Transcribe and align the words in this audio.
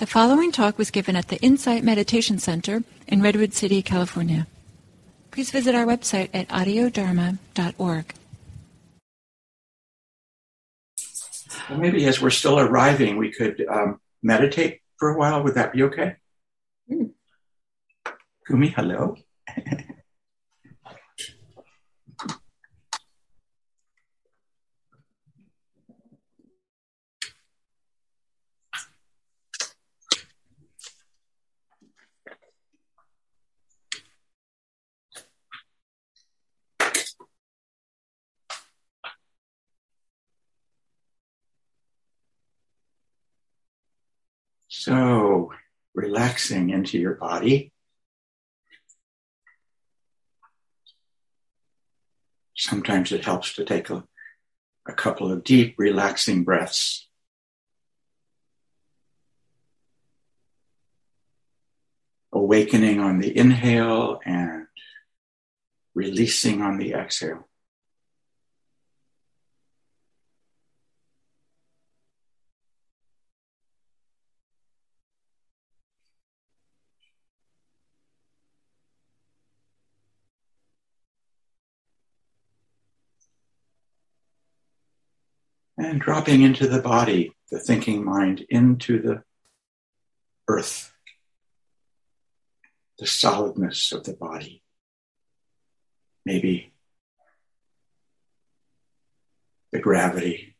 The 0.00 0.06
following 0.06 0.50
talk 0.50 0.78
was 0.78 0.90
given 0.90 1.14
at 1.14 1.28
the 1.28 1.36
Insight 1.42 1.84
Meditation 1.84 2.38
Center 2.38 2.82
in 3.06 3.20
Redwood 3.20 3.52
City, 3.52 3.82
California. 3.82 4.46
Please 5.30 5.50
visit 5.50 5.74
our 5.74 5.84
website 5.84 6.30
at 6.32 6.48
audiodharma.org. 6.48 8.14
Well, 11.68 11.78
maybe 11.78 12.06
as 12.06 12.18
we're 12.18 12.30
still 12.30 12.58
arriving, 12.58 13.18
we 13.18 13.30
could 13.30 13.62
um, 13.68 14.00
meditate 14.22 14.80
for 14.96 15.10
a 15.10 15.18
while. 15.18 15.44
Would 15.44 15.56
that 15.56 15.74
be 15.74 15.82
okay? 15.82 16.16
Mm. 16.90 17.10
Kumi, 18.46 18.68
hello. 18.68 19.16
So, 44.80 45.52
relaxing 45.92 46.70
into 46.70 46.98
your 46.98 47.16
body. 47.16 47.70
Sometimes 52.56 53.12
it 53.12 53.22
helps 53.22 53.54
to 53.56 53.66
take 53.66 53.90
a, 53.90 54.04
a 54.88 54.94
couple 54.94 55.30
of 55.30 55.44
deep, 55.44 55.74
relaxing 55.76 56.44
breaths. 56.44 57.06
Awakening 62.32 63.00
on 63.00 63.18
the 63.18 63.36
inhale 63.36 64.18
and 64.24 64.66
releasing 65.94 66.62
on 66.62 66.78
the 66.78 66.94
exhale. 66.94 67.49
And 85.80 86.00
dropping 86.00 86.42
into 86.42 86.68
the 86.68 86.82
body, 86.82 87.32
the 87.50 87.58
thinking 87.58 88.04
mind, 88.04 88.44
into 88.50 89.00
the 89.00 89.22
earth, 90.46 90.92
the 92.98 93.06
solidness 93.06 93.90
of 93.90 94.04
the 94.04 94.12
body. 94.12 94.62
Maybe 96.26 96.74
the 99.72 99.78
gravity 99.78 100.56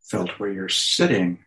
felt 0.00 0.30
where 0.38 0.50
you're 0.50 0.68
sitting 0.68 1.44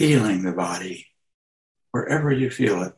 feeling 0.00 0.42
the 0.42 0.52
body 0.52 1.06
wherever 1.90 2.32
you 2.32 2.48
feel 2.48 2.82
it. 2.84 2.94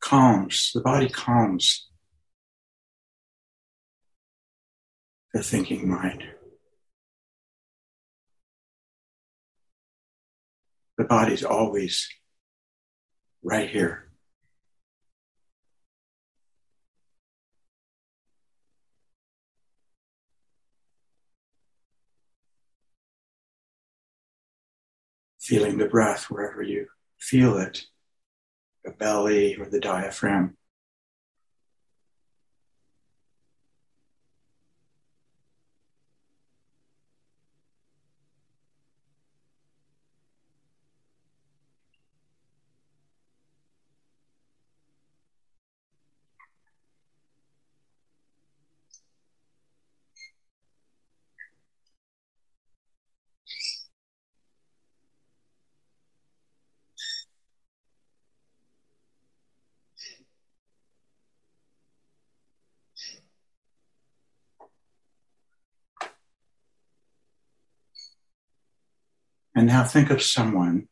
Calms, 0.00 0.72
the 0.74 0.80
body 0.80 1.08
calms 1.08 1.88
the 5.32 5.40
thinking 5.40 5.88
mind. 5.88 6.24
The 10.98 11.04
body's 11.04 11.44
always 11.44 12.08
right 13.44 13.70
here. 13.70 14.03
Feeling 25.44 25.76
the 25.76 25.86
breath 25.86 26.24
wherever 26.30 26.62
you 26.62 26.86
feel 27.18 27.58
it, 27.58 27.84
the 28.82 28.90
belly 28.90 29.56
or 29.56 29.66
the 29.66 29.78
diaphragm. 29.78 30.56
And 69.64 69.72
now 69.72 69.82
think 69.82 70.10
of 70.10 70.22
someone 70.22 70.88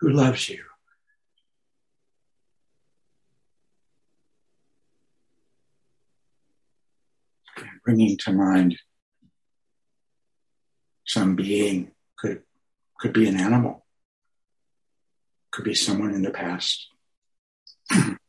who 0.00 0.10
loves 0.10 0.48
you. 0.48 0.64
Bringing 7.84 8.18
to 8.24 8.32
mind 8.32 8.76
some 11.06 11.36
being 11.36 11.92
could 12.18 12.42
could 12.98 13.12
be 13.12 13.28
an 13.28 13.38
animal, 13.38 13.86
could 15.52 15.64
be 15.64 15.74
someone 15.74 16.12
in 16.12 16.22
the 16.22 16.32
past. 16.32 16.88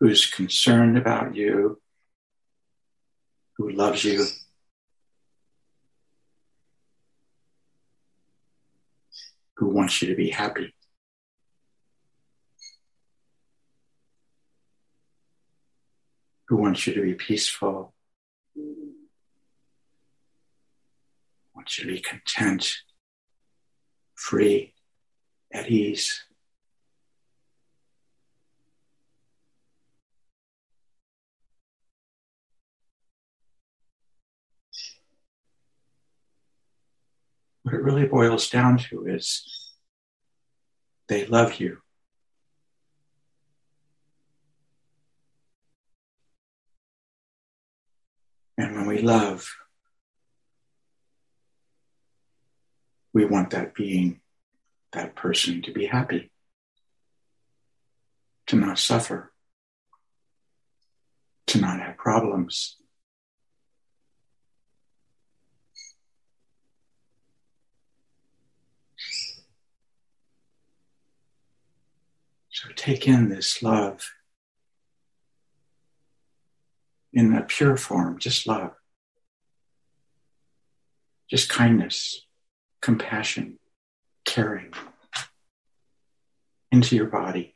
who's 0.00 0.26
concerned 0.26 0.96
about 0.96 1.34
you, 1.34 1.80
who 3.56 3.70
loves 3.70 4.04
you. 4.04 4.24
Who 9.56 9.66
wants 9.70 10.00
you 10.00 10.08
to 10.08 10.14
be 10.14 10.30
happy. 10.30 10.72
Who 16.46 16.56
wants 16.56 16.86
you 16.86 16.94
to 16.94 17.02
be 17.02 17.14
peaceful. 17.14 17.92
Wants 21.54 21.78
you 21.78 21.86
to 21.86 21.92
be 21.92 22.00
content, 22.00 22.72
free, 24.14 24.74
at 25.52 25.68
ease. 25.68 26.27
What 37.68 37.74
it 37.74 37.82
really 37.82 38.06
boils 38.06 38.48
down 38.48 38.78
to 38.78 39.04
is 39.06 39.74
they 41.06 41.26
love 41.26 41.60
you. 41.60 41.78
And 48.56 48.74
when 48.74 48.86
we 48.86 49.02
love, 49.02 49.54
we 53.12 53.26
want 53.26 53.50
that 53.50 53.74
being, 53.74 54.20
that 54.92 55.14
person 55.14 55.60
to 55.62 55.72
be 55.72 55.84
happy. 55.84 56.30
to 58.46 58.56
not 58.56 58.78
suffer, 58.78 59.30
to 61.48 61.60
not 61.60 61.80
have 61.80 61.98
problems. 61.98 62.78
So 72.60 72.70
take 72.74 73.06
in 73.06 73.28
this 73.28 73.62
love 73.62 74.00
in 77.12 77.32
a 77.32 77.42
pure 77.42 77.76
form, 77.76 78.18
just 78.18 78.48
love, 78.48 78.72
just 81.30 81.48
kindness, 81.48 82.26
compassion, 82.82 83.60
caring 84.24 84.72
into 86.72 86.96
your 86.96 87.06
body. 87.06 87.54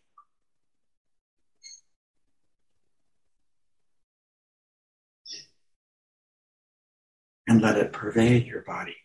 And 7.48 7.60
let 7.60 7.76
it 7.76 7.92
pervade 7.92 8.46
your 8.46 8.62
body. 8.62 8.98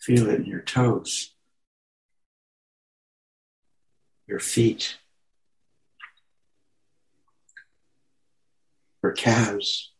Feel 0.00 0.28
it 0.30 0.40
in 0.40 0.46
your 0.46 0.62
toes, 0.62 1.36
your 4.26 4.38
feet, 4.38 4.96
your 9.02 9.12
calves, 9.12 9.92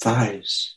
thighs, 0.00 0.76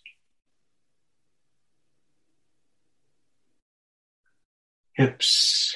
hips. 4.95 5.75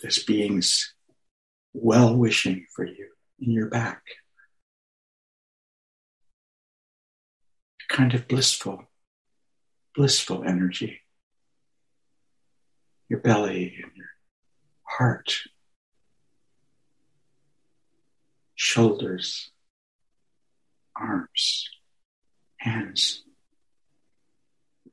This 0.00 0.22
being's 0.22 0.94
well 1.72 2.16
wishing 2.16 2.66
for 2.74 2.84
you 2.84 3.08
in 3.40 3.50
your 3.50 3.68
back. 3.68 4.02
Kind 7.88 8.14
of 8.14 8.28
blissful, 8.28 8.84
blissful 9.94 10.44
energy. 10.44 11.00
Your 13.08 13.20
belly 13.20 13.78
and 13.82 13.92
your 13.96 14.10
heart, 14.82 15.34
shoulders, 18.54 19.50
arms, 20.94 21.68
hands, 22.58 23.24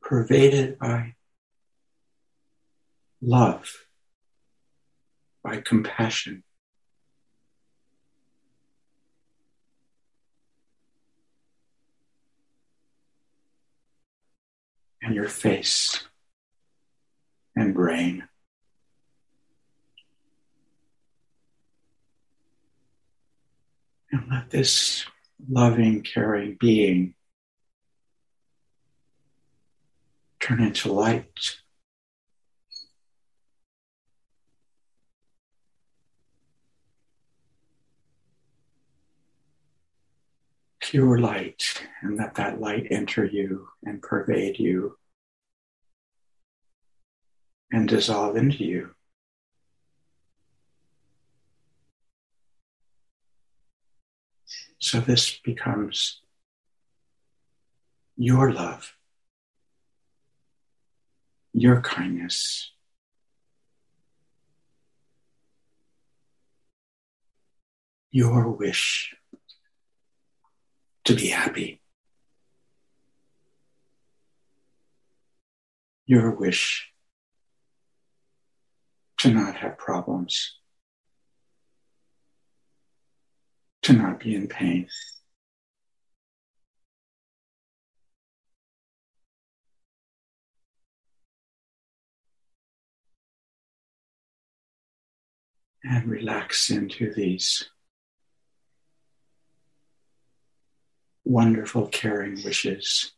pervaded 0.01 0.79
by 0.79 1.15
love, 3.21 3.85
by 5.43 5.59
compassion. 5.59 6.44
And 15.05 15.13
your 15.13 15.29
face 15.29 16.03
and 17.55 17.75
brain. 17.75 18.27
And 24.11 24.23
let 24.31 24.49
this 24.49 25.05
loving, 25.47 26.01
caring 26.01 26.57
being 26.59 27.13
turn 30.39 30.59
into 30.59 30.91
light. 30.91 31.57
Pure 40.91 41.17
light, 41.17 41.81
and 42.03 42.15
let 42.15 42.35
that 42.35 42.61
light 42.61 42.85
enter 42.91 43.25
you 43.25 43.69
and 43.83 44.03
pervade 44.03 44.59
you 44.59 44.95
and 47.71 47.89
dissolve 47.89 48.37
into 48.37 48.63
you. 48.63 48.91
So 54.77 54.99
this 54.99 55.39
becomes 55.39 56.21
your 58.15 58.53
love, 58.53 58.93
your 61.51 61.81
kindness. 61.81 62.71
Your 68.11 68.51
wish 68.51 69.15
to 71.05 71.15
be 71.15 71.27
happy. 71.27 71.81
Your 76.05 76.31
wish 76.31 76.91
to 79.19 79.31
not 79.31 79.55
have 79.55 79.77
problems. 79.77 80.55
to 83.85 83.93
not 83.93 84.19
be 84.19 84.33
in 84.33 84.47
pain. 84.47 84.87
And 95.83 96.07
relax 96.07 96.71
into 96.71 97.13
these 97.13 97.69
wonderful, 101.25 101.87
caring 101.87 102.41
wishes 102.43 103.11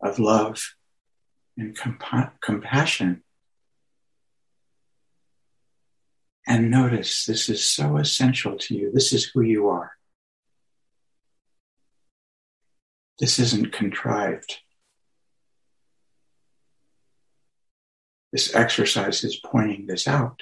of 0.00 0.18
love 0.18 0.74
and 1.56 1.76
compa- 1.76 2.32
compassion 2.40 3.22
And 6.46 6.70
notice 6.70 7.24
this 7.24 7.48
is 7.48 7.64
so 7.64 7.96
essential 7.96 8.56
to 8.58 8.74
you. 8.74 8.90
This 8.92 9.12
is 9.12 9.30
who 9.32 9.42
you 9.42 9.68
are. 9.68 9.92
This 13.20 13.38
isn't 13.38 13.72
contrived. 13.72 14.58
This 18.32 18.54
exercise 18.54 19.22
is 19.22 19.36
pointing 19.36 19.86
this 19.86 20.08
out. 20.08 20.40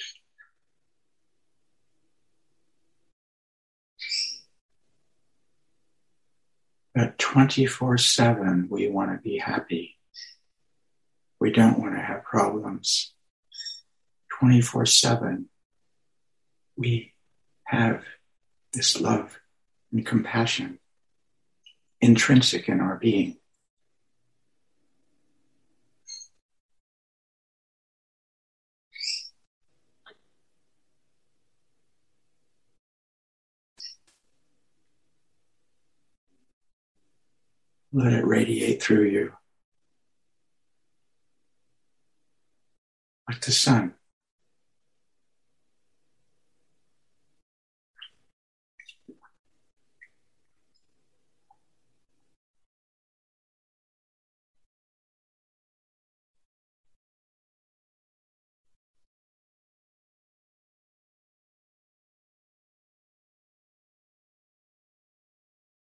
But 6.94 7.18
24 7.18 7.98
7, 7.98 8.68
we 8.70 8.88
want 8.88 9.12
to 9.12 9.18
be 9.18 9.38
happy. 9.38 9.96
We 11.38 11.52
don't 11.52 11.78
want 11.78 11.94
to 11.94 12.00
have 12.00 12.24
problems. 12.24 13.12
24 14.40 14.86
7, 14.86 15.48
we 16.76 17.12
have 17.64 18.04
this 18.72 19.00
love 19.00 19.38
and 19.92 20.04
compassion 20.04 20.78
intrinsic 22.00 22.68
in 22.68 22.80
our 22.80 22.96
being. 22.96 23.36
Let 37.92 38.12
it 38.12 38.24
radiate 38.24 38.82
through 38.82 39.06
you 39.06 39.32
like 43.28 43.40
the 43.42 43.52
sun. 43.52 43.94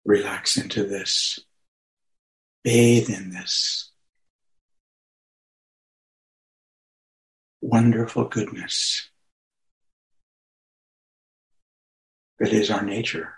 relax 0.09 0.57
into 0.57 0.85
this, 0.85 1.39
Bathe 2.65 3.09
in 3.09 3.31
this 3.31 3.91
wonderful 7.61 8.25
goodness 8.25 9.09
that 12.39 12.53
is 12.53 12.71
our 12.71 12.83
nature. 12.83 13.35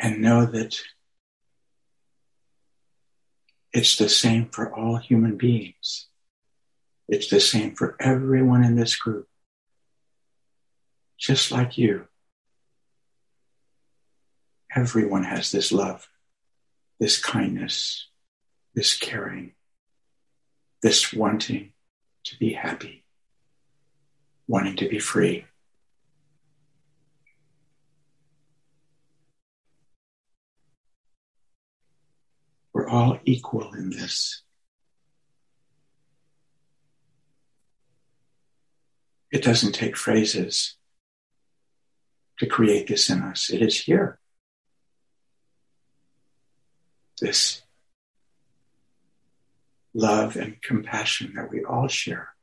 and 0.00 0.22
know 0.22 0.46
that 0.46 0.80
it's 3.72 3.96
the 3.96 4.08
same 4.08 4.46
for 4.46 4.74
all 4.74 4.96
human 4.96 5.36
beings. 5.36 6.06
It's 7.08 7.28
the 7.28 7.40
same 7.40 7.74
for 7.74 7.96
everyone 8.00 8.64
in 8.64 8.76
this 8.76 8.96
group. 8.96 9.28
Just 11.18 11.50
like 11.50 11.76
you. 11.76 12.06
Everyone 14.74 15.24
has 15.24 15.50
this 15.50 15.72
love, 15.72 16.08
this 16.98 17.20
kindness, 17.20 18.08
this 18.74 18.96
caring, 18.96 19.52
this 20.82 21.12
wanting 21.12 21.72
to 22.24 22.38
be 22.38 22.52
happy, 22.52 23.04
wanting 24.46 24.76
to 24.76 24.88
be 24.88 25.00
free. 25.00 25.44
All 32.90 33.18
equal 33.24 33.72
in 33.74 33.90
this. 33.90 34.42
It 39.30 39.44
doesn't 39.44 39.72
take 39.72 39.96
phrases 39.96 40.76
to 42.40 42.46
create 42.46 42.88
this 42.88 43.08
in 43.08 43.22
us. 43.22 43.48
It 43.48 43.62
is 43.62 43.80
here. 43.80 44.18
This 47.20 47.62
love 49.94 50.36
and 50.36 50.60
compassion 50.60 51.34
that 51.36 51.50
we 51.50 51.62
all 51.64 51.86
share. 51.86 52.34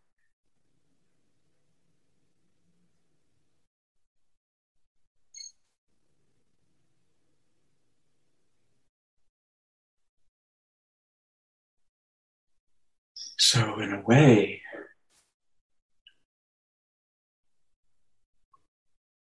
So, 13.50 13.80
in 13.80 13.94
a 13.94 14.02
way, 14.02 14.62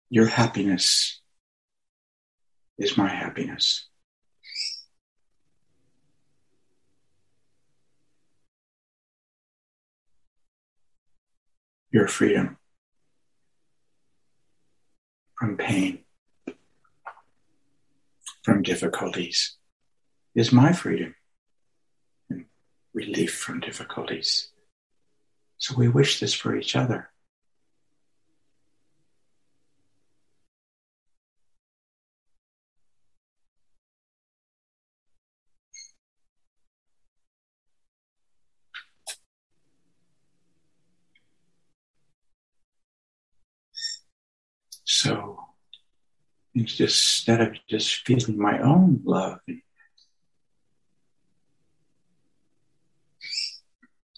your 0.09 0.25
happiness 0.25 1.21
is 2.77 2.97
my 2.97 3.07
happiness. 3.07 3.87
Your 11.93 12.09
freedom 12.09 12.57
from 15.39 15.55
pain, 15.55 15.99
from 18.43 18.61
difficulties, 18.61 19.55
is 20.35 20.51
my 20.51 20.73
freedom 20.73 21.15
relief 22.97 23.33
from 23.37 23.59
difficulties. 23.59 24.49
So 25.59 25.75
we 25.77 25.87
wish 25.87 26.19
this 26.19 26.33
for 26.33 26.55
each 26.55 26.75
other. 26.75 27.11
So 44.85 45.37
instead 46.55 47.41
of 47.41 47.53
just 47.69 48.07
feeling 48.07 48.39
my 48.39 48.59
own 48.59 49.01
love 49.03 49.39
and 49.47 49.61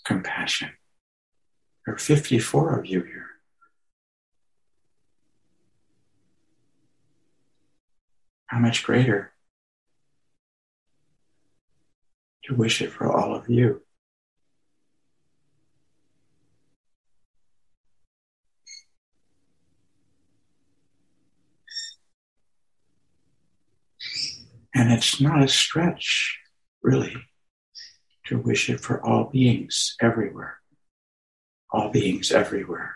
compassion. 0.10 0.72
There 1.86 1.94
are 1.94 1.98
54 2.00 2.80
of 2.80 2.88
you 2.88 3.02
here. 3.02 3.28
How 8.48 8.58
much 8.58 8.84
greater 8.84 9.34
to 12.46 12.56
wish 12.56 12.82
it 12.82 12.92
for 12.92 13.16
all 13.16 13.36
of 13.36 13.48
you. 13.48 13.84
And 24.74 24.92
it's 24.92 25.22
not 25.22 25.44
a 25.44 25.48
stretch, 25.48 26.40
really 26.82 27.16
to 28.30 28.38
wish 28.38 28.70
it 28.70 28.80
for 28.80 29.04
all 29.04 29.26
beings 29.26 29.96
everywhere. 30.00 30.60
All 31.72 31.90
beings 31.90 32.32
everywhere. 32.32 32.96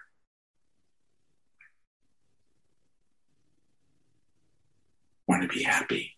Want 5.28 5.42
to 5.42 5.48
be 5.48 5.64
happy. 5.64 6.12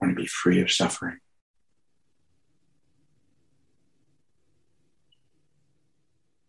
Want 0.00 0.16
to 0.16 0.22
be 0.22 0.28
free 0.28 0.62
of 0.62 0.70
suffering. 0.70 1.18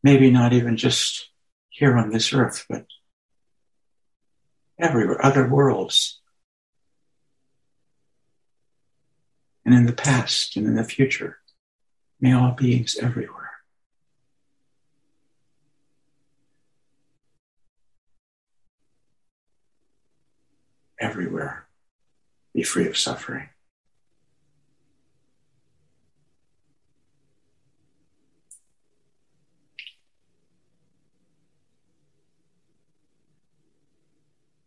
Maybe 0.03 0.29
not 0.29 0.53
even 0.53 0.77
just 0.77 1.31
here 1.69 1.97
on 1.97 2.11
this 2.11 2.33
earth, 2.33 2.65
but 2.69 2.85
everywhere, 4.77 5.25
other 5.25 5.47
worlds, 5.47 6.21
and 9.65 9.73
in 9.73 9.85
the 9.85 9.93
past 9.93 10.55
and 10.55 10.67
in 10.67 10.75
the 10.75 10.83
future. 10.83 11.39
May 12.19 12.33
all 12.33 12.51
beings 12.51 12.97
everywhere. 13.01 13.51
Everywhere 20.99 21.67
be 22.53 22.63
free 22.63 22.87
of 22.87 22.97
suffering. 22.97 23.49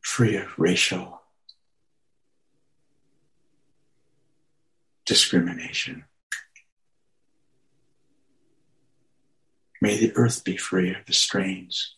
Free 0.00 0.36
of 0.36 0.58
racial 0.58 1.22
discrimination. 5.06 6.04
May 9.80 9.96
the 9.96 10.12
earth 10.16 10.44
be 10.44 10.56
free 10.56 10.90
of 10.90 11.06
the 11.06 11.12
strains 11.12 11.96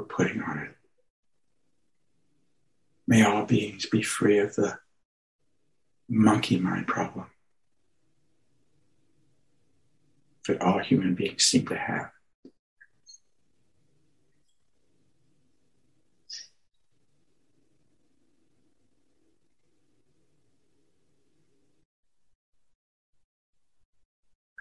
we're 0.00 0.04
putting 0.04 0.42
on 0.42 0.58
it. 0.58 0.76
May 3.06 3.24
all 3.24 3.44
beings 3.44 3.86
be 3.86 4.02
free 4.02 4.38
of 4.38 4.54
the 4.54 4.78
monkey 6.08 6.58
mind 6.58 6.86
problem 6.86 7.26
that 10.46 10.60
all 10.62 10.78
human 10.78 11.14
beings 11.14 11.44
seem 11.44 11.66
to 11.66 11.76
have. 11.76 12.10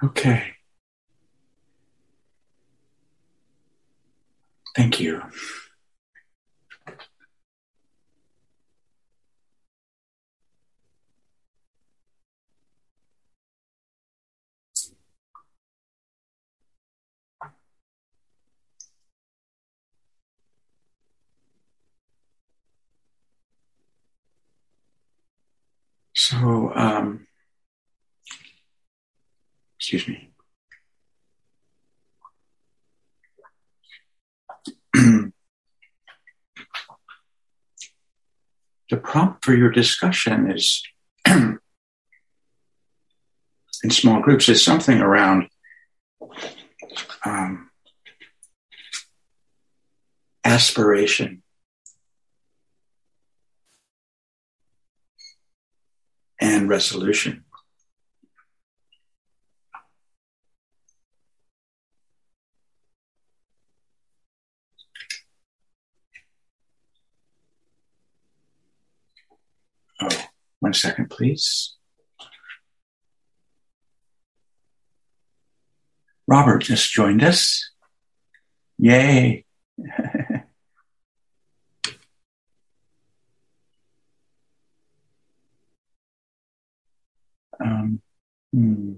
Okay. 0.03 0.55
Thank 4.75 4.99
you. 4.99 5.21
So, 26.15 26.71
um, 26.75 27.27
Excuse 29.91 30.07
me. 30.07 30.29
the 38.91 38.97
prompt 38.97 39.43
for 39.43 39.55
your 39.55 39.71
discussion 39.71 40.51
is 40.51 40.83
in 41.27 41.59
small 43.89 44.21
groups 44.21 44.47
is 44.47 44.63
something 44.63 44.99
around 44.99 45.47
um, 47.25 47.71
aspiration 50.45 51.41
and 56.39 56.69
resolution. 56.69 57.43
Oh, 70.01 70.07
one 70.69 70.73
second, 70.75 71.09
please. 71.09 71.75
Robert 76.27 76.59
just 76.59 76.91
joined 76.91 77.23
us. 77.23 77.71
Yay. 78.77 79.45
um, 87.59 87.99
hmm. 88.53 88.93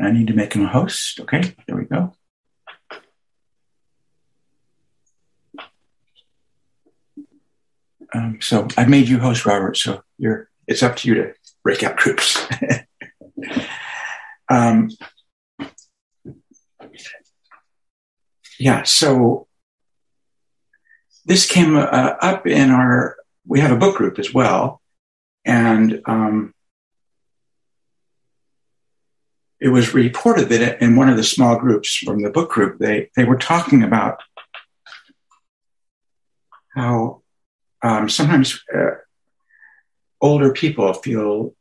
I 0.00 0.10
need 0.10 0.28
to 0.28 0.32
make 0.32 0.54
him 0.54 0.64
a 0.64 0.68
host. 0.68 1.20
Okay, 1.20 1.54
there 1.66 1.76
we 1.76 1.84
go. 1.84 2.14
Um, 8.14 8.38
so 8.40 8.68
I've 8.76 8.88
made 8.88 9.08
you 9.08 9.18
host, 9.18 9.44
Robert. 9.44 9.76
So 9.76 10.02
you're 10.18 10.48
it's 10.66 10.82
up 10.82 10.96
to 10.96 11.08
you 11.08 11.14
to 11.14 11.34
break 11.62 11.82
out 11.82 11.96
groups. 11.96 12.46
um, 14.50 14.90
yeah. 18.58 18.82
So 18.82 19.46
this 21.24 21.46
came 21.50 21.76
uh, 21.76 21.82
up 21.82 22.46
in 22.46 22.70
our. 22.70 23.16
We 23.46 23.60
have 23.60 23.72
a 23.72 23.76
book 23.76 23.96
group 23.96 24.18
as 24.18 24.32
well, 24.32 24.82
and 25.44 26.02
um, 26.04 26.54
it 29.60 29.68
was 29.68 29.94
reported 29.94 30.48
that 30.50 30.82
in 30.82 30.96
one 30.96 31.08
of 31.08 31.16
the 31.16 31.24
small 31.24 31.58
groups 31.58 31.96
from 31.96 32.22
the 32.22 32.30
book 32.30 32.50
group, 32.50 32.78
they 32.78 33.10
they 33.16 33.24
were 33.24 33.38
talking 33.38 33.82
about 33.82 34.20
how 36.74 37.17
um, 37.82 38.08
sometimes 38.08 38.62
uh, 38.74 38.96
older 40.20 40.52
people 40.52 40.92
feel 40.94 41.54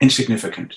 insignificant. 0.00 0.76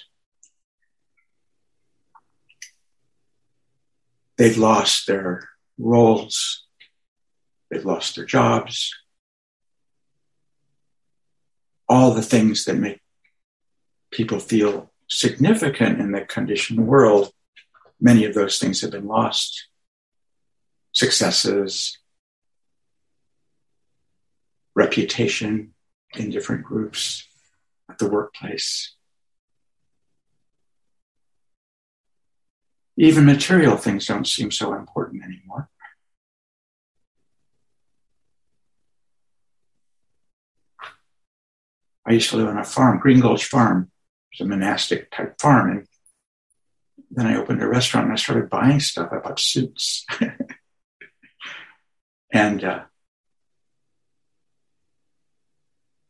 They've 4.37 4.57
lost 4.57 5.07
their 5.07 5.47
roles, 5.77 6.65
they've 7.69 7.85
lost 7.85 8.15
their 8.15 8.25
jobs, 8.25 8.93
all 11.87 12.11
the 12.11 12.21
things 12.23 12.65
that 12.65 12.75
make 12.75 12.99
people 14.11 14.39
feel 14.39 14.91
significant 15.09 15.99
in 15.99 16.11
the 16.11 16.21
conditioned 16.21 16.87
world, 16.87 17.31
many 17.99 18.25
of 18.25 18.33
those 18.33 18.57
things 18.57 18.81
have 18.81 18.91
been 18.91 19.07
lost. 19.07 19.67
Successes, 20.91 21.97
reputation 24.75 25.73
in 26.15 26.29
different 26.29 26.63
groups 26.63 27.27
at 27.89 27.97
the 27.97 28.09
workplace. 28.09 28.95
Even 32.97 33.25
material 33.25 33.75
things 33.75 34.05
don't 34.05 34.27
seem 34.27 34.51
so 34.51 34.73
important 34.73 35.23
anymore. 35.23 35.69
I 42.05 42.11
used 42.13 42.29
to 42.31 42.37
live 42.37 42.47
on 42.47 42.57
a 42.57 42.63
farm, 42.63 42.99
Green 42.99 43.19
Gulch 43.19 43.45
Farm. 43.45 43.89
It 44.31 44.41
was 44.41 44.45
a 44.45 44.49
monastic 44.49 45.09
type 45.09 45.39
farm. 45.39 45.71
And 45.71 45.87
then 47.09 47.27
I 47.27 47.37
opened 47.37 47.63
a 47.63 47.67
restaurant 47.67 48.05
and 48.05 48.13
I 48.13 48.17
started 48.17 48.49
buying 48.49 48.79
stuff. 48.79 49.09
I 49.11 49.19
bought 49.19 49.39
suits. 49.39 50.05
and 52.31 52.63
uh, 52.63 52.83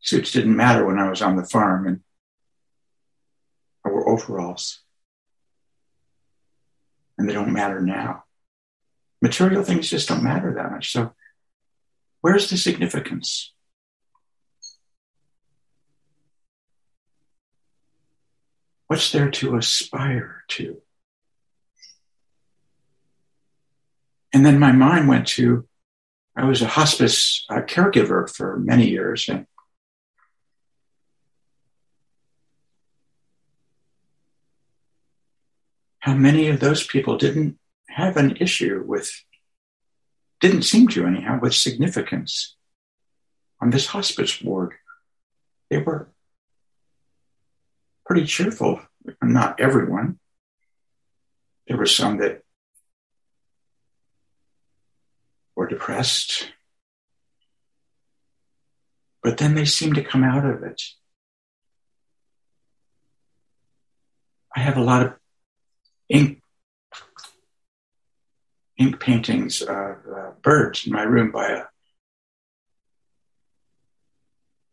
suits 0.03 0.31
didn't 0.31 0.55
matter 0.55 0.85
when 0.85 0.99
I 0.99 1.09
was 1.09 1.21
on 1.21 1.37
the 1.37 1.45
farm 1.45 1.87
and 1.87 2.01
I 3.85 3.89
wore 3.89 4.09
overalls. 4.09 4.81
And 7.17 7.27
they 7.27 7.33
don't 7.33 7.53
matter 7.53 7.81
now. 7.81 8.25
Material 9.21 9.63
things 9.63 9.89
just 9.89 10.09
don't 10.09 10.23
matter 10.23 10.53
that 10.53 10.71
much. 10.71 10.91
So 10.91 11.13
where's 12.21 12.49
the 12.49 12.57
significance? 12.57 13.53
What's 18.87 19.11
there 19.11 19.31
to 19.31 19.55
aspire 19.55 20.43
to? 20.49 20.81
And 24.33 24.45
then 24.45 24.59
my 24.59 24.71
mind 24.71 25.07
went 25.07 25.27
to 25.29 25.67
I 26.35 26.45
was 26.45 26.63
a 26.63 26.67
hospice 26.67 27.45
caregiver 27.49 28.27
for 28.27 28.57
many 28.57 28.89
years, 28.89 29.29
and 29.29 29.45
how 36.03 36.13
many 36.13 36.49
of 36.49 36.59
those 36.59 36.85
people 36.85 37.17
didn't 37.17 37.57
have 37.87 38.17
an 38.17 38.35
issue 38.35 38.83
with, 38.85 39.09
didn't 40.41 40.63
seem 40.63 40.85
to 40.89 41.07
anyhow, 41.07 41.39
with 41.41 41.55
significance 41.55 42.57
on 43.61 43.69
this 43.69 43.87
hospice 43.87 44.41
ward. 44.41 44.73
They 45.69 45.77
were 45.77 46.09
pretty 48.05 48.25
cheerful, 48.25 48.81
not 49.21 49.61
everyone. 49.61 50.19
There 51.67 51.77
were 51.77 51.85
some 51.85 52.17
that 52.17 52.41
were 55.55 55.67
depressed, 55.67 56.51
but 59.23 59.37
then 59.37 59.55
they 59.55 59.63
seemed 59.63 59.95
to 59.95 60.03
come 60.03 60.25
out 60.25 60.45
of 60.45 60.63
it. 60.63 60.81
I 64.53 64.59
have 64.59 64.75
a 64.75 64.83
lot 64.83 65.05
of 65.05 65.13
ink 66.09 66.41
ink 68.77 68.99
paintings 68.99 69.61
of 69.61 69.69
uh, 69.69 70.31
birds 70.41 70.85
in 70.85 70.93
my 70.93 71.03
room 71.03 71.31
by 71.31 71.47
a, 71.47 71.63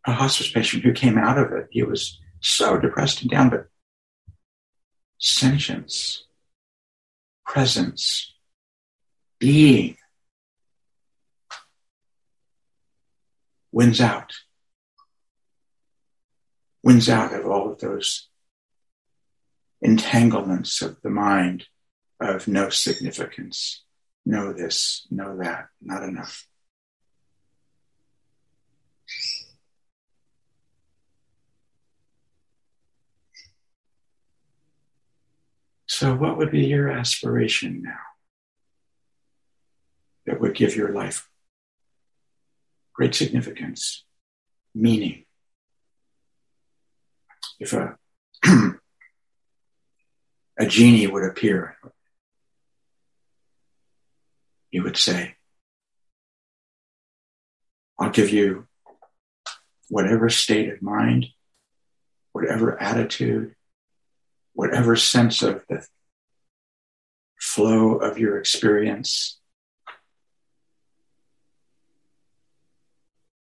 a 0.06 0.12
hospice 0.12 0.50
patient 0.50 0.82
who 0.82 0.92
came 0.92 1.18
out 1.18 1.38
of 1.38 1.52
it. 1.52 1.68
He 1.70 1.82
was 1.82 2.18
so 2.40 2.78
depressed 2.78 3.20
and 3.22 3.30
down, 3.30 3.50
but 3.50 3.66
sentience, 5.18 6.24
presence, 7.44 8.32
being 9.38 9.96
wins 13.70 14.00
out. 14.00 14.32
Wins 16.82 17.10
out 17.10 17.34
of 17.34 17.44
all 17.44 17.70
of 17.70 17.78
those 17.78 18.29
entanglements 19.82 20.82
of 20.82 21.00
the 21.02 21.10
mind 21.10 21.66
of 22.20 22.46
no 22.46 22.68
significance, 22.68 23.84
know 24.26 24.52
this, 24.52 25.06
know 25.10 25.36
that, 25.38 25.68
not 25.80 26.02
enough. 26.02 26.46
So, 36.00 36.14
what 36.14 36.38
would 36.38 36.50
be 36.50 36.64
your 36.66 36.88
aspiration 36.88 37.82
now 37.82 37.98
that 40.24 40.40
would 40.40 40.54
give 40.54 40.74
your 40.74 40.92
life 40.92 41.28
great 42.94 43.14
significance, 43.14 44.04
meaning? 44.74 45.24
If 47.58 47.74
a 47.74 47.98
a 50.60 50.66
genie 50.66 51.06
would 51.06 51.24
appear. 51.24 51.74
He 54.68 54.78
would 54.78 54.98
say, 54.98 55.36
I'll 57.98 58.10
give 58.10 58.28
you 58.28 58.66
whatever 59.88 60.28
state 60.28 60.70
of 60.70 60.82
mind, 60.82 61.28
whatever 62.32 62.80
attitude, 62.80 63.54
whatever 64.52 64.96
sense 64.96 65.40
of 65.40 65.64
the 65.70 65.86
flow 67.38 67.96
of 67.96 68.18
your 68.18 68.38
experience, 68.38 69.40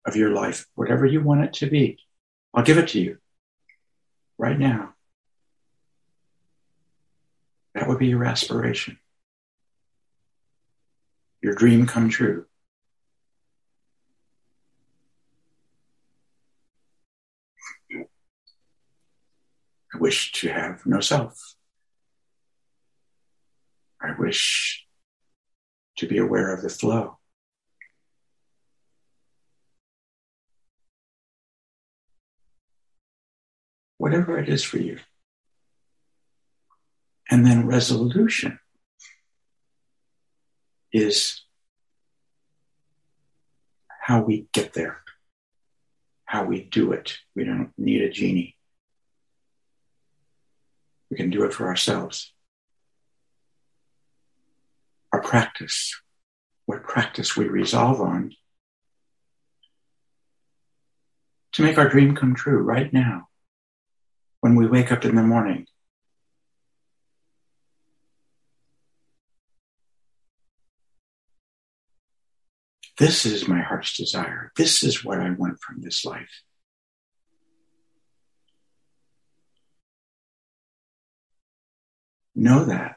of 0.06 0.16
your 0.16 0.30
life, 0.30 0.64
whatever 0.74 1.04
you 1.04 1.20
want 1.20 1.44
it 1.44 1.52
to 1.52 1.66
be. 1.66 1.98
I'll 2.54 2.64
give 2.64 2.78
it 2.78 2.88
to 2.88 3.00
you 3.00 3.18
right 4.38 4.58
now. 4.58 4.93
That 7.74 7.88
would 7.88 7.98
be 7.98 8.06
your 8.06 8.24
aspiration. 8.24 8.98
Your 11.42 11.54
dream 11.54 11.86
come 11.86 12.08
true. 12.08 12.46
I 17.92 19.98
wish 19.98 20.32
to 20.32 20.48
have 20.48 20.86
no 20.86 21.00
self. 21.00 21.54
I 24.00 24.14
wish 24.18 24.86
to 25.98 26.06
be 26.06 26.18
aware 26.18 26.52
of 26.52 26.62
the 26.62 26.68
flow. 26.68 27.18
Whatever 33.98 34.38
it 34.38 34.48
is 34.48 34.64
for 34.64 34.78
you. 34.78 34.98
And 37.30 37.46
then 37.46 37.66
resolution 37.66 38.58
is 40.92 41.42
how 44.00 44.22
we 44.22 44.46
get 44.52 44.74
there, 44.74 44.98
how 46.26 46.44
we 46.44 46.62
do 46.62 46.92
it. 46.92 47.16
We 47.34 47.44
don't 47.44 47.72
need 47.78 48.02
a 48.02 48.10
genie. 48.10 48.56
We 51.10 51.16
can 51.16 51.30
do 51.30 51.44
it 51.44 51.54
for 51.54 51.66
ourselves. 51.66 52.32
Our 55.12 55.22
practice, 55.22 56.00
what 56.66 56.82
practice 56.82 57.36
we 57.36 57.48
resolve 57.48 58.00
on 58.00 58.32
to 61.52 61.62
make 61.62 61.78
our 61.78 61.88
dream 61.88 62.16
come 62.16 62.34
true 62.34 62.58
right 62.58 62.92
now. 62.92 63.28
When 64.40 64.56
we 64.56 64.66
wake 64.66 64.92
up 64.92 65.04
in 65.04 65.14
the 65.14 65.22
morning, 65.22 65.66
This 72.98 73.26
is 73.26 73.48
my 73.48 73.60
heart's 73.60 73.96
desire. 73.96 74.52
This 74.56 74.82
is 74.82 75.04
what 75.04 75.20
I 75.20 75.30
want 75.30 75.60
from 75.60 75.80
this 75.80 76.04
life. 76.04 76.42
Know 82.36 82.64
that 82.64 82.96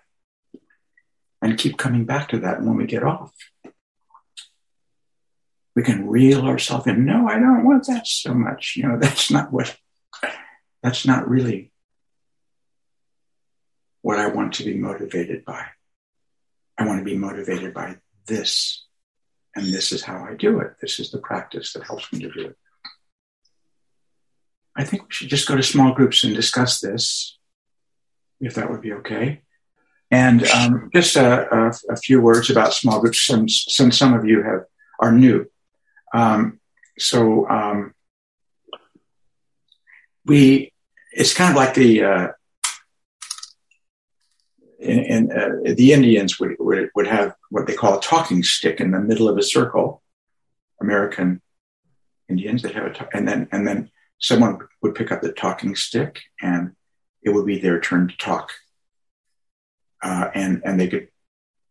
and 1.41 1.57
keep 1.57 1.77
coming 1.77 2.05
back 2.05 2.29
to 2.29 2.39
that 2.39 2.61
when 2.61 2.75
we 2.75 2.85
get 2.85 3.03
off. 3.03 3.33
We 5.75 5.83
can 5.83 6.07
reel 6.07 6.45
ourselves 6.45 6.87
in. 6.87 7.05
No, 7.05 7.27
I 7.27 7.39
don't 7.39 7.63
want 7.63 7.85
that 7.87 8.07
so 8.07 8.33
much. 8.33 8.73
You 8.75 8.87
know, 8.87 8.97
that's 8.99 9.29
not 9.29 9.51
what, 9.51 9.75
that's 10.81 11.05
not 11.05 11.29
really 11.29 11.71
what 14.01 14.17
I 14.17 14.27
want 14.27 14.53
to 14.55 14.63
be 14.63 14.75
motivated 14.75 15.45
by. 15.45 15.65
I 16.77 16.85
want 16.85 16.99
to 16.99 17.05
be 17.05 17.17
motivated 17.17 17.73
by 17.73 17.97
this 18.25 18.86
and 19.57 19.73
this 19.73 19.91
is 19.91 20.03
how 20.03 20.23
I 20.23 20.35
do 20.35 20.59
it. 20.59 20.75
This 20.79 20.99
is 20.99 21.09
the 21.09 21.17
practice 21.17 21.73
that 21.73 21.83
helps 21.83 22.11
me 22.13 22.19
to 22.19 22.31
do 22.31 22.47
it. 22.47 22.57
I 24.75 24.83
think 24.83 25.03
we 25.03 25.07
should 25.11 25.29
just 25.29 25.47
go 25.47 25.55
to 25.55 25.63
small 25.63 25.93
groups 25.93 26.23
and 26.23 26.35
discuss 26.35 26.79
this, 26.79 27.37
if 28.39 28.53
that 28.53 28.69
would 28.69 28.81
be 28.81 28.93
okay. 28.93 29.41
And 30.11 30.45
um, 30.49 30.89
just 30.93 31.15
a, 31.15 31.53
a, 31.53 31.73
a, 31.89 31.97
few 31.97 32.21
words 32.21 32.49
about 32.49 32.73
small 32.73 33.01
groups, 33.01 33.25
since, 33.25 33.65
since 33.67 33.97
some 33.97 34.13
of 34.13 34.25
you 34.25 34.43
have 34.43 34.65
are 34.99 35.11
new. 35.11 35.47
Um, 36.13 36.59
so 36.99 37.49
um, 37.49 37.93
we, 40.23 40.71
it's 41.11 41.33
kind 41.33 41.49
of 41.49 41.57
like 41.57 41.73
the 41.73 42.03
uh, 42.03 42.27
and, 44.87 45.31
uh, 45.31 45.73
the 45.75 45.93
Indians 45.93 46.39
would, 46.39 46.55
would, 46.59 46.89
would 46.95 47.07
have 47.07 47.35
what 47.49 47.67
they 47.67 47.73
call 47.73 47.97
a 47.97 48.01
talking 48.01 48.43
stick 48.43 48.79
in 48.79 48.91
the 48.91 48.99
middle 48.99 49.29
of 49.29 49.37
a 49.37 49.43
circle. 49.43 50.01
American 50.81 51.41
Indians 52.29 52.61
that 52.61 52.73
have 52.73 52.85
a 52.85 53.15
and 53.15 53.27
then 53.27 53.47
and 53.51 53.67
then 53.67 53.89
someone 54.19 54.59
would 54.81 54.95
pick 54.95 55.11
up 55.11 55.21
the 55.21 55.31
talking 55.31 55.75
stick 55.75 56.21
and 56.41 56.75
it 57.21 57.29
would 57.29 57.45
be 57.45 57.59
their 57.59 57.79
turn 57.79 58.07
to 58.07 58.17
talk. 58.17 58.51
Uh, 60.03 60.29
and 60.33 60.61
and 60.65 60.79
they 60.79 60.87
could 60.87 61.07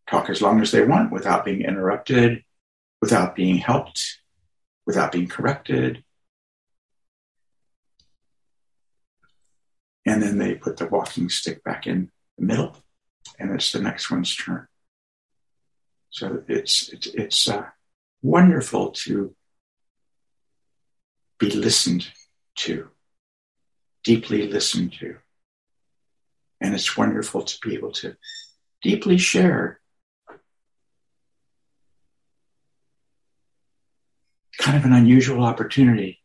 talk 0.09 0.31
as 0.31 0.43
long 0.43 0.61
as 0.61 0.71
they 0.71 0.85
want 0.85 1.13
without 1.13 1.45
being 1.45 1.63
interrupted, 1.63 2.43
without 3.01 3.37
being 3.37 3.59
helped, 3.59 4.19
without 4.87 5.13
being 5.13 5.29
corrected. 5.29 6.03
And 10.05 10.23
then 10.23 10.39
they 10.39 10.55
put 10.55 10.77
the 10.77 10.87
walking 10.87 11.29
stick 11.29 11.65
back 11.65 11.87
in 11.87 12.11
the 12.39 12.45
middle 12.45 12.77
and 13.39 13.51
it's 13.53 13.73
the 13.73 13.81
next 13.81 14.11
one's 14.11 14.35
turn. 14.35 14.67
So 16.11 16.43
it's 16.49 16.89
it's, 16.89 17.07
it's 17.09 17.49
uh, 17.49 17.67
wonderful 18.23 18.91
to 18.91 19.35
be 21.39 21.51
listened 21.51 22.09
to, 22.57 22.89
deeply 24.03 24.49
listened 24.49 24.95
to, 24.95 25.17
and 26.61 26.75
it's 26.75 26.97
wonderful 26.97 27.43
to 27.43 27.59
be 27.61 27.75
able 27.75 27.93
to 27.93 28.17
deeply 28.83 29.19
share. 29.19 29.81
Kind 34.59 34.79
of 34.79 34.87
an 34.87 34.95
unusual 34.95 35.45
opportunity. 35.45 36.23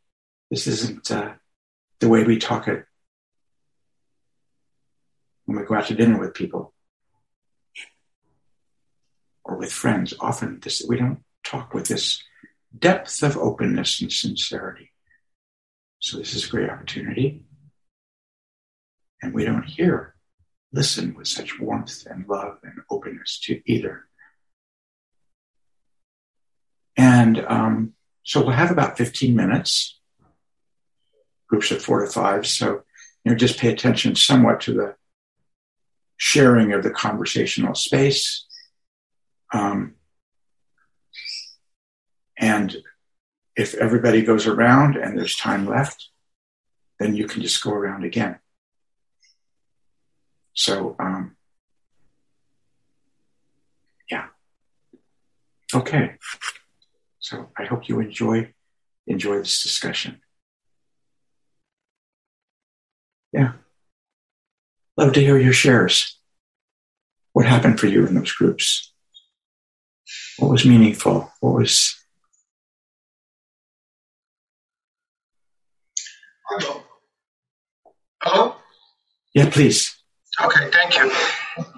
This 0.49 0.67
isn't 0.67 1.11
uh, 1.11 1.33
the 1.99 2.07
way 2.07 2.23
we 2.23 2.37
talk 2.37 2.67
it 2.69 2.85
when 5.45 5.59
we 5.59 5.65
go 5.65 5.75
out 5.75 5.87
to 5.87 5.95
dinner 5.95 6.17
with 6.17 6.33
people 6.33 6.73
or 9.51 9.57
with 9.57 9.71
friends, 9.71 10.13
often 10.19 10.59
this, 10.61 10.81
we 10.87 10.97
don't 10.97 11.19
talk 11.43 11.73
with 11.73 11.87
this 11.87 12.23
depth 12.77 13.21
of 13.21 13.35
openness 13.35 14.01
and 14.01 14.11
sincerity. 14.11 14.91
So 15.99 16.17
this 16.17 16.33
is 16.33 16.47
a 16.47 16.49
great 16.49 16.69
opportunity. 16.69 17.43
And 19.21 19.33
we 19.33 19.43
don't 19.43 19.65
hear, 19.65 20.15
listen 20.71 21.13
with 21.15 21.27
such 21.27 21.59
warmth 21.59 22.05
and 22.09 22.27
love 22.29 22.59
and 22.63 22.79
openness 22.89 23.39
to 23.41 23.61
either. 23.65 24.05
And 26.95 27.43
um, 27.45 27.93
so 28.23 28.41
we'll 28.41 28.51
have 28.51 28.71
about 28.71 28.97
15 28.97 29.35
minutes, 29.35 29.99
groups 31.49 31.71
of 31.71 31.83
four 31.83 32.05
to 32.05 32.09
five. 32.09 32.47
So, 32.47 32.83
you 33.25 33.31
know, 33.31 33.35
just 33.35 33.59
pay 33.59 33.71
attention 33.71 34.15
somewhat 34.15 34.61
to 34.61 34.73
the 34.73 34.95
sharing 36.15 36.71
of 36.71 36.83
the 36.83 36.91
conversational 36.91 37.75
space 37.75 38.45
um, 39.51 39.95
and 42.37 42.77
if 43.55 43.75
everybody 43.75 44.23
goes 44.23 44.47
around 44.47 44.95
and 44.95 45.17
there's 45.17 45.35
time 45.35 45.67
left, 45.67 46.09
then 46.99 47.15
you 47.15 47.27
can 47.27 47.41
just 47.41 47.63
go 47.63 47.71
around 47.71 48.03
again. 48.03 48.39
So, 50.53 50.95
um, 50.99 51.35
yeah. 54.09 54.27
Okay. 55.73 56.15
So 57.19 57.49
I 57.57 57.65
hope 57.65 57.87
you 57.87 57.99
enjoy 57.99 58.53
enjoy 59.07 59.37
this 59.39 59.63
discussion. 59.63 60.21
Yeah. 63.31 63.53
Love 64.97 65.13
to 65.13 65.21
hear 65.21 65.37
your 65.37 65.53
shares. 65.53 66.19
What 67.33 67.45
happened 67.45 67.79
for 67.79 67.87
you 67.87 68.05
in 68.05 68.13
those 68.13 68.31
groups? 68.31 68.90
What 70.37 70.51
was 70.51 70.65
meaningful? 70.65 71.31
What 71.39 71.53
was. 71.53 71.95
Hello. 78.23 78.55
Yeah, 79.33 79.49
please. 79.49 79.95
Okay, 80.43 80.69
thank 80.71 80.97
you. 80.97 81.11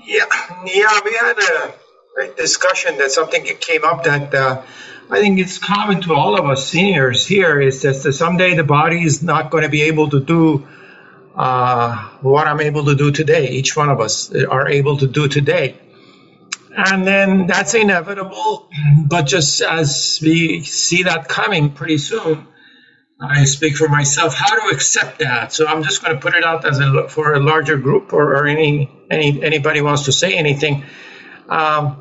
Yeah, 0.05 0.25
yeah, 0.65 0.99
we 1.05 1.13
had 1.13 1.37
a, 1.37 1.73
a 2.21 2.35
discussion 2.35 2.97
that 2.97 3.11
something 3.11 3.43
came 3.59 3.83
up 3.83 4.03
that 4.03 4.33
uh, 4.33 4.63
I 5.09 5.19
think 5.19 5.39
it's 5.39 5.57
common 5.57 6.01
to 6.01 6.13
all 6.13 6.39
of 6.39 6.45
us 6.45 6.67
seniors 6.67 7.27
here 7.27 7.61
is 7.61 7.81
that 7.81 7.95
someday 8.13 8.55
the 8.55 8.63
body 8.63 9.03
is 9.03 9.21
not 9.21 9.51
going 9.51 9.63
to 9.63 9.69
be 9.69 9.83
able 9.83 10.09
to 10.09 10.19
do 10.19 10.67
uh, 11.35 12.09
what 12.21 12.47
I'm 12.47 12.61
able 12.61 12.85
to 12.85 12.95
do 12.95 13.11
today. 13.11 13.49
Each 13.49 13.75
one 13.75 13.89
of 13.89 13.99
us 13.99 14.33
are 14.33 14.67
able 14.67 14.97
to 14.97 15.07
do 15.07 15.27
today 15.27 15.77
and 16.75 17.05
then 17.05 17.47
that's 17.47 17.73
inevitable. 17.73 18.69
But 19.05 19.23
just 19.23 19.61
as 19.61 20.19
we 20.21 20.63
see 20.63 21.03
that 21.03 21.27
coming 21.27 21.73
pretty 21.73 21.97
soon, 21.97 22.47
I 23.21 23.45
speak 23.45 23.77
for 23.77 23.87
myself. 23.87 24.33
How 24.33 24.59
to 24.59 24.75
accept 24.75 25.19
that? 25.19 25.53
So 25.53 25.67
I'm 25.67 25.83
just 25.83 26.03
going 26.03 26.15
to 26.15 26.21
put 26.21 26.35
it 26.35 26.43
out 26.43 26.65
as 26.65 26.79
a 26.79 27.07
for 27.07 27.33
a 27.33 27.39
larger 27.39 27.77
group, 27.77 28.11
or, 28.11 28.35
or 28.35 28.47
any 28.47 28.91
any 29.09 29.43
anybody 29.43 29.81
wants 29.81 30.05
to 30.05 30.11
say 30.11 30.33
anything. 30.33 30.83
Um, 31.47 31.99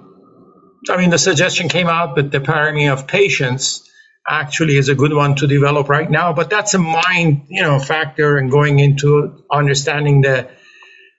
I 0.89 0.97
mean, 0.97 1.11
the 1.11 1.19
suggestion 1.19 1.69
came 1.69 1.89
out 1.89 2.17
that 2.17 2.31
the 2.31 2.41
parami 2.41 2.93
of 2.93 3.07
patience 3.07 3.89
actually 4.27 4.77
is 4.77 4.89
a 4.89 4.95
good 4.95 5.13
one 5.13 5.35
to 5.37 5.47
develop 5.47 5.89
right 5.89 6.11
now, 6.11 6.33
but 6.33 6.51
that's 6.51 6.75
a 6.75 6.79
mind, 6.79 7.47
you 7.49 7.63
know, 7.63 7.79
factor 7.79 8.37
and 8.37 8.51
going 8.51 8.79
into 8.79 9.45
understanding 9.51 10.23
the 10.23 10.49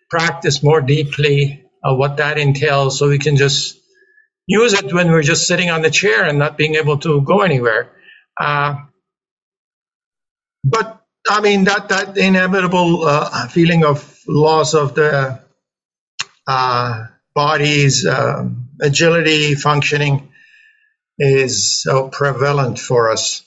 practice 0.09 0.63
more 0.63 0.81
deeply 0.81 1.62
uh, 1.83 1.95
what 1.95 2.17
that 2.17 2.37
entails, 2.39 2.99
so 2.99 3.09
we 3.09 3.19
can 3.19 3.37
just 3.37 3.79
use 4.47 4.73
it 4.73 4.93
when 4.93 5.11
we're 5.11 5.23
just 5.23 5.47
sitting 5.47 5.69
on 5.71 5.81
the 5.81 5.91
chair 5.91 6.23
and 6.25 6.39
not 6.39 6.57
being 6.57 6.75
able 6.75 6.97
to 6.99 7.21
go 7.21 7.41
anywhere. 7.41 7.91
Uh, 8.39 8.77
but 10.63 11.01
I 11.29 11.41
mean 11.41 11.65
that 11.65 11.89
that 11.89 12.17
inevitable 12.17 13.03
uh, 13.05 13.47
feeling 13.47 13.85
of 13.85 14.19
loss 14.27 14.73
of 14.75 14.95
the 14.95 15.41
uh, 16.47 17.05
body's 17.35 18.05
um, 18.07 18.69
agility, 18.81 19.55
functioning 19.55 20.31
is 21.19 21.81
so 21.83 22.09
prevalent 22.09 22.79
for 22.79 23.11
us. 23.11 23.43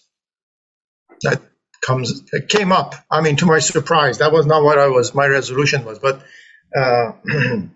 That 1.22 1.42
comes 1.83 2.22
it 2.33 2.49
came 2.49 2.72
up. 2.72 2.94
I 3.11 3.22
mean, 3.22 3.37
to 3.37 3.46
my 3.46 3.61
surprise, 3.61 4.18
that 4.18 4.33
was 4.33 4.46
not 4.46 4.64
what 4.64 4.79
I 4.79 4.88
was. 4.88 5.14
My 5.14 5.27
resolution 5.27 5.85
was, 5.85 5.99
but 6.01 6.22
uh, 6.77 7.12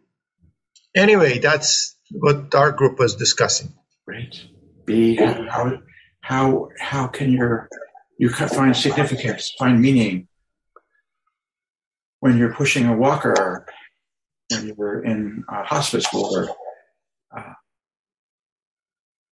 anyway, 0.95 1.39
that's 1.39 1.97
what 2.11 2.55
our 2.55 2.73
group 2.73 2.99
was 2.99 3.17
discussing. 3.17 3.73
Right. 4.07 4.41
B. 4.87 5.17
How 5.17 5.81
how 6.21 6.69
how 6.79 7.07
can 7.07 7.33
your 7.33 7.69
you 8.19 8.29
find 8.29 8.77
significance, 8.77 9.55
find 9.59 9.81
meaning 9.81 10.29
when 12.19 12.37
you're 12.37 12.53
pushing 12.53 12.87
a 12.87 12.97
walker, 12.97 13.67
when 14.51 14.67
you're 14.67 15.03
in 15.05 15.45
a 15.49 15.65
hospice 15.65 16.07
ward. 16.13 16.49
Uh, 17.35 17.55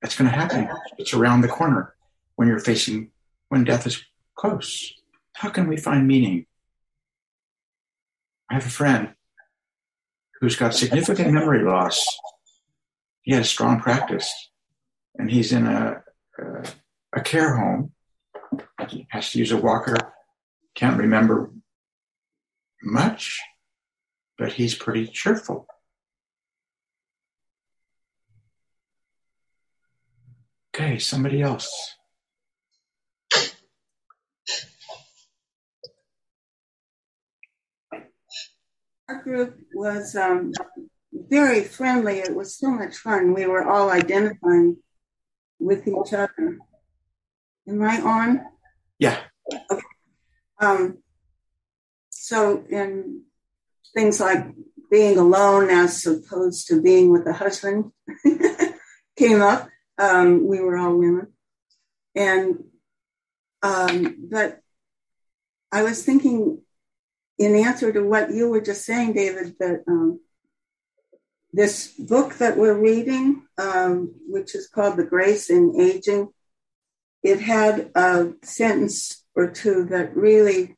that's 0.01 0.17
going 0.17 0.31
to 0.31 0.35
happen. 0.35 0.69
It's 0.97 1.13
around 1.13 1.43
the 1.43 1.49
corner 1.49 1.95
when 2.37 2.49
you're 2.49 2.61
facing 2.61 3.11
when 3.49 3.65
death 3.65 3.87
is 3.87 4.03
close. 4.37 4.95
How 5.35 5.51
can 5.51 5.69
we 5.69 5.77
find 5.77 6.07
meaning? 6.07 6.47
I 8.51 8.55
have 8.55 8.67
a 8.67 8.71
friend 8.71 9.15
who's 10.41 10.57
got 10.57 10.75
significant 10.75 11.33
memory 11.33 11.65
loss. 11.65 12.05
He 13.23 13.33
has 13.35 13.49
strong 13.49 13.81
practice, 13.81 14.33
and 15.17 15.31
he's 15.31 15.53
in 15.53 15.67
a, 15.67 16.03
a, 16.39 16.69
a 17.15 17.21
care 17.21 17.57
home 17.57 17.93
he 18.89 19.07
has 19.11 19.31
to 19.33 19.39
use 19.39 19.53
a 19.53 19.57
walker. 19.57 19.97
Can't 20.75 20.99
remember 20.99 21.51
much, 22.83 23.41
but 24.37 24.53
he's 24.53 24.75
pretty 24.75 25.07
cheerful. 25.07 25.67
Okay, 30.75 30.99
somebody 30.99 31.43
else. 31.43 31.97
Our 39.09 39.23
group 39.23 39.59
was 39.73 40.15
um, 40.17 40.53
very 41.13 41.65
friendly. 41.65 42.19
It 42.19 42.37
was 42.37 42.59
so 42.59 42.71
much 42.71 42.97
fun. 42.97 43.33
We 43.33 43.47
were 43.47 43.67
all 43.67 43.91
identifying 43.91 44.77
with 45.59 45.89
each 45.89 46.13
other. 46.13 46.59
Am 47.67 47.83
I 47.83 48.01
on? 48.03 48.45
Yeah. 48.99 49.19
Okay. 49.71 49.83
Um, 50.61 50.99
so 52.11 52.65
in 52.69 53.23
things 53.95 54.21
like 54.21 54.45
being 54.91 55.17
alone 55.17 55.71
as 55.71 56.07
opposed 56.07 56.69
to 56.69 56.83
being 56.83 57.11
with 57.11 57.27
a 57.27 57.33
husband 57.33 57.93
came 59.17 59.41
up. 59.41 59.69
Um, 59.97 60.47
we 60.47 60.61
were 60.61 60.77
all 60.77 60.97
women. 60.97 61.29
And, 62.15 62.65
um, 63.63 64.29
but 64.31 64.61
I 65.73 65.83
was 65.83 66.05
thinking 66.05 66.61
in 67.39 67.55
answer 67.55 67.93
to 67.93 68.03
what 68.03 68.31
you 68.31 68.51
were 68.51 68.61
just 68.61 68.85
saying, 68.85 69.13
David, 69.13 69.55
that, 69.61 69.85
um, 69.87 70.21
this 71.53 71.89
book 71.89 72.35
that 72.35 72.57
we're 72.57 72.79
reading, 72.79 73.47
um, 73.57 74.15
which 74.27 74.55
is 74.55 74.69
called 74.69 74.97
The 74.97 75.05
Grace 75.05 75.49
in 75.49 75.81
Aging, 75.81 76.29
it 77.23 77.41
had 77.41 77.91
a 77.95 78.33
sentence 78.43 79.25
or 79.35 79.49
two 79.51 79.85
that 79.85 80.17
really 80.17 80.77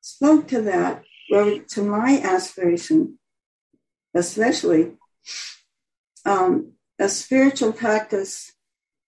spoke 0.00 0.46
to 0.48 0.62
that, 0.62 1.02
or 1.32 1.58
to 1.58 1.82
my 1.82 2.20
aspiration, 2.22 3.18
especially. 4.14 4.92
Um, 6.24 6.72
a 6.98 7.08
spiritual 7.08 7.72
practice 7.72 8.52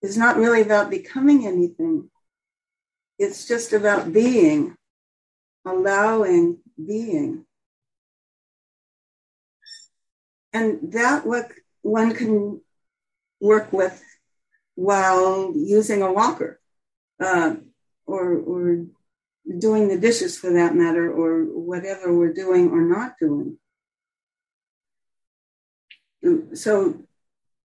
is 0.02 0.16
not 0.16 0.36
really 0.36 0.62
about 0.62 0.90
becoming 0.90 1.46
anything. 1.46 2.10
It's 3.18 3.46
just 3.46 3.72
about 3.72 4.12
being, 4.12 4.76
allowing 5.68 6.58
being. 6.76 7.44
And 10.52 10.92
that 10.92 11.26
what 11.26 11.50
one 11.82 12.14
can 12.14 12.60
work 13.40 13.72
with 13.72 14.02
while 14.74 15.52
using 15.54 16.02
a 16.02 16.12
walker 16.12 16.60
uh, 17.20 17.56
or, 18.06 18.36
or 18.38 18.86
doing 19.58 19.88
the 19.88 19.98
dishes 19.98 20.38
for 20.38 20.52
that 20.52 20.74
matter, 20.74 21.10
or 21.10 21.44
whatever 21.44 22.14
we're 22.14 22.32
doing 22.32 22.70
or 22.70 22.82
not 22.82 23.14
doing. 23.18 23.58
So, 26.54 27.02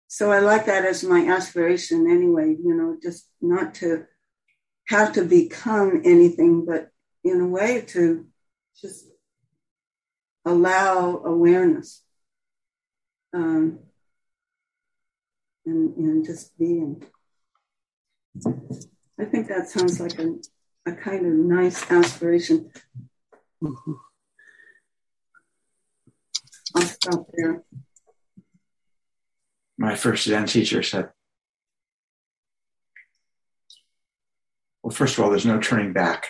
so 0.07 0.31
I 0.31 0.39
like 0.39 0.65
that 0.65 0.85
as 0.85 1.03
my 1.03 1.27
aspiration 1.27 2.09
anyway, 2.09 2.55
you 2.61 2.75
know, 2.75 2.97
just 3.01 3.27
not 3.41 3.75
to 3.75 4.05
have 4.87 5.13
to 5.13 5.23
become 5.23 6.01
anything, 6.03 6.65
but 6.65 6.89
in 7.23 7.41
a 7.41 7.47
way 7.47 7.81
to 7.81 8.25
just 8.79 9.05
allow 10.45 11.21
awareness. 11.25 12.03
Um, 13.33 13.79
and, 15.65 15.95
and 15.97 16.25
just 16.25 16.57
being. 16.57 17.03
I 18.45 19.25
think 19.25 19.47
that 19.47 19.67
sounds 19.67 19.99
like 19.99 20.17
a, 20.19 20.35
a 20.85 20.93
kind 20.93 21.25
of 21.25 21.33
nice 21.33 21.89
aspiration. 21.91 22.71
Mm-hmm. 23.63 23.91
I'll 26.75 26.81
stop 26.81 27.27
there. 27.33 27.63
My 29.77 29.95
first 29.95 30.25
Zen 30.25 30.45
teacher 30.45 30.83
said, 30.83 31.09
well, 34.83 34.91
first 34.91 35.17
of 35.17 35.23
all, 35.23 35.29
there's 35.29 35.45
no 35.45 35.59
turning 35.59 35.93
back. 35.93 36.29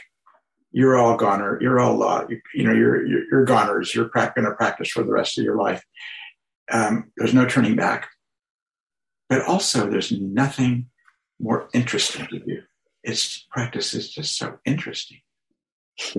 You're 0.71 0.97
all 0.97 1.17
goner. 1.17 1.57
You're 1.61 1.79
all, 1.79 2.03
uh, 2.03 2.25
you, 2.29 2.41
you, 2.53 2.63
know, 2.63 2.73
you're, 2.73 3.05
you're, 3.05 3.23
you're 3.31 3.45
goners. 3.45 3.93
You're 3.93 4.09
pra- 4.09 4.33
going 4.35 4.45
to 4.45 4.53
practice 4.55 4.89
for 4.89 5.03
the 5.03 5.11
rest 5.11 5.37
of 5.37 5.43
your 5.43 5.57
life. 5.57 5.83
Um, 6.71 7.11
there's 7.17 7.33
no 7.33 7.45
turning 7.45 7.75
back. 7.75 8.09
But 9.29 9.43
also, 9.43 9.89
there's 9.89 10.11
nothing 10.11 10.87
more 11.39 11.69
interesting 11.73 12.27
to 12.27 12.39
do. 12.39 12.61
Its 13.03 13.45
practice 13.51 13.93
is 13.93 14.11
just 14.11 14.37
so 14.37 14.59
interesting. 14.65 15.19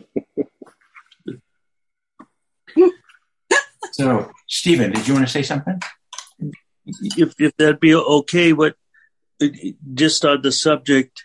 so, 3.92 4.30
Stephen, 4.48 4.92
did 4.92 5.06
you 5.06 5.14
want 5.14 5.26
to 5.26 5.32
say 5.32 5.42
something? 5.42 5.80
If, 6.86 7.34
if 7.38 7.56
that'd 7.56 7.80
be 7.80 7.94
okay, 7.94 8.52
what 8.52 8.76
just 9.94 10.24
on 10.24 10.42
the 10.42 10.52
subject, 10.52 11.24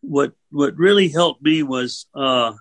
what 0.00 0.32
what 0.50 0.76
really 0.76 1.08
helped 1.08 1.42
me 1.42 1.62
was 1.62 2.06
uh, 2.14 2.52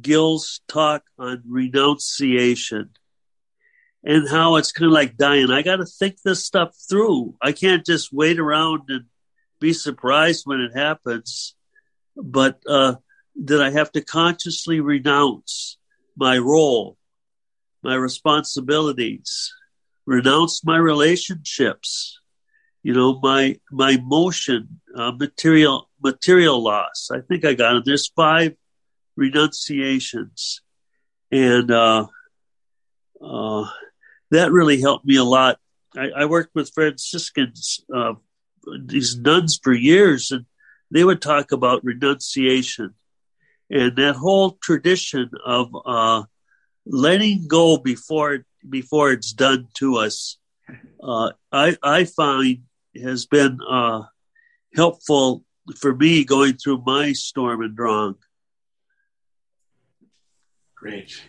Gil's 0.00 0.60
talk 0.68 1.02
on 1.18 1.42
renunciation 1.48 2.90
and 4.04 4.28
how 4.28 4.56
it's 4.56 4.72
kind 4.72 4.86
of 4.86 4.92
like 4.92 5.16
dying. 5.16 5.50
I 5.50 5.62
got 5.62 5.76
to 5.76 5.86
think 5.86 6.16
this 6.22 6.44
stuff 6.44 6.74
through. 6.88 7.34
I 7.42 7.52
can't 7.52 7.84
just 7.84 8.12
wait 8.12 8.38
around 8.38 8.82
and 8.88 9.04
be 9.60 9.72
surprised 9.72 10.42
when 10.44 10.60
it 10.60 10.76
happens. 10.76 11.54
But 12.16 12.60
uh, 12.66 12.96
that 13.44 13.62
I 13.62 13.70
have 13.70 13.92
to 13.92 14.00
consciously 14.00 14.80
renounce 14.80 15.78
my 16.16 16.38
role, 16.38 16.96
my 17.82 17.94
responsibilities, 17.94 19.52
renounce 20.06 20.64
my 20.64 20.76
relationships, 20.76 22.18
you 22.82 22.94
know, 22.94 23.20
my 23.20 23.58
my 23.70 23.98
motion, 24.02 24.80
uh, 24.96 25.12
material 25.12 25.88
material 26.02 26.62
loss. 26.62 27.10
I 27.12 27.20
think 27.20 27.44
I 27.44 27.54
got 27.54 27.76
it. 27.76 27.84
There's 27.84 28.08
five 28.08 28.56
renunciations, 29.18 30.60
and 31.30 31.70
uh, 31.70 32.06
uh, 33.22 33.64
that 34.30 34.52
really 34.52 34.80
helped 34.80 35.04
me 35.04 35.16
a 35.16 35.24
lot. 35.24 35.58
I, 35.96 36.10
I 36.10 36.24
worked 36.26 36.54
with 36.54 36.72
Franciscans, 36.72 37.80
uh, 37.94 38.14
these 38.84 39.18
nuns 39.18 39.58
for 39.62 39.72
years, 39.72 40.30
and 40.30 40.46
they 40.90 41.04
would 41.04 41.20
talk 41.20 41.52
about 41.52 41.84
renunciation 41.84 42.94
and 43.70 43.96
that 43.96 44.16
whole 44.16 44.52
tradition 44.62 45.30
of 45.44 45.68
uh, 45.84 46.22
letting 46.86 47.46
go 47.46 47.76
before 47.76 48.44
before 48.68 49.12
it's 49.12 49.32
done 49.32 49.68
to 49.74 49.96
us. 49.96 50.38
Uh, 51.02 51.30
I 51.52 51.76
I 51.82 52.04
find 52.04 52.62
has 53.00 53.26
been 53.26 53.58
uh, 53.68 54.02
helpful 54.74 55.44
for 55.76 55.94
me 55.94 56.24
going 56.24 56.56
through 56.56 56.82
my 56.86 57.12
storm 57.12 57.62
and 57.62 57.76
drang. 57.76 58.14
Great. 60.80 61.24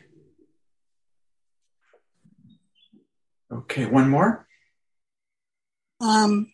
Okay, 3.52 3.86
one 3.88 4.10
more? 4.10 4.48
Um, 6.00 6.54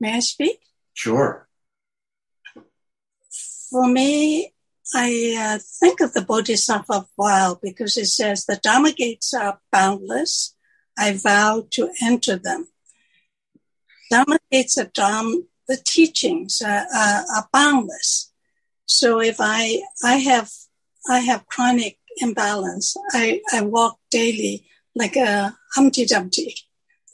may 0.00 0.16
I 0.16 0.20
speak? 0.20 0.58
Sure. 0.94 1.48
For 3.70 3.86
me, 3.86 4.52
I 4.92 5.36
uh, 5.38 5.58
think 5.80 6.00
of 6.00 6.12
the 6.12 6.22
Bodhisattva 6.22 7.06
vow 7.16 7.58
because 7.62 7.96
it 7.96 8.06
says 8.06 8.44
the 8.44 8.56
Dharma 8.56 8.92
gates 8.92 9.32
are 9.32 9.60
boundless. 9.70 10.56
I 10.98 11.12
vow 11.12 11.66
to 11.70 11.90
enter 12.02 12.36
them. 12.36 12.68
Dharma 14.10 14.38
gates 14.50 14.76
are 14.76 14.90
Dharma, 14.92 15.36
the 15.68 15.76
teachings 15.76 16.60
are, 16.62 16.86
are, 16.94 17.24
are 17.34 17.48
boundless. 17.52 18.32
So 18.86 19.20
if 19.20 19.36
I 19.40 19.82
I 20.02 20.16
have 20.16 20.50
I 21.08 21.20
have 21.20 21.46
chronic 21.46 21.98
imbalance, 22.18 22.96
I, 23.12 23.40
I 23.52 23.62
walk 23.62 23.98
daily 24.10 24.66
like 24.94 25.16
a 25.16 25.56
Humpty 25.74 26.06
Dumpty, 26.06 26.54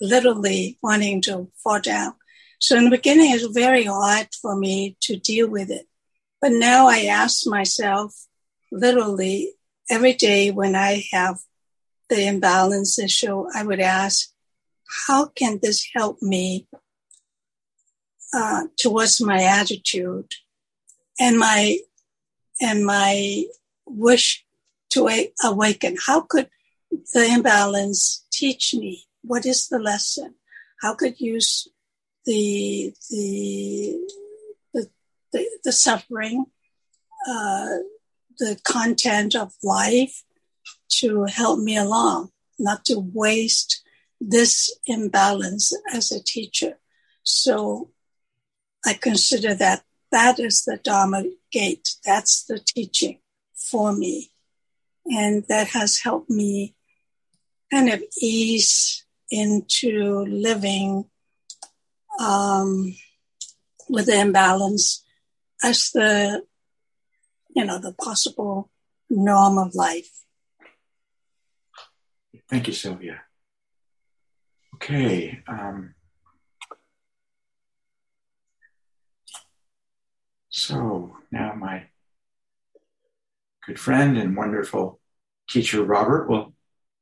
literally 0.01 0.79
wanting 0.83 1.23
to 1.23 1.51
fall 1.63 1.81
down. 1.81 2.15
So 2.59 2.77
in 2.77 2.85
the 2.85 2.91
beginning, 2.91 3.31
it 3.31 3.43
was 3.43 3.55
very 3.55 3.85
hard 3.85 4.29
for 4.41 4.57
me 4.57 4.97
to 5.03 5.17
deal 5.17 5.49
with 5.49 5.71
it. 5.71 5.87
But 6.41 6.53
now 6.53 6.89
I 6.89 7.05
ask 7.05 7.47
myself, 7.47 8.15
literally 8.71 9.55
every 9.89 10.13
day 10.13 10.51
when 10.51 10.75
I 10.77 11.05
have 11.13 11.39
the 12.09 12.27
imbalance 12.27 12.99
issue, 12.99 13.47
I 13.55 13.65
would 13.65 13.81
ask, 13.81 14.31
how 15.07 15.27
can 15.27 15.59
this 15.63 15.87
help 15.95 16.21
me 16.21 16.67
uh, 18.33 18.65
towards 18.77 19.21
my 19.21 19.43
attitude 19.43 20.33
and 21.19 21.39
my 21.39 21.79
and 22.61 22.85
my 22.85 23.45
wish 23.87 24.45
to 24.91 25.29
awaken? 25.45 25.97
How 26.07 26.23
could 26.23 26.49
the 27.15 27.27
imbalance 27.27 28.27
teach 28.33 28.75
me? 28.75 29.05
What 29.23 29.47
is 29.47 29.69
the 29.69 29.79
lesson? 29.79 30.35
How 30.81 30.95
could 30.95 31.21
use 31.21 31.69
the 32.25 32.95
the 33.11 33.99
the, 34.73 34.87
the, 35.33 35.47
the 35.65 35.73
suffering, 35.73 36.47
uh, 37.29 37.69
the 38.39 38.59
content 38.65 39.35
of 39.35 39.53
life 39.63 40.23
to 40.89 41.25
help 41.25 41.61
me 41.61 41.77
along, 41.77 42.31
not 42.59 42.85
to 42.87 42.99
waste 42.99 43.83
this 44.21 44.77
imbalance 44.87 45.73
as 45.93 46.13
a 46.13 46.23
teacher. 46.23 46.79
So 47.23 47.91
I 48.85 48.95
consider 48.95 49.55
that 49.55 49.85
that 50.11 50.39
is 50.39 50.65
the 50.65 50.79
Dharma 50.83 51.25
gate. 51.53 51.97
That's 52.05 52.45
the 52.45 52.59
teaching 52.59 53.21
for 53.55 53.93
me. 53.93 54.30
And 55.11 55.45
that 55.49 55.69
has 55.69 55.99
helped 55.99 56.31
me 56.31 56.77
kind 57.71 57.89
of 57.89 58.03
ease 58.21 59.05
into 59.31 60.25
living 60.29 61.05
um, 62.21 62.95
with 63.89 64.07
the 64.07 64.21
imbalance 64.21 65.05
as 65.63 65.91
the, 65.91 66.43
you 67.55 67.65
know, 67.65 67.79
the 67.79 67.93
possible 67.93 68.71
norm 69.09 69.59
of 69.59 69.75
life. 69.75 70.11
Thank 72.49 72.69
you, 72.69 72.73
Sylvia. 72.73 73.23
Okay. 74.77 75.43
Um, 75.47 75.95
so 80.49 81.17
now 81.31 81.55
my 81.55 81.87
good 83.67 83.79
friend 83.79 84.17
and 84.17 84.37
wonderful 84.37 85.00
teacher 85.51 85.83
Robert 85.83 86.29
will 86.29 86.55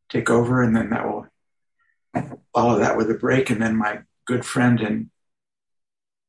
take 0.09 0.31
over, 0.31 0.63
and 0.63 0.75
then 0.75 0.91
that 0.91 1.07
will 1.07 1.27
follow 2.55 2.79
that 2.79 2.97
with 2.97 3.11
a 3.11 3.15
break, 3.15 3.51
and 3.51 3.63
then 3.63 3.77
my 3.77 4.01
good 4.27 4.45
friend 4.45 4.81
and 4.81 5.11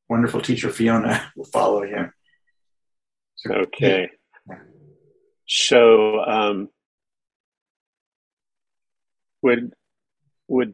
wonderful 0.10 0.42
teacher 0.42 0.70
Fiona 0.70 1.32
will 1.36 1.46
follow 1.46 1.84
him. 1.84 2.12
So, 3.36 3.54
okay. 3.54 4.10
So, 5.48 6.20
um, 6.20 6.70
would 9.42 9.74
would 10.48 10.74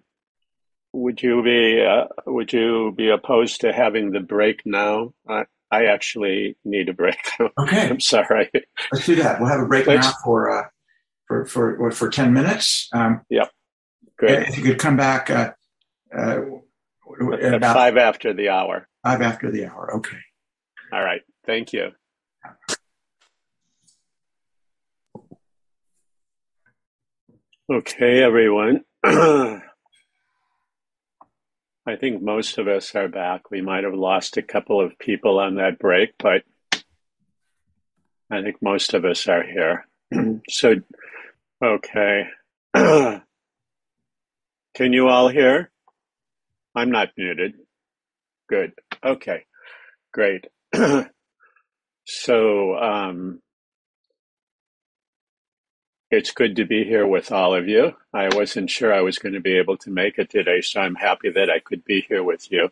would 0.91 1.21
you 1.21 1.43
be 1.43 1.85
uh, 1.85 2.05
would 2.25 2.51
you 2.51 2.93
be 2.97 3.09
opposed 3.09 3.61
to 3.61 3.71
having 3.71 4.11
the 4.11 4.19
break 4.19 4.61
now? 4.65 5.13
I 5.27 5.43
I 5.69 5.85
actually 5.85 6.57
need 6.65 6.89
a 6.89 6.93
break. 6.93 7.17
Okay, 7.59 7.89
I'm 7.89 7.99
sorry. 7.99 8.49
Let's 8.91 9.05
do 9.05 9.15
that. 9.15 9.39
We'll 9.39 9.49
have 9.49 9.61
a 9.61 9.67
break 9.67 9.87
Let's, 9.87 10.07
now 10.07 10.13
for 10.23 10.49
uh, 10.49 10.67
for 11.27 11.45
for 11.45 11.91
for 11.91 12.09
ten 12.09 12.33
minutes. 12.33 12.89
Um, 12.93 13.21
yep. 13.29 13.49
Good. 14.17 14.47
If 14.49 14.57
you 14.57 14.63
could 14.63 14.79
come 14.79 14.95
back 14.95 15.29
uh, 15.29 15.51
uh, 16.15 16.41
at 17.41 17.61
five 17.61 17.97
after 17.97 18.33
the 18.33 18.49
hour. 18.49 18.87
Five 19.03 19.21
after 19.21 19.51
the 19.51 19.65
hour. 19.65 19.95
Okay. 19.97 20.17
All 20.91 21.03
right. 21.03 21.21
Thank 21.45 21.73
you. 21.73 21.91
Okay, 27.67 28.21
everyone. 28.21 28.83
I 29.03 29.61
think 31.99 32.21
most 32.21 32.57
of 32.59 32.67
us 32.67 32.93
are 32.95 33.07
back. 33.07 33.49
We 33.49 33.61
might 33.61 33.83
have 33.83 33.93
lost 33.93 34.37
a 34.37 34.43
couple 34.43 34.79
of 34.79 34.97
people 34.99 35.39
on 35.39 35.55
that 35.55 35.79
break, 35.79 36.13
but 36.19 36.43
I 38.29 38.41
think 38.41 38.57
most 38.61 38.93
of 38.93 39.03
us 39.03 39.27
are 39.27 39.43
here. 39.43 39.87
so, 40.49 40.75
okay. 41.63 42.27
Can 42.75 43.21
you 44.93 45.07
all 45.07 45.29
hear? 45.29 45.71
I'm 46.75 46.91
not 46.91 47.09
muted. 47.17 47.53
Good. 48.49 48.73
Okay. 49.03 49.45
Great. 50.13 50.45
so, 52.05 52.75
um, 52.77 53.41
it's 56.11 56.31
good 56.31 56.57
to 56.57 56.65
be 56.65 56.83
here 56.83 57.05
with 57.05 57.31
all 57.31 57.55
of 57.55 57.67
you. 57.67 57.93
I 58.13 58.29
wasn't 58.33 58.69
sure 58.69 58.93
I 58.93 59.01
was 59.01 59.17
going 59.17 59.33
to 59.33 59.41
be 59.41 59.57
able 59.57 59.77
to 59.77 59.89
make 59.89 60.17
it 60.17 60.29
today, 60.29 60.61
so 60.61 60.79
I'm 60.79 60.95
happy 60.95 61.29
that 61.31 61.49
I 61.49 61.59
could 61.59 61.83
be 61.83 62.05
here 62.07 62.23
with 62.23 62.51
you. 62.51 62.69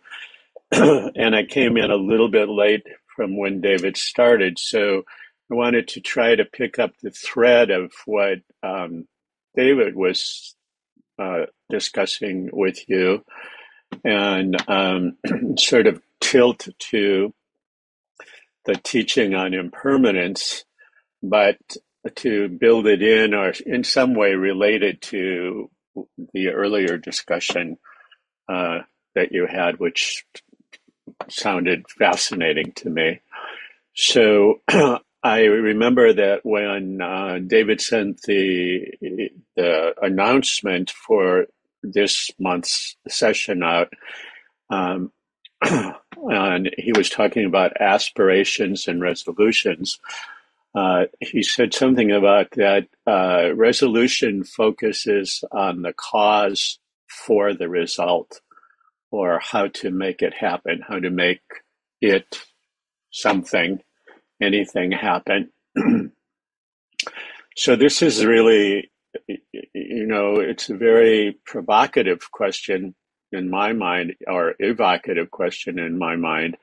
and 0.72 1.36
I 1.36 1.44
came 1.44 1.78
in 1.78 1.92
a 1.92 1.96
little 1.96 2.30
bit 2.30 2.50
late 2.50 2.86
from 3.16 3.38
when 3.38 3.62
David 3.62 3.98
started, 3.98 4.60
so 4.60 5.04
I 5.52 5.56
wanted 5.56 5.90
to 5.90 6.02
try 6.02 6.36
to 6.36 6.46
pick 6.46 6.80
up 6.80 6.94
the 7.02 7.12
thread 7.12 7.70
of 7.70 7.92
what 8.06 8.40
um, 8.64 9.08
David 9.56 9.96
was 9.96 10.56
uh, 11.20 11.46
discussing 11.70 12.50
with 12.52 12.90
you 12.90 13.24
and 14.04 14.56
um, 14.70 15.18
sort 15.58 15.88
of 15.88 16.02
tilt 16.20 16.68
to 16.80 17.34
the 18.66 18.76
teaching 18.76 19.36
on 19.36 19.54
impermanence, 19.54 20.64
but 21.22 21.58
to 22.16 22.50
build 22.50 22.88
it 22.88 23.02
in 23.02 23.34
or 23.34 23.54
in 23.66 23.84
some 23.84 24.16
way 24.16 24.34
related 24.34 25.02
to 25.02 25.70
the 26.34 26.50
earlier 26.50 26.98
discussion 26.98 27.78
uh, 28.50 28.80
that 29.16 29.32
you 29.32 29.46
had, 29.48 29.80
which 29.80 30.26
sounded 31.30 31.86
fascinating 31.90 32.72
to 32.74 32.90
me. 32.90 33.20
So 33.96 34.62
I 35.24 35.44
remember 35.44 36.12
that 36.14 36.42
when 36.44 37.02
uh, 37.02 37.40
David 37.46 37.80
sent 37.80 38.22
the 38.24 38.92
the 39.56 39.94
announcement 40.02 40.92
for 40.92 41.46
this 41.82 42.30
month's 42.40 42.98
session 43.08 43.64
out, 43.64 43.94
um, 44.70 45.12
and 45.62 46.70
he 46.78 46.92
was 46.92 47.10
talking 47.10 47.46
about 47.46 47.80
aspirations 47.80 48.88
and 48.88 49.02
resolutions. 49.02 50.00
Uh, 50.76 51.06
he 51.20 51.44
said 51.44 51.74
something 51.74 52.12
about 52.12 52.52
that 52.52 52.88
uh, 53.08 53.54
resolution 53.56 54.44
focuses 54.44 55.44
on 55.52 55.84
the 55.84 55.94
cause 55.94 56.80
for 57.08 57.54
the 57.54 57.70
result 57.70 58.42
or 59.12 59.40
how 59.40 59.68
to 59.68 59.92
make 59.92 60.22
it 60.24 60.34
happen, 60.34 60.82
how 60.86 61.00
to 61.00 61.12
make 61.12 61.42
it 62.02 62.44
something, 63.12 63.80
anything 64.42 64.92
happen. 64.92 65.52
so 67.56 67.76
this 67.76 68.02
is 68.02 68.26
really, 68.26 68.92
you 69.28 70.08
know, 70.08 70.40
it's 70.40 70.70
a 70.70 70.76
very 70.76 71.38
provocative 71.46 72.32
question 72.32 72.96
in 73.32 73.50
my 73.50 73.74
mind, 73.74 74.16
or 74.28 74.54
evocative 74.60 75.32
question 75.32 75.80
in 75.80 75.98
my 75.98 76.16
mind, 76.16 76.56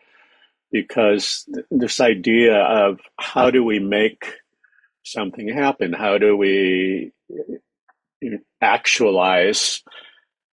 because 0.71 1.49
this 1.71 2.01
idea 2.01 2.57
of 2.57 3.01
how 3.19 3.51
do 3.51 3.65
we 3.65 3.81
make 3.81 4.35
something 5.05 5.49
happen? 5.49 5.93
How 5.93 6.19
do 6.19 6.37
we 6.37 7.13
actualize 8.61 9.83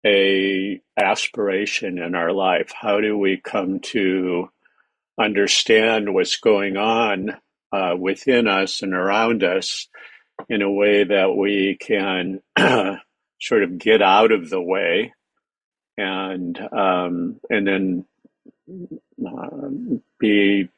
a 0.04 0.80
aspiration 0.98 1.98
in 1.98 2.14
our 2.14 2.32
life? 2.32 2.72
How 2.72 3.00
do 3.00 3.18
we 3.18 3.36
come 3.36 3.80
to 3.80 4.48
understand 5.18 6.12
what's 6.12 6.36
going 6.36 6.76
on 6.76 7.36
uh, 7.72 7.94
within 7.98 8.46
us 8.46 8.82
and 8.82 8.94
around 8.94 9.42
us 9.42 9.88
in 10.48 10.62
a 10.62 10.70
way 10.70 11.04
that 11.04 11.34
we 11.34 11.76
can 11.80 12.40
sort 13.40 13.62
of 13.62 13.78
get 13.78 14.02
out 14.02 14.32
of 14.32 14.50
the 14.50 14.60
way 14.60 15.12
and 15.96 16.58
um, 16.72 17.40
and 17.48 17.66
then 17.66 18.04
uh, 19.26 19.68
be 20.18 20.68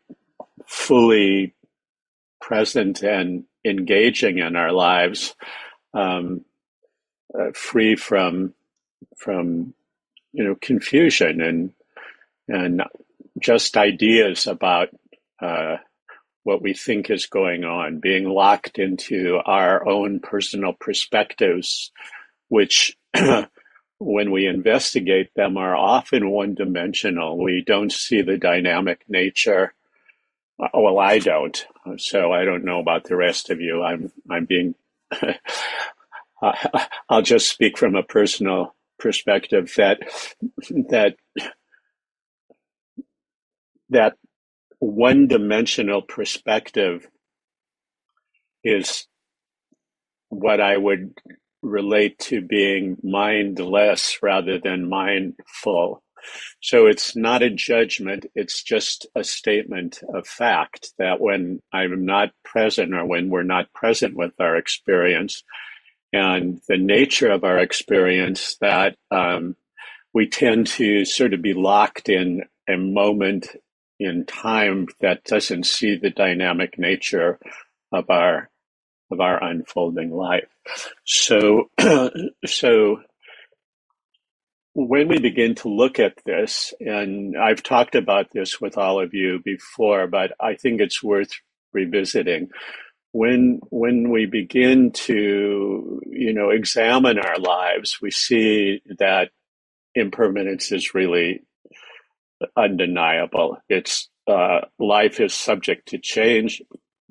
fully 0.67 1.55
present 2.41 3.03
and 3.03 3.45
engaging 3.65 4.39
in 4.39 4.57
our 4.57 4.73
lives, 4.73 5.35
um, 5.95 6.45
uh, 7.39 7.51
free 7.53 7.97
from 7.97 8.55
from 9.17 9.75
you 10.33 10.45
know 10.45 10.55
confusion 10.61 11.41
and 11.41 11.73
and 12.49 12.83
just 13.41 13.77
ideas 13.77 14.47
about 14.47 14.89
uh, 15.41 15.77
what 16.43 16.63
we 16.63 16.75
think 16.75 17.11
is 17.11 17.27
going 17.27 17.65
on, 17.65 18.01
being 18.01 18.25
locked 18.25 18.79
into 18.79 19.39
our 19.45 19.87
own 19.89 20.21
personal 20.21 20.73
perspectives, 20.73 21.93
which 22.49 22.97
when 23.99 24.31
we 24.31 24.47
investigate 24.47 25.31
them 25.35 25.57
are 25.57 25.77
often 25.77 26.31
one 26.31 26.55
dimensional. 26.55 27.43
We 27.43 27.63
don't 27.67 27.93
see 27.93 28.23
the 28.23 28.39
dynamic 28.39 29.05
nature. 29.09 29.75
Uh, 30.61 30.69
well, 30.75 30.99
I 30.99 31.19
don't. 31.19 31.67
So 31.99 32.33
I 32.33 32.45
don't 32.45 32.65
know 32.65 32.81
about 32.81 33.05
the 33.05 33.17
rest 33.17 33.51
of 33.51 33.61
you. 33.61 33.83
I'm, 33.83 34.13
I'm 34.31 34.45
being, 34.45 34.75
I'll 37.09 37.23
just 37.23 37.49
speak 37.49 37.77
from 37.77 37.97
a 37.97 38.03
personal 38.03 38.75
perspective 38.99 39.73
that, 39.77 39.99
that, 40.91 41.17
that 43.91 44.15
one 44.79 45.27
dimensional 45.27 46.03
perspective 46.03 47.07
is 48.63 49.07
what 50.29 50.61
I 50.61 50.77
would 50.77 51.15
relate 51.63 52.19
to 52.19 52.41
being 52.41 52.97
mindless 53.03 54.19
rather 54.23 54.59
than 54.59 54.89
mindful. 54.89 56.03
So 56.61 56.87
it's 56.87 57.17
not 57.17 57.43
a 57.43 57.51
judgment, 57.51 58.27
it's 58.35 58.63
just 58.63 59.07
a 59.15 59.25
statement 59.25 60.01
of 60.15 60.27
fact 60.27 60.93
that 60.99 61.21
when 61.21 61.61
I'm 61.73 62.05
not 62.05 62.31
present 62.45 62.95
or 62.95 63.07
when 63.07 63.31
we're 63.31 63.43
not 63.45 63.73
present 63.73 64.17
with 64.17 64.33
our 64.39 64.57
experience 64.57 65.43
and 66.13 66.61
the 66.69 66.77
nature 66.77 67.31
of 67.31 67.45
our 67.45 67.59
experience, 67.59 68.57
that 68.61 68.97
um, 69.11 69.57
we 70.13 70.29
tend 70.29 70.67
to 70.67 71.05
sort 71.05 71.35
of 71.35 71.43
be 71.43 71.55
locked 71.55 72.09
in 72.09 72.43
a 72.69 72.77
moment 72.77 73.49
in 73.99 74.25
time 74.27 74.87
that 75.01 75.25
doesn't 75.25 75.67
see 75.67 75.97
the 75.97 76.11
dynamic 76.11 76.79
nature 76.79 77.39
of 77.93 78.09
our 78.11 78.51
of 79.11 79.21
our 79.21 79.43
unfolding 79.43 80.11
life. 80.11 80.49
So, 81.05 81.71
so 82.47 82.99
when 84.75 85.09
we 85.09 85.19
begin 85.19 85.55
to 85.57 85.69
look 85.69 85.99
at 85.99 86.15
this, 86.25 86.75
and 86.79 87.37
I've 87.37 87.63
talked 87.63 87.95
about 87.95 88.31
this 88.33 88.61
with 88.61 88.77
all 88.77 89.01
of 89.01 89.15
you 89.15 89.41
before, 89.45 90.07
but 90.07 90.33
I 90.39 90.55
think 90.55 90.81
it's 90.81 91.03
worth 91.03 91.31
revisiting. 91.73 92.51
When 93.13 93.61
when 93.71 94.11
we 94.11 94.27
begin 94.27 94.93
to 94.93 96.01
you 96.07 96.33
know 96.35 96.51
examine 96.51 97.19
our 97.19 97.39
lives, 97.39 97.99
we 98.03 98.11
see 98.11 98.83
that 98.99 99.31
impermanence 99.95 100.71
is 100.71 100.95
really 100.95 101.43
undeniable. 102.57 103.59
It's 103.69 104.09
uh, 104.27 104.61
life 104.79 105.21
is 105.21 105.35
subject 105.35 105.89
to 105.89 105.99
change. 105.99 106.63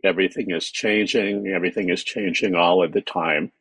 Everything 0.03 0.51
is 0.51 0.69
changing. 0.69 1.47
Everything 1.47 1.89
is 1.89 2.03
changing 2.03 2.55
all 2.55 2.83
of 2.83 2.93
the 2.93 3.01
time. 3.01 3.51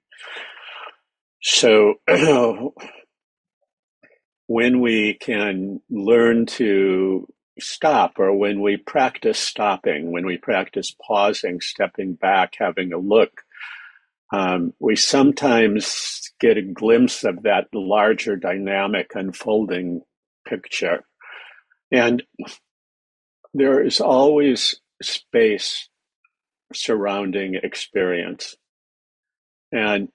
So 1.43 2.01
when 4.47 4.81
we 4.81 5.15
can 5.15 5.81
learn 5.91 6.47
to 6.47 7.27
stop 7.59 8.19
or 8.19 8.37
when 8.37 8.61
we 8.61 8.77
practice 8.77 9.39
stopping, 9.39 10.13
when 10.13 10.27
we 10.27 10.37
practice 10.37 10.95
pausing, 11.07 11.61
stepping 11.61 12.15
back, 12.15 12.55
having 12.59 12.93
a 12.93 12.99
look, 12.99 13.43
um, 14.33 14.73
we 14.81 14.97
sometimes 14.97 16.33
get 16.41 16.59
a 16.59 16.63
glimpse 16.63 17.25
of 17.25 17.45
that 17.45 17.69
larger 17.73 18.37
dynamic 18.37 19.13
unfolding 19.15 20.03
picture. 20.47 21.05
And 21.93 22.23
there 23.55 23.85
is 23.85 24.01
always 24.01 24.81
space 25.03 25.89
surrounding 26.73 27.55
experience. 27.63 28.57
And 29.73 30.09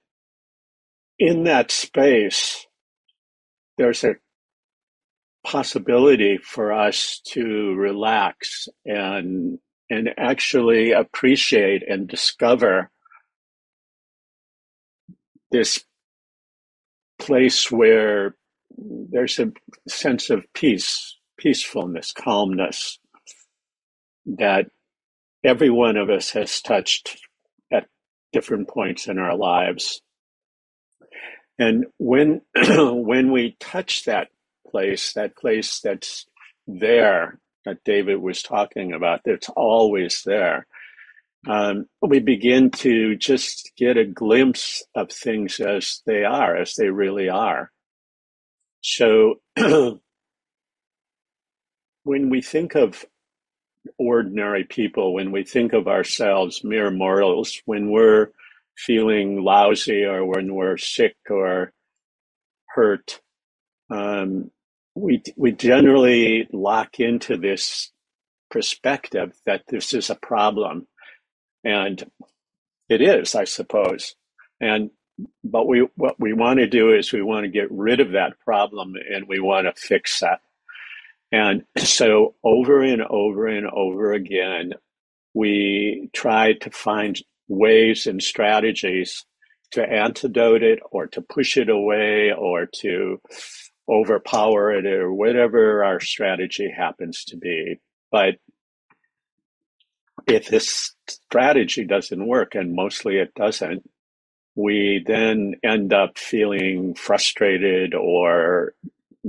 in 1.18 1.44
that 1.44 1.70
space, 1.70 2.66
there's 3.78 4.04
a 4.04 4.14
possibility 5.44 6.38
for 6.38 6.72
us 6.72 7.20
to 7.26 7.74
relax 7.74 8.68
and 8.84 9.58
and 9.90 10.08
actually 10.16 10.92
appreciate 10.92 11.82
and 11.86 12.08
discover 12.08 12.90
this 15.50 15.84
place 17.18 17.70
where 17.70 18.34
there's 18.78 19.38
a 19.38 19.52
sense 19.86 20.30
of 20.30 20.44
peace, 20.54 21.18
peacefulness, 21.42 22.12
calmness 22.12 22.98
that 24.24 24.66
every 25.44 25.70
one 25.70 25.96
of 25.96 26.08
us 26.08 26.30
has 26.30 26.60
touched 26.60 27.18
at 27.72 27.86
different 28.32 28.68
points 28.68 29.08
in 29.08 29.18
our 29.18 29.36
lives. 29.36 30.00
And 31.58 31.86
when 31.98 32.42
when 32.54 33.32
we 33.32 33.56
touch 33.58 34.04
that 34.04 34.28
place, 34.70 35.12
that 35.14 35.36
place 35.36 35.80
that's 35.80 36.26
there 36.66 37.38
that 37.64 37.78
David 37.84 38.20
was 38.20 38.42
talking 38.42 38.92
about, 38.92 39.20
that's 39.24 39.48
always 39.50 40.22
there, 40.24 40.66
um, 41.48 41.86
we 42.00 42.20
begin 42.20 42.70
to 42.70 43.16
just 43.16 43.72
get 43.76 43.96
a 43.96 44.04
glimpse 44.04 44.84
of 44.94 45.10
things 45.10 45.58
as 45.60 46.02
they 46.06 46.24
are, 46.24 46.56
as 46.56 46.74
they 46.76 46.88
really 46.88 47.28
are. 47.28 47.70
So 48.80 49.40
when 52.04 52.30
we 52.30 52.42
think 52.42 52.74
of 52.74 53.04
ordinary 53.98 54.64
people, 54.64 55.14
when 55.14 55.32
we 55.32 55.44
think 55.44 55.72
of 55.72 55.88
ourselves 55.88 56.64
mere 56.64 56.90
mortals, 56.90 57.60
when 57.66 57.90
we're 57.90 58.28
feeling 58.76 59.42
lousy 59.42 60.04
or 60.04 60.24
when 60.24 60.54
we're 60.54 60.76
sick 60.78 61.16
or 61.30 61.72
hurt, 62.68 63.20
um, 63.90 64.50
we 64.94 65.22
we 65.36 65.52
generally 65.52 66.48
lock 66.52 67.00
into 67.00 67.36
this 67.36 67.90
perspective 68.50 69.32
that 69.46 69.62
this 69.68 69.94
is 69.94 70.10
a 70.10 70.14
problem, 70.16 70.86
and 71.64 72.04
it 72.88 73.02
is, 73.02 73.34
I 73.34 73.44
suppose. 73.44 74.16
And 74.60 74.90
but 75.44 75.68
we 75.68 75.88
what 75.96 76.20
we 76.20 76.32
want 76.34 76.58
to 76.60 76.68
do 76.68 76.94
is 76.94 77.12
we 77.12 77.22
want 77.22 77.44
to 77.44 77.50
get 77.50 77.70
rid 77.70 78.00
of 78.00 78.12
that 78.12 78.38
problem 78.40 78.94
and 78.96 79.28
we 79.28 79.40
want 79.40 79.66
to 79.66 79.80
fix 79.80 80.20
that. 80.20 80.40
And 81.32 81.64
so 81.78 82.34
over 82.44 82.82
and 82.82 83.02
over 83.02 83.46
and 83.46 83.66
over 83.66 84.12
again, 84.12 84.74
we 85.34 86.10
try 86.12 86.52
to 86.52 86.70
find 86.70 87.18
ways 87.48 88.06
and 88.06 88.22
strategies 88.22 89.24
to 89.72 89.82
antidote 89.82 90.62
it 90.62 90.80
or 90.90 91.06
to 91.08 91.22
push 91.22 91.56
it 91.56 91.70
away 91.70 92.32
or 92.36 92.66
to 92.66 93.20
overpower 93.88 94.72
it 94.72 94.86
or 94.86 95.12
whatever 95.12 95.82
our 95.82 96.00
strategy 96.00 96.70
happens 96.70 97.24
to 97.24 97.38
be. 97.38 97.80
But 98.10 98.34
if 100.26 100.48
this 100.48 100.94
strategy 101.08 101.84
doesn't 101.84 102.26
work, 102.26 102.54
and 102.54 102.74
mostly 102.74 103.16
it 103.16 103.34
doesn't, 103.34 103.88
we 104.54 105.02
then 105.06 105.54
end 105.64 105.94
up 105.94 106.18
feeling 106.18 106.94
frustrated 106.94 107.94
or 107.94 108.74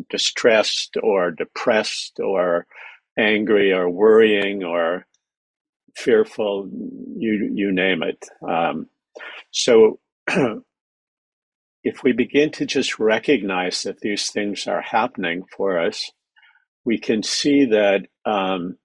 distressed 0.09 0.97
or 1.01 1.31
depressed 1.31 2.19
or 2.19 2.65
angry 3.17 3.71
or 3.71 3.89
worrying 3.89 4.63
or 4.63 5.05
fearful, 5.95 6.69
you 7.17 7.51
you 7.53 7.71
name 7.71 8.03
it. 8.03 8.25
Um, 8.47 8.87
so 9.51 9.99
if 11.83 12.03
we 12.03 12.13
begin 12.13 12.51
to 12.51 12.65
just 12.65 12.99
recognize 12.99 13.83
that 13.83 13.99
these 13.99 14.29
things 14.29 14.67
are 14.67 14.81
happening 14.81 15.43
for 15.55 15.79
us, 15.79 16.11
we 16.85 16.97
can 16.97 17.23
see 17.23 17.65
that 17.65 18.07
um, 18.25 18.77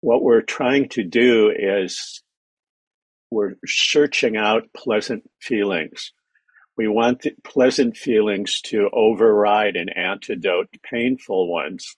what 0.00 0.22
we're 0.22 0.42
trying 0.42 0.88
to 0.90 1.02
do 1.02 1.50
is 1.50 2.22
we're 3.30 3.54
searching 3.66 4.36
out 4.36 4.72
pleasant 4.74 5.28
feelings. 5.40 6.12
We 6.78 6.88
want 6.88 7.26
pleasant 7.44 7.96
feelings 7.98 8.62
to 8.66 8.88
override 8.92 9.76
and 9.76 9.94
antidote 9.94 10.68
painful 10.82 11.52
ones, 11.52 11.96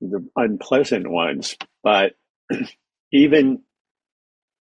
the 0.00 0.26
unpleasant 0.36 1.10
ones. 1.10 1.56
But 1.82 2.12
even 3.12 3.62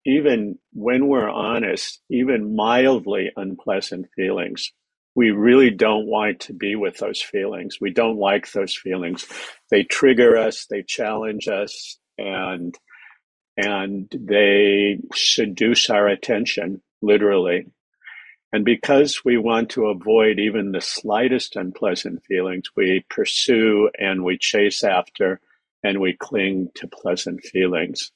even 0.07 0.59
when 0.73 1.07
we're 1.09 1.29
honest, 1.29 2.01
even 2.11 2.57
mildly 2.57 3.31
unpleasant 3.37 4.07
feelings 4.17 4.73
we 5.19 5.33
really 5.33 5.71
don't 5.71 6.07
want 6.07 6.39
to 6.39 6.53
be 6.53 6.77
with 6.77 6.99
those 6.99 7.21
feelings. 7.21 7.79
We 7.81 7.93
don't 7.93 8.19
like 8.21 8.53
those 8.53 8.77
feelings. 8.77 9.27
They 9.69 9.83
trigger 9.83 10.37
us, 10.37 10.67
they 10.71 10.85
challenge 10.85 11.49
us, 11.49 11.99
and 12.17 12.73
and 13.57 14.09
they 14.17 15.01
seduce 15.13 15.91
our 15.91 16.07
attention, 16.07 16.83
literally. 17.03 17.67
And 18.53 18.65
because 18.65 19.25
we 19.25 19.37
want 19.37 19.71
to 19.71 19.87
avoid 19.87 20.39
even 20.39 20.73
the 20.73 20.81
slightest 20.81 21.57
unpleasant 21.57 22.25
feelings, 22.25 22.71
we 22.75 23.05
pursue 23.11 23.91
and 23.99 24.25
we 24.25 24.39
chase 24.39 24.83
after 24.83 25.41
and 25.83 26.01
we 26.01 26.15
cling 26.15 26.71
to 26.77 26.89
pleasant 26.89 27.45
feelings. 27.45 28.11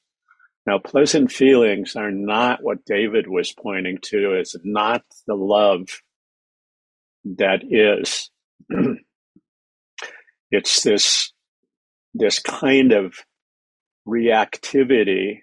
Now, 0.65 0.79
pleasant 0.79 1.31
feelings 1.31 1.95
are 1.95 2.11
not 2.11 2.63
what 2.63 2.85
David 2.85 3.27
was 3.27 3.53
pointing 3.53 3.99
to 4.03 4.37
as 4.39 4.55
not 4.63 5.03
the 5.27 5.35
love 5.35 6.01
that 7.25 7.61
is. 7.69 8.31
it's 10.51 10.83
this, 10.83 11.31
this 12.13 12.39
kind 12.39 12.91
of 12.91 13.15
reactivity 14.07 15.41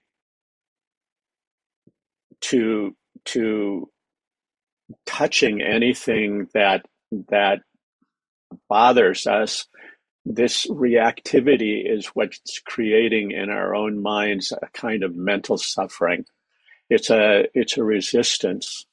to, 2.41 2.97
to 3.26 3.91
touching 5.07 5.62
anything 5.62 6.49
that, 6.55 6.86
that 7.28 7.61
bothers 8.68 9.26
us 9.26 9.66
this 10.24 10.66
reactivity 10.66 11.82
is 11.84 12.07
what's 12.09 12.61
creating 12.61 13.30
in 13.30 13.51
our 13.51 13.74
own 13.74 14.03
minds 14.03 14.53
a 14.53 14.66
kind 14.72 15.03
of 15.03 15.16
mental 15.16 15.57
suffering. 15.57 16.24
It's 16.88 17.11
a 17.11 17.47
it's 17.55 17.78
a 17.78 17.84
resistance. 17.84 18.84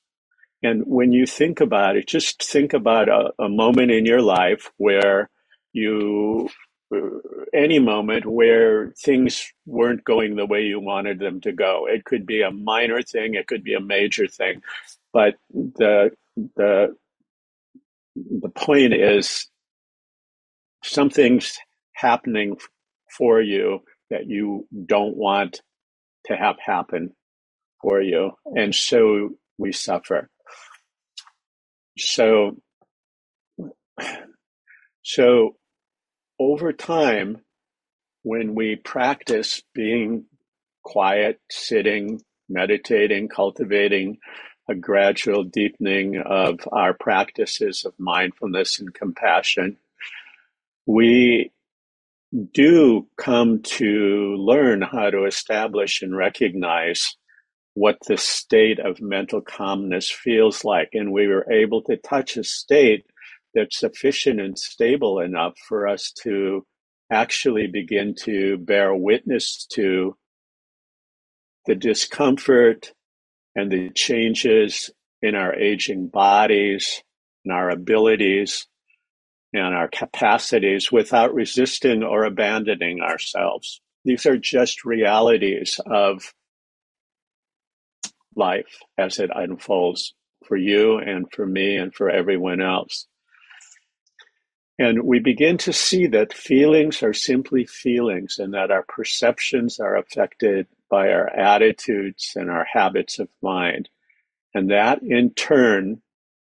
And 0.64 0.84
when 0.86 1.12
you 1.12 1.26
think 1.28 1.62
about 1.62 1.98
it, 1.98 2.08
just 2.08 2.44
think 2.44 2.74
about 2.74 3.10
a, 3.10 3.32
a 3.40 3.50
moment 3.50 3.92
in 3.92 4.06
your 4.06 4.22
life 4.22 4.72
where 4.78 5.30
you 5.74 6.50
uh, 6.96 7.00
any 7.54 7.80
moment 7.80 8.26
where 8.26 8.92
things 8.92 9.52
weren't 9.66 10.04
going 10.04 10.36
the 10.36 10.46
way 10.46 10.64
you 10.64 10.80
wanted 10.80 11.20
them 11.20 11.42
to 11.42 11.52
go. 11.52 11.88
It 11.88 12.06
could 12.06 12.26
be 12.26 12.42
a 12.42 12.52
minor 12.52 13.02
thing, 13.02 13.36
it 13.36 13.48
could 13.48 13.64
be 13.64 13.74
a 13.74 13.82
major 13.82 14.28
thing, 14.28 14.62
but 15.18 15.34
the 15.52 16.12
the 16.56 16.96
the 18.16 18.50
point 18.50 18.94
is 18.94 19.48
something's 20.84 21.58
happening 21.96 22.58
for 23.18 23.42
you 23.42 23.80
that 24.12 24.28
you 24.28 24.68
don't 24.86 25.18
want 25.18 25.62
to 26.28 26.36
have 26.36 26.58
happen 26.64 27.16
for 27.82 28.00
you. 28.00 28.34
And 28.46 28.76
so 28.76 29.32
we 29.58 29.72
suffer. 29.72 30.30
So, 31.98 32.58
so 35.02 35.56
over 36.40 36.74
time, 36.74 37.38
when 38.22 38.54
we 38.54 38.76
practice 38.76 39.64
being 39.74 40.26
quiet, 40.84 41.40
sitting, 41.50 42.22
meditating, 42.48 43.30
cultivating 43.30 44.20
a 44.70 44.76
gradual 44.76 45.44
deepening 45.44 46.18
of 46.18 46.60
our 46.72 46.94
practices 46.94 47.86
of 47.86 47.94
mindfulness 47.98 48.80
and 48.80 48.94
compassion, 48.94 49.78
we 50.86 51.52
do 52.54 53.08
come 53.18 53.62
to 53.62 54.36
learn 54.38 54.82
how 54.82 55.10
to 55.10 55.26
establish 55.26 56.02
and 56.02 56.16
recognize 56.16 57.16
what 57.74 57.98
the 58.08 58.18
state 58.18 58.80
of 58.80 59.00
mental 59.00 59.40
calmness 59.40 60.10
feels 60.10 60.66
like. 60.66 60.90
And 60.94 61.14
we 61.14 61.28
were 61.28 61.50
able 61.52 61.82
to 61.84 61.96
touch 61.98 62.36
a 62.36 62.44
state 62.44 63.06
that's 63.54 63.80
sufficient 63.80 64.42
and 64.42 64.58
stable 64.58 65.20
enough 65.20 65.54
for 65.68 65.88
us 65.88 66.12
to 66.24 66.66
actually 67.12 67.68
begin 67.68 68.16
to 68.24 68.58
bear 68.58 68.94
witness 68.94 69.66
to 69.74 70.18
the 71.66 71.76
discomfort 71.76 72.94
and 73.58 73.72
the 73.72 73.90
changes 73.90 74.92
in 75.22 75.34
our 75.34 75.54
aging 75.56 76.08
bodies 76.08 77.02
and 77.44 77.52
our 77.52 77.72
abilities 77.72 78.68
and 79.52 79.76
our 79.76 79.88
capacities 79.88 80.92
without 80.92 81.34
resisting 81.34 82.04
or 82.04 82.24
abandoning 82.24 83.02
ourselves. 83.02 83.82
These 84.06 84.28
are 84.28 84.38
just 84.38 84.86
realities 84.86 85.82
of 85.88 86.34
life 88.36 88.80
as 88.96 89.18
it 89.18 89.32
unfolds 89.34 90.14
for 90.46 90.56
you 90.56 91.00
and 91.00 91.26
for 91.34 91.46
me 91.46 91.78
and 91.78 91.92
for 91.94 92.12
everyone 92.12 92.62
else. 92.62 93.08
And 94.78 95.02
we 95.02 95.18
begin 95.18 95.58
to 95.60 95.74
see 95.74 96.06
that 96.08 96.32
feelings 96.32 97.02
are 97.02 97.14
simply 97.14 97.66
feelings 97.66 98.36
and 98.38 98.54
that 98.54 98.70
our 98.70 98.86
perceptions 98.88 99.80
are 99.80 99.98
affected 99.98 100.68
by 100.90 101.10
our 101.10 101.30
attitudes 101.30 102.34
and 102.36 102.50
our 102.50 102.66
habits 102.72 103.20
of 103.20 103.30
mind. 103.42 103.90
And 104.54 104.72
that 104.72 105.02
in 105.04 105.34
turn 105.34 106.02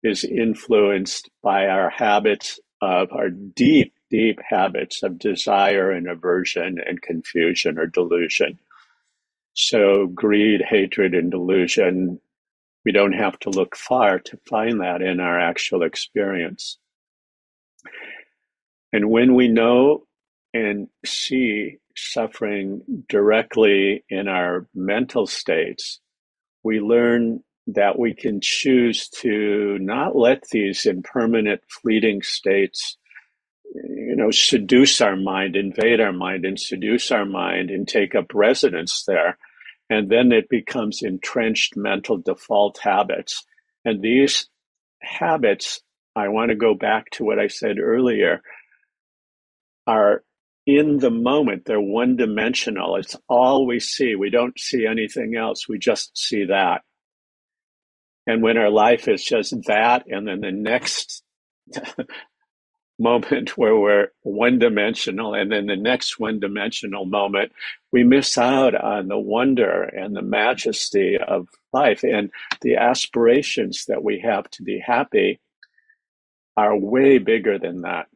is 0.03 0.24
influenced 0.24 1.31
by 1.43 1.66
our 1.66 1.91
habits 1.91 2.59
of 2.81 3.12
our 3.12 3.28
deep, 3.28 3.93
deep 4.11 4.41
habits 4.49 5.03
of 5.03 5.18
desire 5.18 5.91
and 5.91 6.09
aversion 6.09 6.78
and 6.85 7.03
confusion 7.03 7.78
or 7.78 7.87
delusion. 7.87 8.59
So, 9.53 10.07
greed, 10.07 10.62
hatred, 10.62 11.14
and 11.14 11.31
delusion, 11.31 12.20
we 12.85 12.93
don't 12.93 13.12
have 13.12 13.39
to 13.41 13.51
look 13.51 13.76
far 13.76 14.18
to 14.20 14.39
find 14.49 14.81
that 14.81 15.03
in 15.03 15.20
our 15.20 15.39
actual 15.39 15.83
experience. 15.83 16.78
And 18.93 19.11
when 19.11 19.35
we 19.35 19.49
know 19.49 20.07
and 20.55 20.89
see 21.05 21.80
suffering 21.97 23.05
directly 23.09 24.05
in 24.09 24.28
our 24.28 24.66
mental 24.74 25.26
states, 25.26 26.01
we 26.62 26.80
learn 26.80 27.43
that 27.66 27.99
we 27.99 28.14
can 28.14 28.41
choose 28.41 29.09
to 29.09 29.78
not 29.80 30.16
let 30.16 30.43
these 30.51 30.86
impermanent, 30.86 31.62
fleeting 31.68 32.22
states, 32.22 32.97
you 33.74 34.16
know, 34.16 34.30
seduce 34.30 35.01
our 35.01 35.16
mind, 35.16 35.57
invade 35.57 36.01
our 36.01 36.12
mind, 36.12 36.45
and 36.45 36.59
seduce 36.59 37.11
our 37.11 37.24
mind 37.24 37.70
and 37.70 37.86
take 37.86 38.14
up 38.14 38.34
residence 38.34 39.05
there. 39.07 39.38
And 39.88 40.09
then 40.09 40.32
it 40.32 40.49
becomes 40.49 41.03
entrenched 41.03 41.76
mental 41.76 42.16
default 42.16 42.78
habits. 42.78 43.45
And 43.84 44.03
these 44.03 44.49
habits, 45.01 45.80
I 46.16 46.28
want 46.28 46.51
to 46.51 46.57
go 46.57 46.74
back 46.74 47.11
to 47.12 47.24
what 47.24 47.38
I 47.38 47.49
said 47.49 47.78
earlier, 47.78 48.43
are 49.86 50.22
in 50.66 50.98
the 50.98 51.11
moment. 51.11 51.64
They're 51.64 51.80
one 51.80 52.16
dimensional. 52.16 52.96
It's 52.96 53.16
all 53.28 53.66
we 53.66 53.80
see. 53.80 54.14
We 54.14 54.30
don't 54.30 54.58
see 54.58 54.86
anything 54.86 55.36
else. 55.36 55.68
We 55.68 55.78
just 55.78 56.16
see 56.16 56.46
that. 56.46 56.82
And 58.26 58.42
when 58.42 58.58
our 58.58 58.70
life 58.70 59.08
is 59.08 59.24
just 59.24 59.54
that, 59.66 60.04
and 60.06 60.28
then 60.28 60.40
the 60.40 60.52
next 60.52 61.22
moment 62.98 63.56
where 63.56 63.76
we're 63.76 64.08
one 64.22 64.58
dimensional, 64.58 65.34
and 65.34 65.50
then 65.50 65.66
the 65.66 65.76
next 65.76 66.20
one 66.20 66.38
dimensional 66.38 67.06
moment, 67.06 67.52
we 67.90 68.04
miss 68.04 68.36
out 68.38 68.74
on 68.74 69.08
the 69.08 69.18
wonder 69.18 69.82
and 69.82 70.14
the 70.14 70.22
majesty 70.22 71.16
of 71.18 71.48
life. 71.72 72.04
And 72.04 72.30
the 72.61 72.76
aspirations 72.76 73.86
that 73.88 74.04
we 74.04 74.20
have 74.20 74.48
to 74.50 74.62
be 74.62 74.78
happy 74.78 75.40
are 76.56 76.76
way 76.76 77.18
bigger 77.18 77.58
than 77.58 77.80
that. 77.82 78.06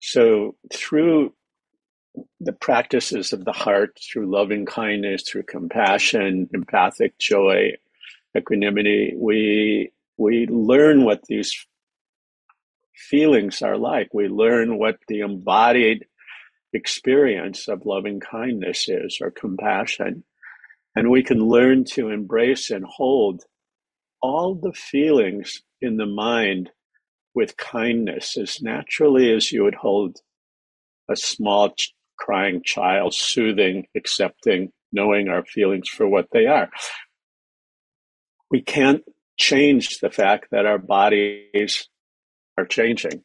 So, 0.00 0.56
through 0.72 1.32
the 2.40 2.52
practices 2.52 3.32
of 3.32 3.44
the 3.44 3.52
heart, 3.52 3.98
through 4.00 4.30
loving 4.30 4.66
kindness, 4.66 5.28
through 5.28 5.44
compassion, 5.44 6.48
empathic 6.54 7.18
joy, 7.18 7.72
equanimity, 8.36 9.14
we 9.16 9.92
we 10.18 10.46
learn 10.46 11.04
what 11.04 11.24
these 11.24 11.66
feelings 12.94 13.62
are 13.62 13.76
like. 13.76 14.12
We 14.14 14.28
learn 14.28 14.78
what 14.78 14.98
the 15.08 15.20
embodied 15.20 16.06
experience 16.72 17.68
of 17.68 17.86
loving 17.86 18.20
kindness 18.20 18.88
is 18.88 19.18
or 19.20 19.30
compassion. 19.30 20.24
And 20.94 21.10
we 21.10 21.22
can 21.22 21.38
learn 21.38 21.84
to 21.92 22.08
embrace 22.08 22.70
and 22.70 22.84
hold 22.84 23.44
all 24.22 24.54
the 24.54 24.72
feelings 24.72 25.62
in 25.80 25.98
the 25.98 26.06
mind 26.06 26.70
with 27.36 27.56
kindness 27.58 28.38
as 28.38 28.62
naturally 28.62 29.30
as 29.30 29.52
you 29.52 29.62
would 29.62 29.74
hold 29.74 30.16
a 31.08 31.14
small 31.14 31.68
ch- 31.70 31.94
crying 32.18 32.62
child, 32.64 33.14
soothing, 33.14 33.86
accepting, 33.94 34.72
knowing 34.90 35.28
our 35.28 35.44
feelings 35.44 35.86
for 35.86 36.08
what 36.08 36.26
they 36.32 36.46
are. 36.46 36.70
We 38.50 38.62
can't 38.62 39.02
change 39.36 39.98
the 39.98 40.10
fact 40.10 40.46
that 40.50 40.64
our 40.64 40.78
bodies 40.78 41.88
are 42.56 42.64
changing, 42.64 43.22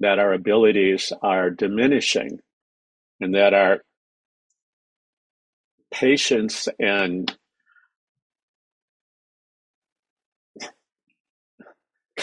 that 0.00 0.18
our 0.18 0.34
abilities 0.34 1.10
are 1.22 1.48
diminishing, 1.48 2.38
and 3.18 3.34
that 3.34 3.54
our 3.54 3.80
patience 5.90 6.68
and 6.78 7.34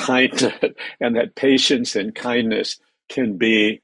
kindness 0.06 0.54
and 1.00 1.16
that 1.16 1.36
patience 1.36 1.96
and 1.96 2.14
kindness 2.16 2.80
can 3.10 3.38
be 3.38 3.82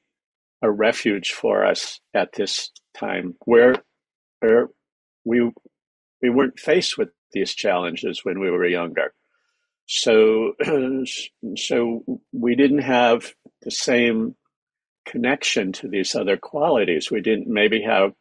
a 0.62 0.70
refuge 0.70 1.30
for 1.30 1.64
us 1.64 2.00
at 2.14 2.32
this 2.32 2.70
time 2.94 3.34
where, 3.44 3.74
where 4.40 4.68
we 5.24 5.50
we 6.22 6.30
weren't 6.30 6.58
faced 6.58 6.98
with 6.98 7.08
these 7.32 7.54
challenges 7.54 8.24
when 8.24 8.40
we 8.40 8.50
were 8.50 8.66
younger. 8.66 9.12
So 9.86 10.52
so 11.56 12.04
we 12.32 12.54
didn't 12.54 12.82
have 12.82 13.32
the 13.62 13.70
same 13.70 14.36
connection 15.06 15.72
to 15.72 15.88
these 15.88 16.14
other 16.14 16.36
qualities. 16.36 17.10
We 17.10 17.20
didn't 17.20 17.48
maybe 17.48 17.82
have 17.82 18.12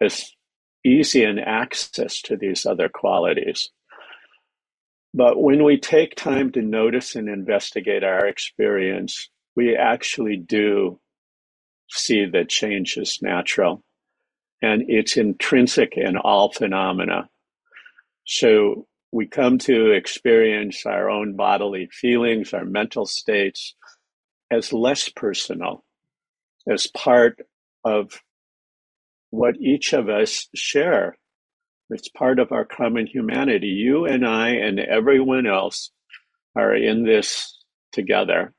as 0.00 0.32
easy 0.84 1.24
an 1.24 1.38
access 1.38 2.22
to 2.22 2.36
these 2.36 2.64
other 2.64 2.88
qualities. 2.88 3.70
But 5.14 5.40
when 5.42 5.64
we 5.64 5.78
take 5.78 6.14
time 6.16 6.52
to 6.52 6.62
notice 6.62 7.16
and 7.16 7.28
investigate 7.28 8.04
our 8.04 8.26
experience, 8.26 9.28
we 9.56 9.76
actually 9.76 10.36
do 10.36 11.00
see 11.90 12.26
that 12.26 12.48
change 12.48 12.96
is 12.96 13.18
natural 13.22 13.82
and 14.62 14.84
it's 14.88 15.16
intrinsic 15.16 15.94
in 15.96 16.16
all 16.16 16.52
phenomena. 16.52 17.28
So 18.26 18.86
we 19.12 19.26
come 19.26 19.58
to 19.60 19.92
experience 19.92 20.86
our 20.86 21.10
own 21.10 21.36
bodily 21.36 21.88
feelings, 21.92 22.54
our 22.54 22.64
mental 22.64 23.06
states 23.06 23.74
as 24.50 24.72
less 24.72 25.08
personal, 25.08 25.84
as 26.70 26.86
part 26.88 27.38
of 27.84 28.20
what 29.30 29.56
each 29.60 29.92
of 29.92 30.08
us 30.08 30.48
share 30.54 31.16
it's 31.90 32.08
part 32.08 32.38
of 32.38 32.52
our 32.52 32.64
common 32.64 33.06
humanity. 33.06 33.68
You 33.68 34.06
and 34.06 34.26
I 34.26 34.50
and 34.50 34.78
everyone 34.80 35.46
else 35.46 35.90
are 36.56 36.74
in 36.74 37.04
this 37.04 37.58
together. 37.92 38.52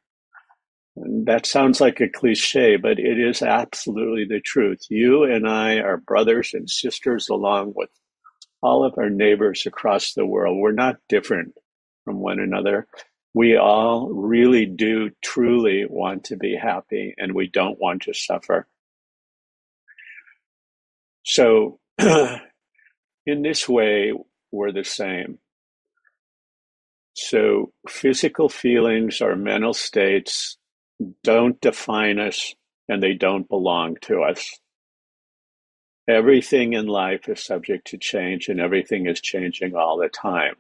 And 0.96 1.26
that 1.26 1.46
sounds 1.46 1.80
like 1.80 2.02
a 2.02 2.10
cliche, 2.10 2.76
but 2.76 3.00
it 3.00 3.20
is 3.20 3.42
absolutely 3.42 4.26
the 4.26 4.42
truth. 4.42 4.82
You 4.90 5.24
and 5.24 5.48
I 5.48 5.78
are 5.80 5.98
brothers 5.98 6.54
and 6.54 6.70
sisters 6.70 7.30
along 7.30 7.74
with 7.76 7.90
all 8.62 8.84
of 8.84 8.98
our 8.98 9.10
neighbors 9.10 9.66
across 9.66 10.14
the 10.14 10.26
world. 10.26 10.58
We're 10.60 10.72
not 10.74 10.98
different 11.10 11.54
from 12.06 12.20
one 12.20 12.40
another. 12.40 12.88
We 13.34 13.56
all 13.56 14.10
really 14.10 14.66
do 14.66 15.12
truly 15.24 15.86
want 15.90 16.26
to 16.26 16.36
be 16.36 16.56
happy 16.56 17.16
and 17.18 17.34
we 17.34 17.48
don't 17.48 17.80
want 17.80 18.04
to 18.04 18.14
suffer. 18.14 18.68
So 21.24 21.80
in 23.26 23.42
this 23.42 23.68
way 23.68 24.14
we're 24.52 24.72
the 24.72 24.84
same. 24.84 25.40
So 27.14 27.74
physical 27.88 28.50
feelings 28.50 29.22
or 29.22 29.36
mental 29.36 29.74
states 29.74 30.58
don't 31.24 31.60
define 31.62 32.20
us 32.20 32.54
and 32.88 33.02
they 33.02 33.14
don't 33.14 33.48
belong 33.48 33.98
to 34.02 34.22
us. 34.22 34.60
Everything 36.08 36.74
in 36.74 36.88
life 36.88 37.30
is 37.30 37.44
subject 37.44 37.88
to 37.88 37.98
change 37.98 38.48
and 38.48 38.60
everything 38.60 39.08
is 39.08 39.22
changing 39.22 39.76
all 39.76 39.98
the 39.98 40.10
time. 40.10 40.56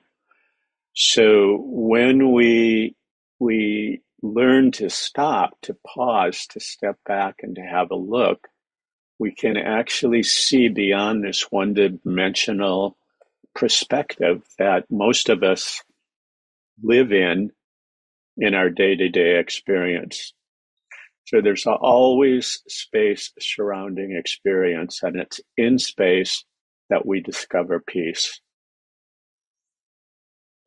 So 0.93 1.62
when 1.66 2.32
we 2.32 2.95
we 3.39 4.01
learn 4.22 4.72
to 4.72 4.89
stop, 4.89 5.57
to 5.64 5.76
pause, 5.86 6.45
to 6.51 6.59
step 6.59 6.97
back 7.07 7.38
and 7.41 7.55
to 7.55 7.62
have 7.62 7.89
a 7.91 7.95
look, 7.95 8.47
we 9.22 9.32
can 9.32 9.55
actually 9.55 10.24
see 10.24 10.67
beyond 10.67 11.24
this 11.24 11.51
one 11.51 11.76
dimensional 11.76 12.97
perspective 13.53 14.41
that 14.57 14.89
most 14.89 15.30
of 15.30 15.43
us 15.43 15.84
live 16.82 17.11
in 17.11 17.51
in 18.38 18.55
our 18.55 18.72
day 18.72 18.95
to 18.95 19.09
day 19.09 19.38
experience. 19.38 20.34
So 21.28 21.39
there's 21.39 21.67
always 21.67 22.63
space 22.67 23.32
surrounding 23.39 24.15
experience, 24.17 25.03
and 25.03 25.15
it's 25.17 25.39
in 25.55 25.78
space 25.78 26.43
that 26.89 27.05
we 27.05 27.22
discover 27.22 27.80
peace. 27.80 28.41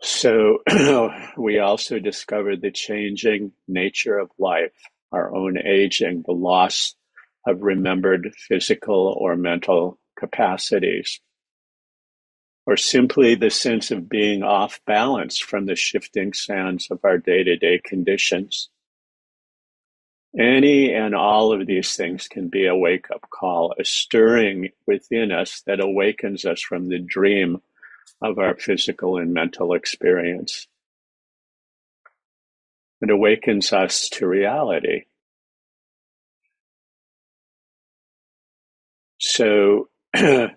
So 0.00 0.58
we 1.36 1.58
also 1.58 1.98
discover 1.98 2.54
the 2.54 2.70
changing 2.70 3.50
nature 3.66 4.16
of 4.16 4.30
life, 4.38 4.78
our 5.10 5.34
own 5.34 5.58
aging, 5.58 6.22
the 6.24 6.34
loss 6.34 6.94
of 7.46 7.62
remembered 7.62 8.32
physical 8.36 9.16
or 9.18 9.36
mental 9.36 9.98
capacities, 10.18 11.20
or 12.66 12.76
simply 12.76 13.34
the 13.34 13.50
sense 13.50 13.90
of 13.90 14.08
being 14.08 14.42
off 14.42 14.80
balance 14.86 15.38
from 15.38 15.66
the 15.66 15.76
shifting 15.76 16.32
sands 16.32 16.88
of 16.90 17.00
our 17.04 17.18
day 17.18 17.44
to 17.44 17.56
day 17.56 17.80
conditions. 17.84 18.70
Any 20.38 20.92
and 20.92 21.14
all 21.14 21.52
of 21.52 21.66
these 21.66 21.94
things 21.94 22.26
can 22.26 22.48
be 22.48 22.66
a 22.66 22.74
wake 22.74 23.10
up 23.10 23.28
call, 23.30 23.74
a 23.78 23.84
stirring 23.84 24.70
within 24.86 25.30
us 25.30 25.62
that 25.66 25.78
awakens 25.78 26.44
us 26.44 26.60
from 26.60 26.88
the 26.88 26.98
dream 26.98 27.60
of 28.20 28.38
our 28.38 28.56
physical 28.56 29.18
and 29.18 29.32
mental 29.32 29.74
experience. 29.74 30.66
It 33.00 33.10
awakens 33.10 33.72
us 33.72 34.08
to 34.14 34.26
reality. 34.26 35.02
So, 39.26 39.88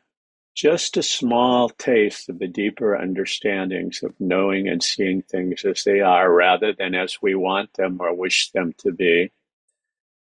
just 0.55 0.97
a 0.97 1.01
small 1.01 1.69
taste 1.69 2.27
of 2.27 2.37
the 2.37 2.49
deeper 2.49 2.97
understandings 2.97 4.03
of 4.03 4.13
knowing 4.19 4.67
and 4.67 4.83
seeing 4.83 5.21
things 5.21 5.63
as 5.63 5.85
they 5.85 6.01
are 6.01 6.29
rather 6.29 6.73
than 6.73 6.93
as 6.93 7.21
we 7.21 7.33
want 7.33 7.73
them 7.75 7.97
or 8.01 8.13
wish 8.13 8.51
them 8.51 8.73
to 8.79 8.91
be 8.91 9.31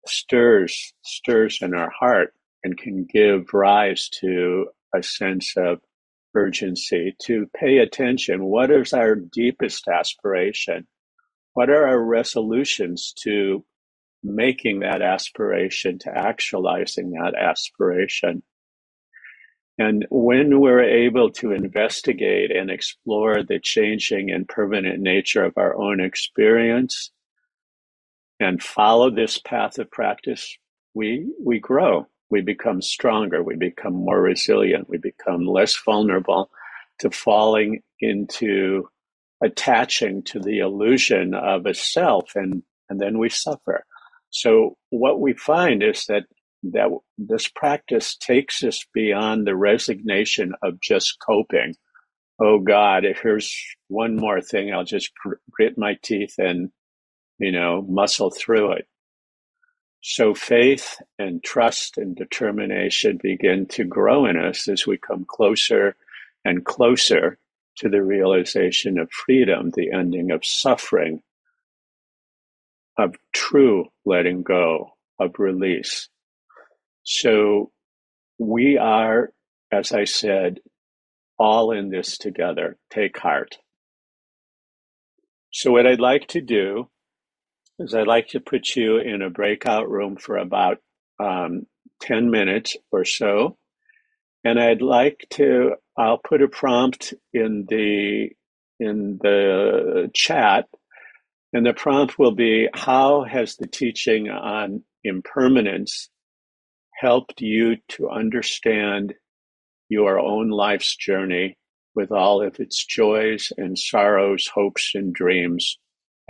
stirs 0.06 0.94
stirs 1.02 1.58
in 1.60 1.74
our 1.74 1.90
heart 1.90 2.32
and 2.62 2.78
can 2.78 3.04
give 3.12 3.52
rise 3.52 4.08
to 4.20 4.68
a 4.94 5.02
sense 5.02 5.56
of 5.56 5.80
urgency 6.36 7.16
to 7.22 7.50
pay 7.56 7.78
attention. 7.78 8.44
What 8.44 8.70
is 8.70 8.92
our 8.92 9.16
deepest 9.16 9.88
aspiration? 9.88 10.86
What 11.54 11.70
are 11.70 11.88
our 11.88 12.00
resolutions 12.00 13.12
to 13.24 13.64
making 14.22 14.80
that 14.80 15.02
aspiration 15.02 15.98
to 16.00 16.10
actualizing 16.16 17.12
that 17.12 17.34
aspiration. 17.34 18.42
And 19.78 20.06
when 20.10 20.60
we're 20.60 20.82
able 20.82 21.30
to 21.34 21.52
investigate 21.52 22.50
and 22.50 22.68
explore 22.68 23.44
the 23.44 23.60
changing 23.60 24.30
and 24.30 24.48
permanent 24.48 25.00
nature 25.00 25.44
of 25.44 25.52
our 25.56 25.76
own 25.76 26.00
experience 26.00 27.12
and 28.40 28.60
follow 28.60 29.10
this 29.10 29.38
path 29.38 29.78
of 29.78 29.90
practice, 29.90 30.56
we, 30.94 31.32
we 31.40 31.60
grow. 31.60 32.06
We 32.30 32.40
become 32.40 32.82
stronger. 32.82 33.42
We 33.42 33.56
become 33.56 33.94
more 33.94 34.20
resilient. 34.20 34.88
We 34.88 34.98
become 34.98 35.46
less 35.46 35.76
vulnerable 35.84 36.50
to 36.98 37.10
falling 37.10 37.82
into 38.00 38.88
attaching 39.42 40.24
to 40.24 40.40
the 40.40 40.58
illusion 40.58 41.34
of 41.34 41.66
a 41.66 41.74
self 41.74 42.32
and, 42.34 42.64
and 42.90 43.00
then 43.00 43.18
we 43.18 43.28
suffer. 43.28 43.84
So 44.30 44.76
what 44.90 45.20
we 45.20 45.32
find 45.34 45.82
is 45.82 46.04
that 46.06 46.24
that 46.64 46.90
this 47.16 47.48
practice 47.48 48.16
takes 48.16 48.64
us 48.64 48.84
beyond 48.92 49.46
the 49.46 49.54
resignation 49.54 50.54
of 50.62 50.80
just 50.80 51.16
coping. 51.24 51.74
Oh 52.40 52.58
God, 52.58 53.04
if 53.04 53.20
here's 53.20 53.54
one 53.88 54.16
more 54.16 54.40
thing, 54.40 54.72
I'll 54.72 54.84
just 54.84 55.12
grit 55.50 55.78
my 55.78 55.96
teeth 56.02 56.34
and, 56.38 56.70
you 57.38 57.52
know, 57.52 57.84
muscle 57.88 58.30
through 58.30 58.72
it. 58.72 58.88
So 60.02 60.34
faith 60.34 61.00
and 61.18 61.42
trust 61.42 61.98
and 61.98 62.16
determination 62.16 63.18
begin 63.22 63.66
to 63.68 63.84
grow 63.84 64.26
in 64.26 64.36
us 64.36 64.68
as 64.68 64.86
we 64.86 64.96
come 64.96 65.24
closer 65.28 65.96
and 66.44 66.64
closer 66.64 67.38
to 67.78 67.88
the 67.88 68.02
realization 68.02 68.98
of 68.98 69.10
freedom, 69.10 69.70
the 69.74 69.92
ending 69.92 70.30
of 70.30 70.44
suffering, 70.44 71.22
of 72.98 73.14
true 73.32 73.86
letting 74.04 74.42
go, 74.42 74.90
of 75.18 75.38
release. 75.38 76.08
So 77.04 77.70
we 78.38 78.76
are, 78.76 79.30
as 79.72 79.92
I 79.92 80.04
said, 80.04 80.58
all 81.38 81.70
in 81.72 81.90
this 81.90 82.18
together. 82.18 82.76
Take 82.90 83.16
heart. 83.18 83.58
So 85.52 85.70
what 85.72 85.86
I'd 85.86 86.00
like 86.00 86.26
to 86.28 86.40
do 86.40 86.90
is 87.78 87.94
I'd 87.94 88.08
like 88.08 88.28
to 88.28 88.40
put 88.40 88.74
you 88.74 88.98
in 88.98 89.22
a 89.22 89.30
breakout 89.30 89.88
room 89.88 90.16
for 90.16 90.36
about 90.36 90.78
um, 91.20 91.66
10 92.02 92.30
minutes 92.30 92.76
or 92.90 93.04
so. 93.04 93.56
And 94.44 94.58
I'd 94.58 94.82
like 94.82 95.26
to, 95.30 95.74
I'll 95.96 96.18
put 96.18 96.42
a 96.42 96.48
prompt 96.48 97.14
in 97.32 97.66
the, 97.68 98.30
in 98.80 99.18
the 99.20 100.10
chat 100.14 100.66
and 101.52 101.64
the 101.66 101.72
prompt 101.72 102.18
will 102.18 102.32
be 102.34 102.68
How 102.74 103.24
has 103.24 103.56
the 103.56 103.66
teaching 103.66 104.28
on 104.28 104.82
impermanence 105.04 106.10
helped 106.94 107.40
you 107.40 107.76
to 107.88 108.10
understand 108.10 109.14
your 109.88 110.18
own 110.18 110.50
life's 110.50 110.96
journey 110.96 111.56
with 111.94 112.12
all 112.12 112.42
of 112.42 112.60
its 112.60 112.84
joys 112.84 113.52
and 113.56 113.78
sorrows, 113.78 114.48
hopes 114.52 114.92
and 114.94 115.14
dreams 115.14 115.78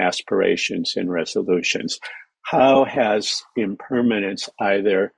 aspirations 0.00 0.94
and 0.96 1.10
resolutions. 1.10 1.98
How 2.42 2.84
has 2.84 3.42
impermanence 3.56 4.48
either 4.60 5.12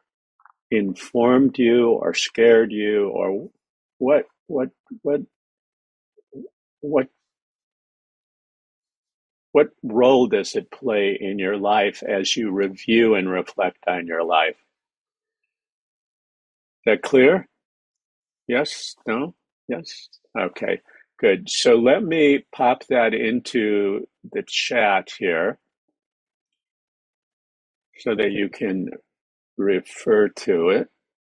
informed 0.71 1.59
you 1.59 1.91
or 1.91 2.15
scared 2.15 2.73
you 2.73 3.09
or 3.09 3.51
what 3.99 4.25
what 4.47 4.71
what 5.03 5.21
what 6.81 7.09
what 9.53 9.69
role 9.83 10.27
does 10.29 10.57
it 10.57 10.71
play 10.71 11.19
in 11.21 11.39
your 11.39 11.57
life 11.59 12.03
as 12.03 12.37
you 12.37 12.51
review 12.53 13.15
and 13.17 13.31
reflect 13.31 13.79
on 13.89 14.07
your 14.07 14.25
life? 14.25 14.57
Is 14.57 14.75
that 16.87 17.03
clear? 17.03 17.49
Yes? 18.49 18.95
No? 19.07 19.35
Yes? 19.69 20.09
Okay, 20.39 20.81
good. 21.21 21.51
So 21.51 21.77
let 21.77 22.03
me 22.05 22.45
pop 22.55 22.85
that 22.89 23.15
into 23.15 24.07
the 24.33 24.43
chat 24.47 25.11
here 25.19 25.59
so 27.99 28.15
that 28.17 28.33
you 28.33 28.49
can 28.49 28.91
refer 29.59 30.29
to 30.29 30.71
it. 30.71 30.89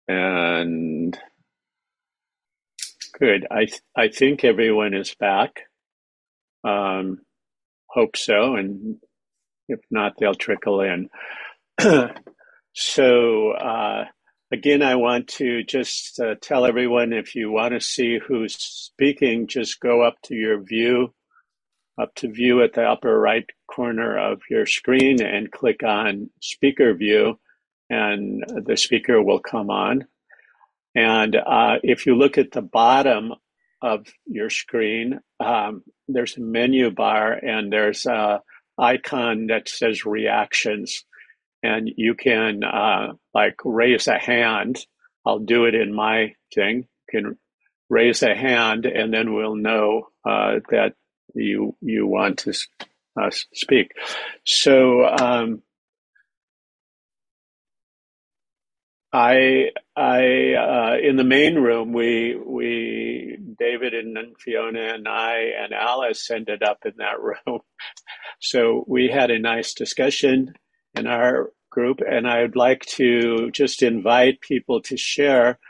And 0.08 1.18
good. 3.18 3.46
I 3.50 3.66
th- 3.66 3.82
I 3.96 4.08
think 4.08 4.44
everyone 4.44 4.94
is 4.94 5.14
back. 5.14 5.62
Um, 6.64 7.20
hope 7.94 8.16
so, 8.16 8.56
and 8.56 8.96
if 9.68 9.80
not, 9.90 10.14
they'll 10.18 10.34
trickle 10.34 10.80
in. 10.80 11.08
so 12.74 13.50
uh, 13.52 14.04
again, 14.52 14.82
I 14.82 14.96
want 14.96 15.28
to 15.38 15.62
just 15.62 16.20
uh, 16.20 16.34
tell 16.42 16.66
everyone 16.66 17.12
if 17.12 17.34
you 17.34 17.50
want 17.50 17.72
to 17.74 17.80
see 17.80 18.18
who's 18.18 18.56
speaking, 18.56 19.46
just 19.46 19.80
go 19.80 20.02
up 20.02 20.16
to 20.24 20.34
your 20.34 20.62
view, 20.62 21.14
up 22.00 22.14
to 22.16 22.30
view 22.30 22.62
at 22.62 22.74
the 22.74 22.82
upper 22.82 23.18
right 23.18 23.48
corner 23.66 24.18
of 24.18 24.42
your 24.50 24.66
screen, 24.66 25.22
and 25.22 25.50
click 25.50 25.82
on 25.82 26.30
Speaker 26.40 26.94
View 26.94 27.38
and 27.90 28.42
the 28.66 28.76
speaker 28.76 29.22
will 29.22 29.40
come 29.40 29.70
on. 29.70 30.06
And 30.94 31.36
uh, 31.36 31.76
if 31.82 32.06
you 32.06 32.14
look 32.14 32.38
at 32.38 32.52
the 32.52 32.62
bottom 32.62 33.34
of 33.84 34.06
your 34.26 34.48
screen, 34.48 35.20
um, 35.40 35.84
there's 36.08 36.38
a 36.38 36.40
menu 36.40 36.90
bar 36.90 37.32
and 37.32 37.70
there's 37.70 38.06
a 38.06 38.40
icon 38.78 39.48
that 39.48 39.68
says 39.68 40.06
reactions. 40.06 41.04
And 41.62 41.90
you 41.94 42.14
can 42.14 42.64
uh, 42.64 43.12
like 43.34 43.56
raise 43.62 44.08
a 44.08 44.18
hand. 44.18 44.84
I'll 45.26 45.38
do 45.38 45.66
it 45.66 45.74
in 45.74 45.94
my 45.94 46.34
thing. 46.54 46.88
You 47.12 47.20
can 47.20 47.38
raise 47.90 48.22
a 48.22 48.34
hand 48.34 48.86
and 48.86 49.12
then 49.12 49.34
we'll 49.34 49.56
know 49.56 50.08
uh, 50.24 50.60
that 50.70 50.94
you 51.34 51.76
you 51.82 52.06
want 52.06 52.38
to 52.40 52.54
uh, 53.20 53.30
speak. 53.52 53.92
So 54.44 55.04
um, 55.04 55.62
I, 59.14 59.70
I, 59.96 60.54
uh, 60.54 60.96
in 61.00 61.14
the 61.14 61.24
main 61.24 61.54
room, 61.54 61.92
we, 61.92 62.36
we, 62.36 63.38
David 63.60 63.94
and 63.94 64.18
Fiona 64.40 64.94
and 64.94 65.06
I 65.06 65.52
and 65.62 65.72
Alice 65.72 66.28
ended 66.32 66.64
up 66.64 66.80
in 66.84 66.94
that 66.98 67.20
room. 67.46 67.60
so 68.40 68.84
we 68.88 69.08
had 69.08 69.30
a 69.30 69.38
nice 69.38 69.72
discussion 69.72 70.54
in 70.96 71.06
our 71.06 71.52
group, 71.70 72.00
and 72.00 72.26
I'd 72.26 72.56
like 72.56 72.86
to 72.86 73.52
just 73.52 73.84
invite 73.84 74.40
people 74.40 74.82
to 74.82 74.96
share 74.96 75.60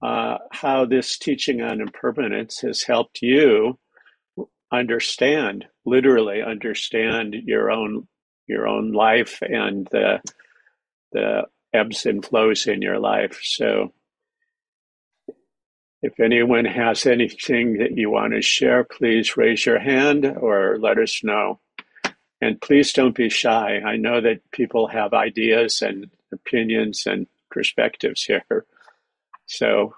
uh, 0.00 0.38
how 0.52 0.84
this 0.86 1.18
teaching 1.18 1.60
on 1.60 1.80
impermanence 1.80 2.60
has 2.60 2.84
helped 2.84 3.20
you 3.20 3.80
understand, 4.72 5.64
literally 5.84 6.40
understand 6.40 7.34
your 7.46 7.72
own 7.72 8.06
your 8.46 8.68
own 8.68 8.92
life 8.92 9.40
and 9.42 9.88
the 9.90 10.20
the 11.12 11.42
ebbs 11.72 12.06
and 12.06 12.24
flows 12.24 12.66
in 12.66 12.82
your 12.82 12.98
life. 12.98 13.40
So 13.42 13.92
if 16.02 16.18
anyone 16.18 16.64
has 16.64 17.06
anything 17.06 17.78
that 17.78 17.96
you 17.96 18.10
want 18.10 18.32
to 18.34 18.42
share, 18.42 18.84
please 18.84 19.36
raise 19.36 19.64
your 19.64 19.78
hand 19.78 20.26
or 20.26 20.76
let 20.78 20.98
us 20.98 21.22
know. 21.22 21.60
And 22.40 22.60
please 22.60 22.92
don't 22.92 23.14
be 23.14 23.28
shy. 23.28 23.78
I 23.78 23.96
know 23.96 24.20
that 24.20 24.50
people 24.50 24.88
have 24.88 25.14
ideas 25.14 25.80
and 25.80 26.10
opinions 26.32 27.04
and 27.06 27.28
perspectives 27.50 28.24
here. 28.24 28.66
So 29.46 29.94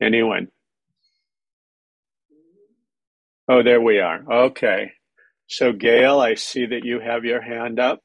anyone? 0.00 0.48
Oh, 3.48 3.62
there 3.62 3.80
we 3.80 4.00
are. 4.00 4.24
Okay. 4.30 4.92
So 5.50 5.72
Gail, 5.72 6.20
I 6.20 6.34
see 6.34 6.66
that 6.66 6.84
you 6.84 7.00
have 7.00 7.24
your 7.24 7.40
hand 7.40 7.80
up. 7.80 8.00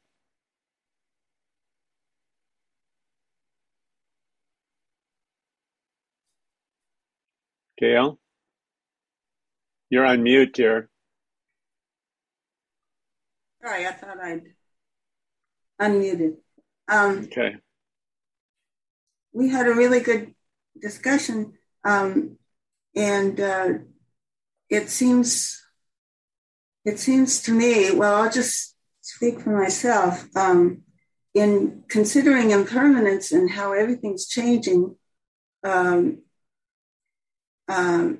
Gail? 7.78 8.18
You're 9.89 10.06
on 10.06 10.24
mute, 10.24 10.54
dear. 10.54 10.89
Sorry, 13.62 13.86
I 13.88 13.91
thought 13.91 14.20
I'd 14.22 14.44
unmuted. 15.82 16.38
Um, 16.88 17.26
okay. 17.26 17.58
We 19.34 19.50
had 19.50 19.68
a 19.68 19.74
really 19.74 20.00
good 20.00 20.34
discussion, 20.82 21.54
um, 21.84 22.38
and 22.96 23.39
uh, 23.39 23.70
it 24.70 24.89
seems 24.89 25.62
it 26.86 26.99
seems 26.99 27.41
to 27.43 27.51
me, 27.51 27.91
well, 27.91 28.15
I'll 28.23 28.31
just 28.31 28.75
speak 29.01 29.41
for 29.41 29.57
myself. 29.57 30.25
Um, 30.36 30.84
in 31.34 31.84
considering 31.88 32.51
impermanence 32.51 33.31
and 33.31 33.49
how 33.49 33.73
everything's 33.73 34.27
changing, 34.27 34.95
um, 35.63 36.19
um, 37.67 38.19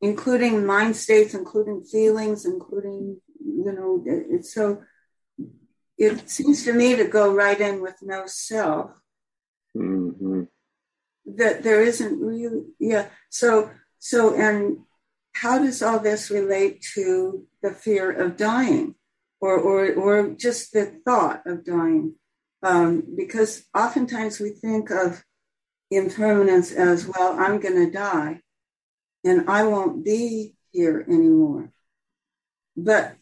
including 0.00 0.66
mind 0.66 0.96
states, 0.96 1.32
including 1.34 1.82
feelings, 1.84 2.44
including, 2.44 3.20
you 3.42 3.72
know, 3.72 4.02
it's 4.06 4.52
so, 4.52 4.82
it 5.96 6.28
seems 6.28 6.64
to 6.64 6.72
me 6.72 6.96
to 6.96 7.04
go 7.04 7.32
right 7.32 7.60
in 7.60 7.80
with 7.80 7.96
no 8.02 8.24
self. 8.26 8.90
Mm-hmm. 9.76 10.44
That 11.36 11.62
there 11.62 11.82
isn't 11.82 12.20
really, 12.20 12.64
yeah. 12.78 13.06
So, 13.28 13.70
so, 13.98 14.34
and 14.34 14.78
how 15.32 15.58
does 15.58 15.82
all 15.82 15.98
this 15.98 16.30
relate 16.30 16.84
to 16.94 17.46
the 17.62 17.72
fear 17.72 18.10
of 18.10 18.36
dying 18.36 18.94
or, 19.40 19.58
or, 19.58 19.92
or 19.94 20.30
just 20.30 20.72
the 20.72 21.00
thought 21.04 21.42
of 21.46 21.64
dying? 21.64 22.14
Um, 22.62 23.04
because 23.16 23.64
oftentimes 23.74 24.38
we 24.38 24.50
think 24.50 24.90
of 24.90 25.24
impermanence 25.90 26.72
as, 26.72 27.06
well, 27.06 27.38
I'm 27.38 27.58
going 27.58 27.86
to 27.86 27.90
die 27.90 28.42
and 29.24 29.48
I 29.48 29.64
won't 29.64 30.04
be 30.04 30.54
here 30.72 31.04
anymore. 31.08 31.72
But 32.76 33.16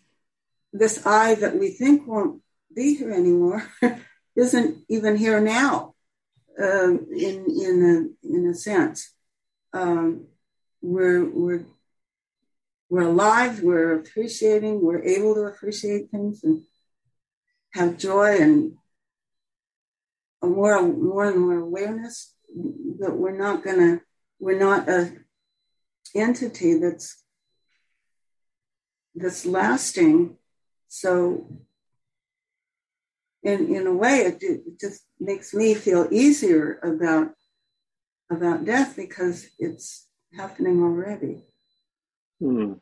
this 0.73 1.07
I 1.07 1.35
that 1.37 1.57
we 1.57 1.71
think 1.71 2.07
won't 2.07 2.43
be 2.75 2.95
here 2.97 3.13
anymore 3.13 3.67
isn't 4.37 4.85
even 4.89 5.17
here 5.17 5.41
now, 5.41 5.95
um, 6.59 7.07
in 7.11 7.47
in 7.51 8.17
a 8.25 8.29
in 8.35 8.47
a 8.47 8.55
sense. 8.55 9.13
Um, 9.73 10.27
we're 10.81 11.25
we're 11.25 11.65
we're 12.89 13.09
alive, 13.09 13.63
we're 13.63 14.01
appreciating, 14.01 14.81
we're 14.81 15.03
able 15.03 15.35
to 15.35 15.43
appreciate 15.43 16.11
things 16.11 16.43
and 16.43 16.63
have 17.75 17.99
joy 17.99 18.41
and 18.41 18.73
more, 20.43 20.81
more 20.83 21.27
and 21.27 21.41
more 21.41 21.59
awareness 21.59 22.35
that 23.01 23.15
we're 23.15 23.37
not 23.37 23.63
gonna, 23.63 24.01
we're 24.39 24.59
not 24.59 24.89
a 24.89 25.13
entity 26.15 26.79
that's 26.79 27.23
that's 29.15 29.45
lasting. 29.45 30.37
So, 30.89 31.47
in 33.43 33.75
in 33.75 33.87
a 33.87 33.93
way, 33.93 34.21
it, 34.21 34.39
it 34.43 34.81
just 34.81 35.03
makes 35.21 35.53
me 35.53 35.75
feel 35.75 36.09
easier 36.11 36.79
about 36.83 37.33
about 38.31 38.65
death 38.65 38.97
because 38.97 39.49
it's 39.59 40.07
happening 40.37 40.83
already. 40.83 41.45
Hmm. 42.41 42.75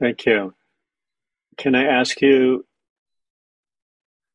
Thank 0.00 0.26
you. 0.26 0.54
Can 1.58 1.74
I 1.74 1.84
ask 1.84 2.20
you, 2.20 2.66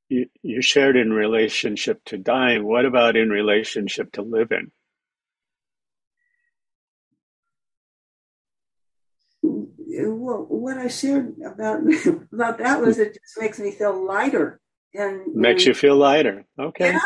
you, 0.09 0.29
you 0.41 0.61
shared 0.61 0.95
in 0.95 1.11
relationship 1.11 2.03
to 2.05 2.17
dying. 2.17 2.65
What 2.65 2.85
about 2.85 3.17
in 3.17 3.29
relationship 3.29 4.11
to 4.13 4.21
living? 4.21 4.71
Well, 9.41 10.45
what 10.47 10.77
I 10.77 10.87
shared 10.87 11.35
about 11.45 11.79
about 12.33 12.59
that 12.59 12.81
was 12.81 12.99
it 12.99 13.13
just 13.13 13.39
makes 13.39 13.59
me 13.59 13.71
feel 13.71 14.05
lighter 14.05 14.59
and 14.93 15.35
makes 15.35 15.63
and, 15.63 15.67
you 15.67 15.73
feel 15.73 15.95
lighter. 15.95 16.45
Okay. 16.59 16.91
Yeah, 16.91 16.99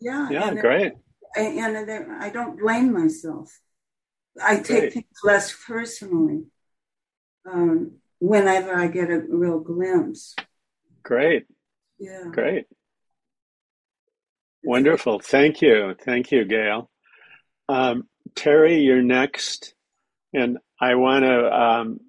yeah, 0.00 0.28
yeah, 0.30 0.48
and 0.48 0.60
great. 0.60 0.92
and, 1.36 1.76
and 1.76 2.12
I 2.22 2.30
don't 2.30 2.58
blame 2.58 2.92
myself 2.92 3.60
I 4.42 4.56
take 4.56 4.66
Great. 4.66 4.92
things 4.92 5.06
less 5.24 5.54
personally 5.66 6.44
um, 7.50 7.92
whenever 8.20 8.74
I 8.74 8.88
get 8.88 9.10
a 9.10 9.20
real 9.28 9.60
glimpse. 9.60 10.34
Great, 11.02 11.46
Yeah. 11.98 12.24
great. 12.30 12.66
Wonderful. 14.64 15.20
Thank 15.20 15.62
you. 15.62 15.94
Thank 16.04 16.30
you, 16.32 16.44
Gail. 16.44 16.90
Um, 17.68 18.08
Terry, 18.34 18.80
you're 18.80 19.02
next. 19.02 19.74
And 20.34 20.58
I 20.80 20.96
want 20.96 21.24
to, 21.24 21.54
um, 21.54 22.00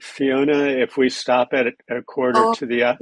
Fiona, 0.00 0.64
if 0.66 0.96
we 0.98 1.08
stop 1.08 1.48
at 1.52 1.66
a 1.88 2.02
quarter 2.02 2.38
Oh, 2.38 2.54
to 2.54 2.66
the, 2.66 2.82
uh, 2.82 2.96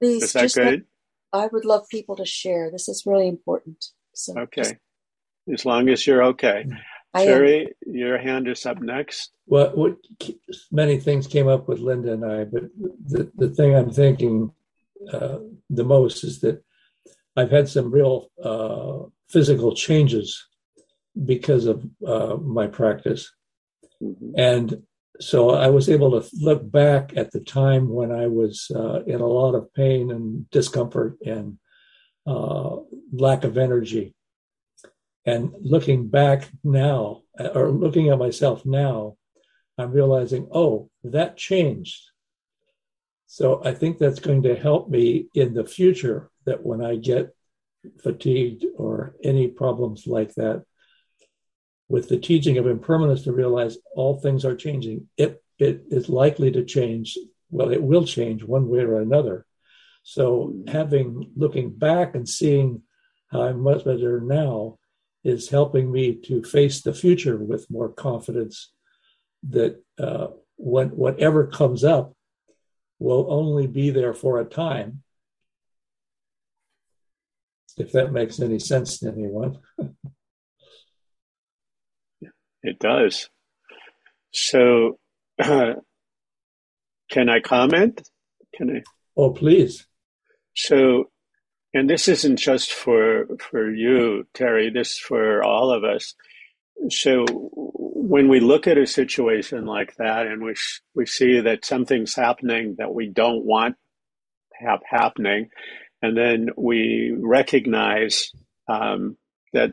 Please, 0.00 0.22
is 0.22 0.32
that 0.34 0.42
just 0.42 0.56
let- 0.56 0.64
good? 0.70 0.86
I 1.32 1.46
would 1.48 1.64
love 1.64 1.86
people 1.90 2.16
to 2.16 2.24
share. 2.24 2.70
This 2.70 2.88
is 2.88 3.04
really 3.04 3.26
important. 3.28 3.84
So 4.14 4.34
just- 4.34 4.38
Okay. 4.58 4.78
As 5.52 5.64
long 5.64 5.88
as 5.88 6.06
you're 6.06 6.22
okay. 6.24 6.66
I. 7.14 7.24
Terry, 7.24 7.74
your 7.86 8.18
hand 8.18 8.48
is 8.48 8.66
up 8.66 8.80
next. 8.80 9.32
Well, 9.46 9.70
what 9.74 9.96
many 10.70 10.98
things 10.98 11.26
came 11.26 11.48
up 11.48 11.68
with 11.68 11.78
Linda 11.78 12.12
and 12.12 12.24
I, 12.24 12.44
but 12.44 12.64
the, 13.06 13.30
the 13.34 13.48
thing 13.48 13.74
I'm 13.74 13.90
thinking 13.90 14.52
uh, 15.12 15.38
the 15.70 15.84
most 15.84 16.22
is 16.24 16.40
that 16.40 16.62
I've 17.36 17.50
had 17.50 17.68
some 17.68 17.90
real 17.90 18.30
uh, 18.42 19.08
physical 19.30 19.74
changes 19.74 20.46
because 21.24 21.66
of 21.66 21.86
uh, 22.06 22.36
my 22.36 22.66
practice. 22.66 23.32
Mhm. 24.02 24.32
And 24.36 24.82
so 25.20 25.50
I 25.50 25.68
was 25.68 25.88
able 25.88 26.20
to 26.20 26.28
look 26.40 26.70
back 26.70 27.16
at 27.16 27.32
the 27.32 27.40
time 27.40 27.88
when 27.88 28.12
I 28.12 28.26
was 28.26 28.70
uh, 28.74 29.02
in 29.04 29.20
a 29.20 29.26
lot 29.26 29.54
of 29.54 29.72
pain 29.74 30.10
and 30.10 30.48
discomfort 30.50 31.18
and 31.24 31.58
uh, 32.26 32.76
lack 33.12 33.44
of 33.44 33.56
energy. 33.58 34.14
And 35.28 35.52
looking 35.60 36.08
back 36.08 36.48
now, 36.64 37.20
uh, 37.38 37.48
or 37.48 37.70
looking 37.70 38.08
at 38.08 38.18
myself 38.18 38.64
now, 38.64 39.18
I'm 39.76 39.92
realizing, 39.92 40.48
oh, 40.50 40.88
that 41.04 41.36
changed. 41.36 42.00
So 43.26 43.60
I 43.62 43.74
think 43.74 43.98
that's 43.98 44.20
going 44.20 44.44
to 44.44 44.56
help 44.56 44.88
me 44.88 45.28
in 45.34 45.52
the 45.52 45.66
future 45.66 46.30
that 46.46 46.64
when 46.64 46.82
I 46.82 46.96
get 46.96 47.36
fatigued 48.02 48.64
or 48.78 49.16
any 49.22 49.48
problems 49.48 50.06
like 50.06 50.34
that, 50.36 50.64
with 51.90 52.08
the 52.08 52.18
teaching 52.18 52.56
of 52.56 52.66
impermanence 52.66 53.24
to 53.24 53.32
realize 53.32 53.76
all 53.94 54.18
things 54.18 54.46
are 54.46 54.56
changing. 54.56 55.08
It 55.18 55.42
it 55.58 55.84
is 55.90 56.08
likely 56.08 56.50
to 56.52 56.64
change. 56.64 57.18
Well, 57.50 57.70
it 57.70 57.82
will 57.82 58.06
change 58.06 58.44
one 58.44 58.66
way 58.68 58.80
or 58.80 59.00
another. 59.00 59.44
So 60.04 60.54
having 60.68 61.32
looking 61.36 61.68
back 61.70 62.14
and 62.14 62.26
seeing 62.26 62.82
how 63.30 63.42
I'm 63.42 63.60
much 63.60 63.84
better 63.84 64.20
now 64.20 64.78
is 65.28 65.50
helping 65.50 65.92
me 65.92 66.14
to 66.14 66.42
face 66.42 66.80
the 66.80 66.94
future 66.94 67.36
with 67.36 67.70
more 67.70 67.88
confidence 67.88 68.72
that 69.48 69.82
uh, 69.98 70.28
when 70.56 70.88
whatever 70.88 71.46
comes 71.46 71.84
up 71.84 72.14
will 72.98 73.26
only 73.30 73.66
be 73.66 73.90
there 73.90 74.14
for 74.14 74.40
a 74.40 74.44
time. 74.44 75.02
If 77.76 77.92
that 77.92 78.12
makes 78.12 78.40
any 78.40 78.58
sense 78.58 78.98
to 78.98 79.08
anyone. 79.08 79.58
It 82.62 82.78
does. 82.80 83.30
So, 84.32 84.98
can 85.38 85.78
I 87.10 87.40
comment? 87.40 88.02
Can 88.54 88.76
I? 88.76 88.82
Oh, 89.16 89.30
please. 89.30 89.86
So, 90.54 91.10
and 91.78 91.88
this 91.88 92.08
isn't 92.08 92.38
just 92.38 92.72
for 92.72 93.26
for 93.38 93.72
you, 93.72 94.26
Terry. 94.34 94.70
This 94.70 94.92
is 94.92 94.98
for 94.98 95.44
all 95.44 95.72
of 95.72 95.84
us. 95.84 96.14
So, 96.90 97.24
when 97.30 98.28
we 98.28 98.40
look 98.40 98.66
at 98.66 98.78
a 98.78 98.86
situation 98.86 99.64
like 99.64 99.94
that, 99.96 100.26
and 100.26 100.42
we 100.42 100.56
we 100.96 101.06
see 101.06 101.40
that 101.40 101.64
something's 101.64 102.16
happening 102.16 102.74
that 102.78 102.92
we 102.92 103.08
don't 103.08 103.44
want 103.44 103.76
have 104.54 104.80
happening, 104.84 105.50
and 106.02 106.16
then 106.16 106.48
we 106.56 107.14
recognize 107.16 108.32
um, 108.68 109.16
that 109.52 109.70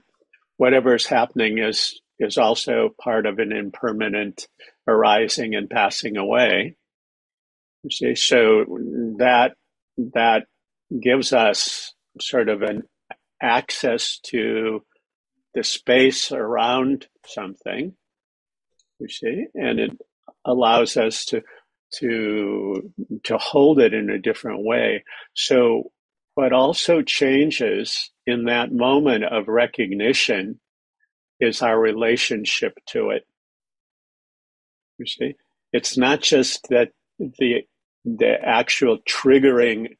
whatever 0.57 0.93
is 0.93 1.07
happening 1.07 1.57
is 1.57 1.99
is 2.19 2.37
also 2.37 2.89
part 3.01 3.25
of 3.25 3.39
an 3.39 3.51
impermanent 3.51 4.47
arising 4.87 5.55
and 5.55 5.71
passing 5.71 6.17
away. 6.17 6.75
You 7.81 7.89
see, 7.89 8.15
so 8.15 8.65
that 9.17 9.53
that 10.13 10.43
gives 11.01 11.33
us 11.33 11.94
sort 12.19 12.49
of 12.49 12.61
an 12.61 12.83
access 13.41 14.19
to 14.25 14.81
the 15.53 15.63
space 15.63 16.31
around 16.31 17.07
something. 17.25 17.93
You 18.99 19.09
see, 19.09 19.45
and 19.53 19.79
it 19.79 19.91
allows 20.45 20.97
us 20.97 21.25
to 21.25 21.41
to 21.99 22.91
to 23.23 23.37
hold 23.37 23.79
it 23.79 23.93
in 23.93 24.09
a 24.09 24.19
different 24.19 24.63
way. 24.63 25.03
So, 25.33 25.91
what 26.35 26.53
also 26.53 27.01
changes 27.01 28.11
in 28.25 28.45
that 28.45 28.71
moment 28.71 29.25
of 29.25 29.47
recognition 29.47 30.59
is 31.39 31.61
our 31.61 31.79
relationship 31.79 32.73
to 32.87 33.09
it. 33.11 33.23
You 34.97 35.05
see, 35.05 35.35
it's 35.73 35.97
not 35.97 36.21
just 36.21 36.67
that 36.69 36.89
the 37.19 37.63
the 38.05 38.35
actual 38.41 38.99
triggering 39.07 39.97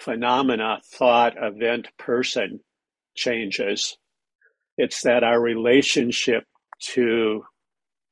phenomena, 0.00 0.80
thought, 0.84 1.34
event, 1.40 1.88
person 1.98 2.60
changes. 3.14 3.96
It's 4.76 5.02
that 5.02 5.24
our 5.24 5.40
relationship 5.40 6.44
to 6.92 7.44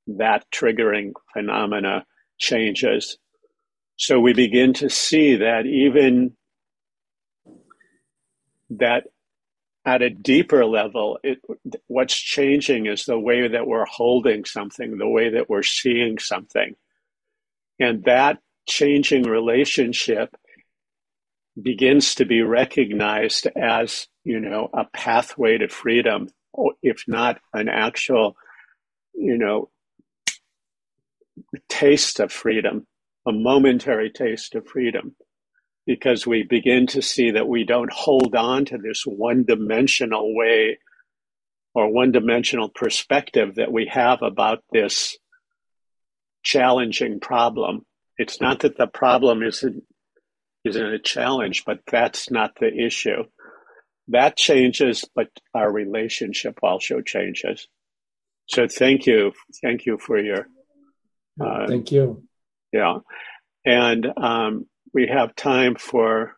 that 0.07 0.45
triggering 0.51 1.13
phenomena 1.33 2.07
changes. 2.39 3.19
So 3.97 4.19
we 4.21 4.33
begin 4.33 4.73
to 4.75 4.91
see 4.91 5.37
that 5.37 5.67
even 5.67 6.37
that 8.71 9.05
at 9.87 10.03
a 10.03 10.11
deeper 10.11 10.65
level, 10.65 11.19
it, 11.23 11.39
what's 11.87 12.17
changing 12.17 12.87
is 12.87 13.05
the 13.05 13.19
way 13.19 13.49
that 13.49 13.67
we're 13.67 13.85
holding 13.85 14.45
something, 14.45 14.97
the 14.97 15.09
way 15.09 15.31
that 15.31 15.49
we're 15.51 15.63
seeing 15.63 16.19
something. 16.19 16.75
And 17.79 18.05
that 18.05 18.39
changing 18.67 19.25
relationship 19.25 20.35
begins 21.61 22.17
to 22.17 22.25
be 22.25 22.43
recognized 22.43 23.47
as, 23.57 24.09
you 24.25 24.41
know, 24.41 24.69
a 24.73 24.85
pathway 24.85 25.59
to 25.59 25.69
freedom, 25.69 26.29
if 26.83 27.05
not 27.07 27.41
an 27.53 27.69
actual, 27.69 28.37
you 29.15 29.39
know, 29.39 29.71
taste 31.69 32.21
of 32.21 32.33
freedom, 32.33 32.87
a 33.27 33.33
momentary 33.33 34.11
taste 34.11 34.55
of 34.55 34.67
freedom 34.67 35.15
because 35.87 36.27
we 36.27 36.43
begin 36.43 36.87
to 36.87 37.03
see 37.03 37.33
that 37.33 37.49
we 37.49 37.65
don't 37.65 37.93
hold 37.93 38.35
on 38.35 38.65
to 38.65 38.79
this 38.79 39.03
one 39.05 39.45
dimensional 39.45 40.35
way 40.35 40.79
or 41.75 41.93
one 41.93 42.13
dimensional 42.13 42.69
perspective 42.69 43.57
that 43.57 43.73
we 43.73 43.87
have 43.87 44.23
about 44.23 44.63
this 44.73 45.19
challenging 46.43 47.21
problem. 47.21 47.85
It's 48.17 48.41
not 48.41 48.61
that 48.61 48.79
the 48.79 48.87
problem 48.87 49.43
isn't, 49.43 49.83
isn't 50.65 50.95
a 50.95 50.99
challenge, 50.99 51.65
but 51.65 51.81
that's 51.91 52.31
not 52.31 52.57
the 52.59 52.73
issue. 52.73 53.25
That 54.09 54.37
changes, 54.37 55.05
but 55.15 55.29
our 55.55 55.71
relationship 55.71 56.59
also 56.63 57.01
changes. 57.01 57.69
So 58.47 58.69
thank 58.69 59.07
you. 59.07 59.33
Thank 59.63 59.87
you 59.87 59.99
for 59.99 60.19
your. 60.19 60.47
Uh, 61.41 61.67
thank 61.67 61.91
you. 61.91 62.25
Yeah. 62.73 62.99
And, 63.65 64.07
um, 64.17 64.67
we 64.95 65.09
have 65.09 65.35
time 65.35 65.75
for 65.75 66.37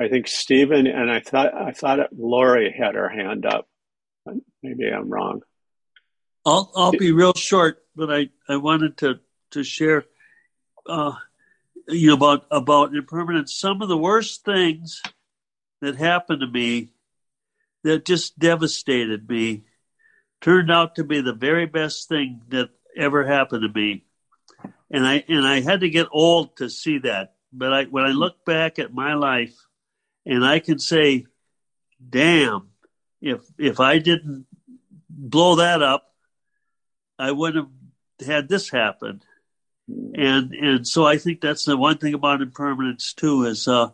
I 0.00 0.08
think 0.08 0.26
Stephen 0.26 0.86
and 0.88 1.10
I 1.10 1.20
thought 1.20 1.54
I 1.54 1.70
thought 1.72 2.12
Lori 2.12 2.74
had 2.76 2.96
her 2.96 3.08
hand 3.08 3.46
up. 3.46 3.68
Maybe 4.62 4.88
I'm 4.88 5.08
wrong. 5.08 5.42
I'll 6.44 6.72
I'll 6.74 6.92
be 6.92 7.12
real 7.12 7.34
short, 7.34 7.78
but 7.94 8.12
I, 8.12 8.30
I 8.48 8.56
wanted 8.56 8.96
to 8.98 9.20
to 9.52 9.62
share 9.62 10.04
uh, 10.88 11.12
you 11.88 12.08
know 12.08 12.14
about 12.14 12.46
about 12.50 12.94
impermanence. 12.94 13.54
Some 13.54 13.82
of 13.82 13.88
the 13.88 13.98
worst 13.98 14.44
things 14.44 15.02
that 15.80 15.96
happened 15.96 16.40
to 16.40 16.46
me 16.46 16.90
that 17.82 18.04
just 18.04 18.38
devastated 18.38 19.28
me 19.28 19.64
turned 20.40 20.70
out 20.70 20.96
to 20.96 21.04
be 21.04 21.20
the 21.20 21.32
very 21.32 21.66
best 21.66 22.08
thing 22.08 22.42
that 22.48 22.70
ever 22.96 23.24
happened 23.24 23.62
to 23.62 23.80
me. 23.80 24.04
And 24.90 25.06
I 25.06 25.24
and 25.28 25.46
I 25.46 25.60
had 25.60 25.80
to 25.80 25.90
get 25.90 26.08
old 26.10 26.56
to 26.58 26.70
see 26.70 26.98
that 26.98 27.34
but 27.56 27.72
I, 27.72 27.84
when 27.84 28.04
I 28.04 28.08
look 28.08 28.44
back 28.44 28.78
at 28.78 28.92
my 28.92 29.14
life, 29.14 29.54
and 30.26 30.44
I 30.44 30.58
can 30.58 30.78
say, 30.78 31.26
"Damn, 32.06 32.70
if 33.20 33.40
if 33.58 33.80
I 33.80 33.98
didn't 33.98 34.46
blow 35.08 35.56
that 35.56 35.80
up, 35.80 36.12
I 37.18 37.30
wouldn't 37.30 37.68
have 38.18 38.26
had 38.28 38.48
this 38.48 38.68
happen." 38.68 39.22
And 39.88 40.54
and 40.54 40.86
so 40.86 41.04
I 41.04 41.18
think 41.18 41.40
that's 41.40 41.64
the 41.64 41.76
one 41.76 41.98
thing 41.98 42.14
about 42.14 42.40
impermanence 42.40 43.12
too 43.12 43.44
is, 43.44 43.68
uh, 43.68 43.90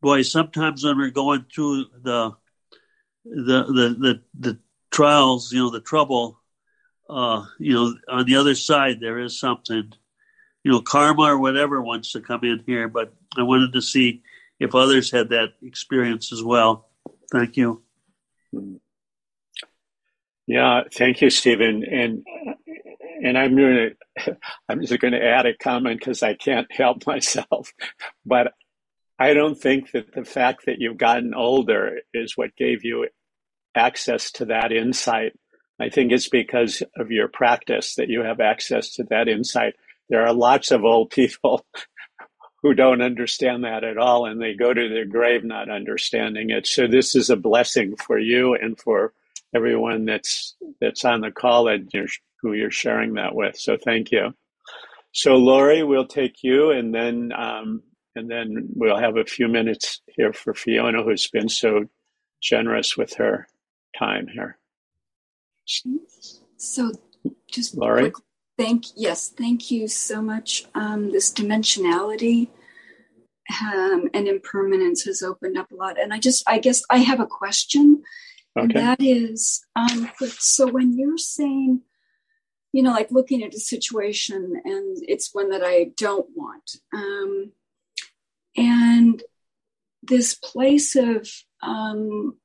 boy, 0.00 0.22
sometimes 0.22 0.84
when 0.84 0.96
we're 0.96 1.10
going 1.10 1.46
through 1.52 1.86
the 2.02 2.32
the 3.24 3.64
the 3.64 3.96
the, 3.98 4.22
the 4.38 4.58
trials, 4.90 5.52
you 5.52 5.58
know, 5.58 5.70
the 5.70 5.80
trouble, 5.80 6.40
uh, 7.10 7.44
you 7.58 7.74
know, 7.74 7.94
on 8.08 8.26
the 8.26 8.36
other 8.36 8.54
side 8.54 9.00
there 9.00 9.18
is 9.18 9.38
something, 9.38 9.92
you 10.62 10.70
know, 10.70 10.80
karma 10.80 11.22
or 11.22 11.38
whatever 11.38 11.82
wants 11.82 12.12
to 12.12 12.20
come 12.20 12.44
in 12.44 12.62
here. 12.64 12.86
But 12.86 13.12
I 13.36 13.42
wanted 13.42 13.72
to 13.72 13.82
see 13.82 14.22
if 14.60 14.74
others 14.74 15.10
had 15.10 15.30
that 15.30 15.54
experience 15.62 16.32
as 16.32 16.42
well. 16.42 16.88
Thank 17.32 17.56
you. 17.56 17.82
Yeah, 20.46 20.82
thank 20.92 21.20
you, 21.20 21.30
Stephen. 21.30 21.82
And 21.84 22.24
and 23.22 23.38
I'm 23.38 23.56
going 23.56 23.90
to 24.18 24.36
I'm 24.68 24.80
just 24.80 24.98
going 25.00 25.12
to 25.12 25.24
add 25.24 25.46
a 25.46 25.56
comment 25.56 26.00
because 26.00 26.22
I 26.22 26.34
can't 26.34 26.70
help 26.70 27.06
myself. 27.06 27.72
But 28.24 28.52
I 29.18 29.34
don't 29.34 29.58
think 29.58 29.92
that 29.92 30.12
the 30.12 30.24
fact 30.24 30.66
that 30.66 30.78
you've 30.78 30.98
gotten 30.98 31.34
older 31.34 32.00
is 32.12 32.36
what 32.36 32.56
gave 32.56 32.84
you 32.84 33.08
access 33.74 34.30
to 34.32 34.46
that 34.46 34.72
insight. 34.72 35.32
I 35.80 35.90
think 35.90 36.12
it's 36.12 36.28
because 36.28 36.82
of 36.96 37.10
your 37.10 37.28
practice 37.28 37.96
that 37.96 38.08
you 38.08 38.22
have 38.22 38.40
access 38.40 38.94
to 38.94 39.04
that 39.04 39.28
insight. 39.28 39.74
There 40.08 40.26
are 40.26 40.32
lots 40.32 40.70
of 40.70 40.84
old 40.84 41.10
people 41.10 41.64
who 42.62 42.74
don't 42.74 43.02
understand 43.02 43.64
that 43.64 43.84
at 43.84 43.98
all, 43.98 44.26
and 44.26 44.40
they 44.40 44.54
go 44.54 44.72
to 44.72 44.88
their 44.88 45.04
grave 45.04 45.44
not 45.44 45.70
understanding 45.70 46.50
it. 46.50 46.66
So 46.66 46.86
this 46.86 47.14
is 47.14 47.30
a 47.30 47.36
blessing 47.36 47.96
for 47.96 48.18
you 48.18 48.54
and 48.54 48.78
for 48.78 49.12
everyone 49.54 50.04
that's 50.04 50.56
that's 50.80 51.04
on 51.04 51.20
the 51.20 51.30
call 51.30 51.68
and 51.68 51.88
you're, 51.92 52.08
who 52.46 52.52
you're 52.52 52.70
sharing 52.70 53.14
that 53.14 53.34
with. 53.34 53.56
So 53.58 53.76
thank 53.76 54.12
you. 54.12 54.34
So 55.12 55.36
Lori, 55.36 55.82
we'll 55.82 56.06
take 56.06 56.42
you, 56.42 56.70
and 56.70 56.94
then 56.94 57.32
um, 57.36 57.82
and 58.14 58.30
then 58.30 58.68
we'll 58.74 58.98
have 58.98 59.16
a 59.16 59.24
few 59.24 59.48
minutes 59.48 60.00
here 60.08 60.32
for 60.32 60.54
Fiona, 60.54 61.02
who's 61.02 61.26
been 61.28 61.48
so 61.48 61.86
generous 62.42 62.96
with 62.96 63.14
her 63.14 63.48
time 63.98 64.28
here. 64.28 64.58
So, 66.56 66.92
just 67.50 67.76
Lori, 67.76 68.10
quick, 68.10 68.24
thank 68.58 68.84
yes, 68.94 69.30
thank 69.30 69.70
you 69.70 69.88
so 69.88 70.22
much. 70.22 70.66
Um, 70.74 71.12
this 71.12 71.32
dimensionality 71.32 72.48
um, 73.62 74.08
and 74.14 74.28
impermanence 74.28 75.02
has 75.04 75.22
opened 75.22 75.58
up 75.58 75.70
a 75.72 75.74
lot, 75.74 75.98
and 75.98 76.12
I 76.12 76.18
just 76.18 76.44
I 76.46 76.58
guess 76.58 76.82
I 76.90 76.98
have 76.98 77.20
a 77.20 77.26
question, 77.26 78.02
and 78.54 78.70
that 78.72 79.00
is, 79.00 79.64
um, 79.74 80.10
so 80.38 80.68
when 80.68 80.96
you're 80.96 81.18
saying, 81.18 81.82
you 82.76 82.82
know, 82.82 82.90
like 82.90 83.10
looking 83.10 83.42
at 83.42 83.54
a 83.54 83.58
situation 83.58 84.60
and 84.64 84.98
it's 85.08 85.34
one 85.34 85.48
that 85.48 85.64
I 85.64 85.92
don't 85.96 86.26
want, 86.34 86.76
um, 86.92 87.52
and 88.56 89.22
this 90.02 90.34
place 90.34 90.94
of 90.94 91.26
um, 91.62 92.36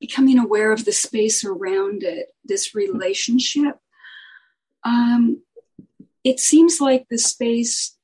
becoming 0.00 0.38
aware 0.38 0.72
of 0.72 0.84
the 0.84 0.92
space 0.92 1.44
around 1.44 2.04
it, 2.04 2.28
this 2.44 2.74
relationship, 2.74 3.76
um, 4.84 5.42
it 6.22 6.38
seems 6.38 6.80
like 6.80 7.06
the 7.08 7.18
space 7.18 7.96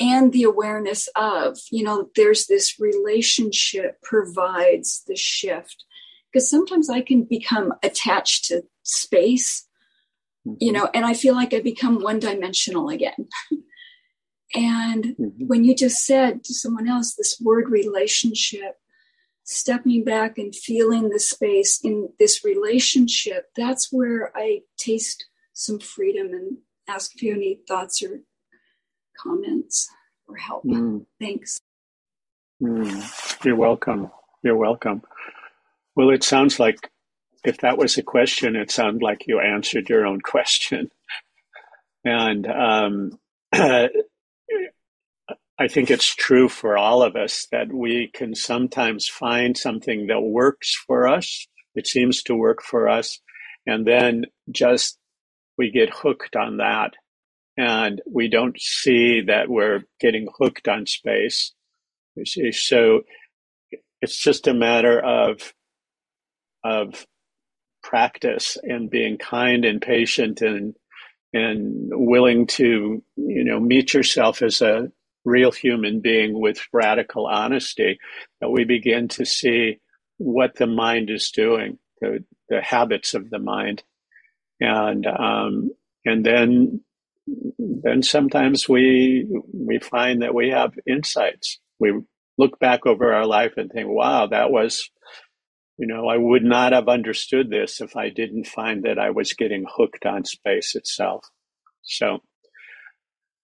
and 0.00 0.32
the 0.32 0.44
awareness 0.44 1.08
of, 1.16 1.58
you 1.72 1.82
know, 1.82 2.08
there's 2.14 2.46
this 2.46 2.78
relationship 2.78 4.00
provides 4.02 5.02
the 5.08 5.16
shift. 5.16 5.84
Because 6.32 6.48
sometimes 6.48 6.88
I 6.88 7.00
can 7.00 7.24
become 7.24 7.74
attached 7.82 8.44
to 8.46 8.62
space, 8.84 9.67
you 10.58 10.72
know, 10.72 10.88
and 10.94 11.04
I 11.04 11.14
feel 11.14 11.34
like 11.34 11.52
I 11.52 11.60
become 11.60 12.02
one 12.02 12.18
dimensional 12.18 12.88
again. 12.88 13.28
and 14.54 15.14
when 15.18 15.64
you 15.64 15.74
just 15.74 16.04
said 16.04 16.44
to 16.44 16.54
someone 16.54 16.88
else 16.88 17.14
this 17.14 17.40
word 17.40 17.68
relationship, 17.68 18.76
stepping 19.44 20.04
back 20.04 20.38
and 20.38 20.54
feeling 20.54 21.08
the 21.08 21.20
space 21.20 21.80
in 21.82 22.10
this 22.18 22.44
relationship, 22.44 23.46
that's 23.56 23.92
where 23.92 24.30
I 24.36 24.60
taste 24.76 25.26
some 25.52 25.78
freedom 25.78 26.28
and 26.28 26.58
ask 26.88 27.14
if 27.14 27.22
you 27.22 27.30
have 27.30 27.38
any 27.38 27.60
thoughts 27.66 28.02
or 28.02 28.20
comments 29.18 29.88
or 30.26 30.36
help. 30.36 30.64
Mm. 30.64 31.06
Thanks. 31.20 31.58
Mm. 32.62 33.44
You're 33.44 33.56
welcome. 33.56 34.10
You're 34.42 34.56
welcome. 34.56 35.02
Well, 35.94 36.10
it 36.10 36.22
sounds 36.22 36.60
like 36.60 36.90
if 37.44 37.58
that 37.58 37.78
was 37.78 37.96
a 37.96 38.02
question, 38.02 38.56
it 38.56 38.70
sounded 38.70 39.02
like 39.02 39.26
you 39.26 39.40
answered 39.40 39.88
your 39.88 40.06
own 40.06 40.20
question. 40.20 40.90
And 42.04 42.46
um, 42.46 43.18
I 43.52 43.88
think 45.68 45.90
it's 45.90 46.14
true 46.14 46.48
for 46.48 46.78
all 46.78 47.02
of 47.02 47.16
us 47.16 47.48
that 47.50 47.72
we 47.72 48.08
can 48.14 48.36
sometimes 48.36 49.08
find 49.08 49.58
something 49.58 50.06
that 50.06 50.20
works 50.20 50.76
for 50.86 51.08
us. 51.08 51.48
It 51.74 51.88
seems 51.88 52.22
to 52.24 52.36
work 52.36 52.62
for 52.62 52.88
us. 52.88 53.20
And 53.66 53.84
then 53.84 54.26
just 54.50 54.96
we 55.58 55.72
get 55.72 55.90
hooked 55.90 56.36
on 56.36 56.58
that. 56.58 56.92
And 57.56 58.00
we 58.10 58.28
don't 58.28 58.58
see 58.58 59.22
that 59.22 59.48
we're 59.48 59.82
getting 59.98 60.28
hooked 60.38 60.68
on 60.68 60.86
space. 60.86 61.52
You 62.14 62.24
see, 62.24 62.52
so 62.52 63.02
it's 64.00 64.16
just 64.16 64.46
a 64.46 64.54
matter 64.54 65.00
of 65.00 65.52
of 66.62 67.04
practice 67.88 68.56
and 68.62 68.90
being 68.90 69.18
kind 69.18 69.64
and 69.64 69.80
patient 69.82 70.40
and 70.42 70.74
and 71.32 71.90
willing 71.92 72.46
to 72.46 73.02
you 73.16 73.44
know 73.44 73.60
meet 73.60 73.94
yourself 73.94 74.42
as 74.42 74.60
a 74.62 74.90
real 75.24 75.52
human 75.52 76.00
being 76.00 76.40
with 76.40 76.58
radical 76.72 77.26
honesty 77.26 77.98
that 78.40 78.50
we 78.50 78.64
begin 78.64 79.08
to 79.08 79.24
see 79.24 79.78
what 80.18 80.54
the 80.56 80.66
mind 80.66 81.10
is 81.10 81.30
doing 81.30 81.78
the 82.00 82.24
the 82.48 82.60
habits 82.60 83.14
of 83.14 83.30
the 83.30 83.38
mind. 83.38 83.82
And 84.60 85.06
um, 85.06 85.70
and 86.04 86.24
then 86.24 86.80
then 87.58 88.02
sometimes 88.02 88.68
we 88.68 89.26
we 89.52 89.78
find 89.78 90.22
that 90.22 90.34
we 90.34 90.50
have 90.50 90.72
insights. 90.86 91.58
We 91.78 92.00
look 92.38 92.58
back 92.58 92.86
over 92.86 93.12
our 93.12 93.26
life 93.26 93.54
and 93.56 93.70
think 93.70 93.88
wow 93.88 94.26
that 94.28 94.50
was 94.50 94.90
you 95.78 95.86
know, 95.86 96.08
I 96.08 96.16
would 96.16 96.42
not 96.42 96.72
have 96.72 96.88
understood 96.88 97.50
this 97.50 97.80
if 97.80 97.96
I 97.96 98.10
didn't 98.10 98.48
find 98.48 98.82
that 98.82 98.98
I 98.98 99.10
was 99.10 99.32
getting 99.32 99.64
hooked 99.68 100.04
on 100.04 100.24
space 100.24 100.74
itself. 100.74 101.24
So, 101.82 102.18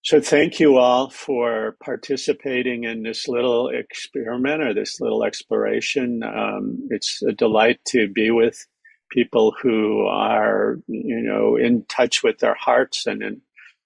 so 0.03 0.20
thank 0.20 0.59
you 0.59 0.76
all 0.76 1.11
for 1.11 1.76
participating 1.82 2.85
in 2.85 3.05
this 3.05 3.28
little 3.28 3.68
experiment 3.68 4.62
or 4.62 4.74
this 4.74 5.01
little 5.01 5.24
exploration. 5.24 6.22
Um, 6.24 6.89
it's 6.91 7.22
a 7.22 7.32
delight 7.32 7.78
to 7.89 8.09
be 8.09 8.32
with 8.32 8.66
people 9.11 9.55
who 9.62 10.05
are, 10.07 10.80
you 10.89 11.22
know, 11.22 11.57
in 11.57 11.85
touch 11.87 12.24
with 12.24 12.39
their 12.39 12.57
hearts 12.57 13.07
and 13.07 13.22
in 13.22 13.41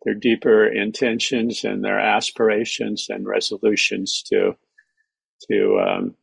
their 0.05 0.15
deeper 0.15 0.67
intentions 0.67 1.65
and 1.65 1.85
their 1.85 1.99
aspirations 1.99 3.09
and 3.11 3.27
resolutions 3.27 4.23
to, 4.23 4.57
to, 5.51 5.81
um, 5.87 6.15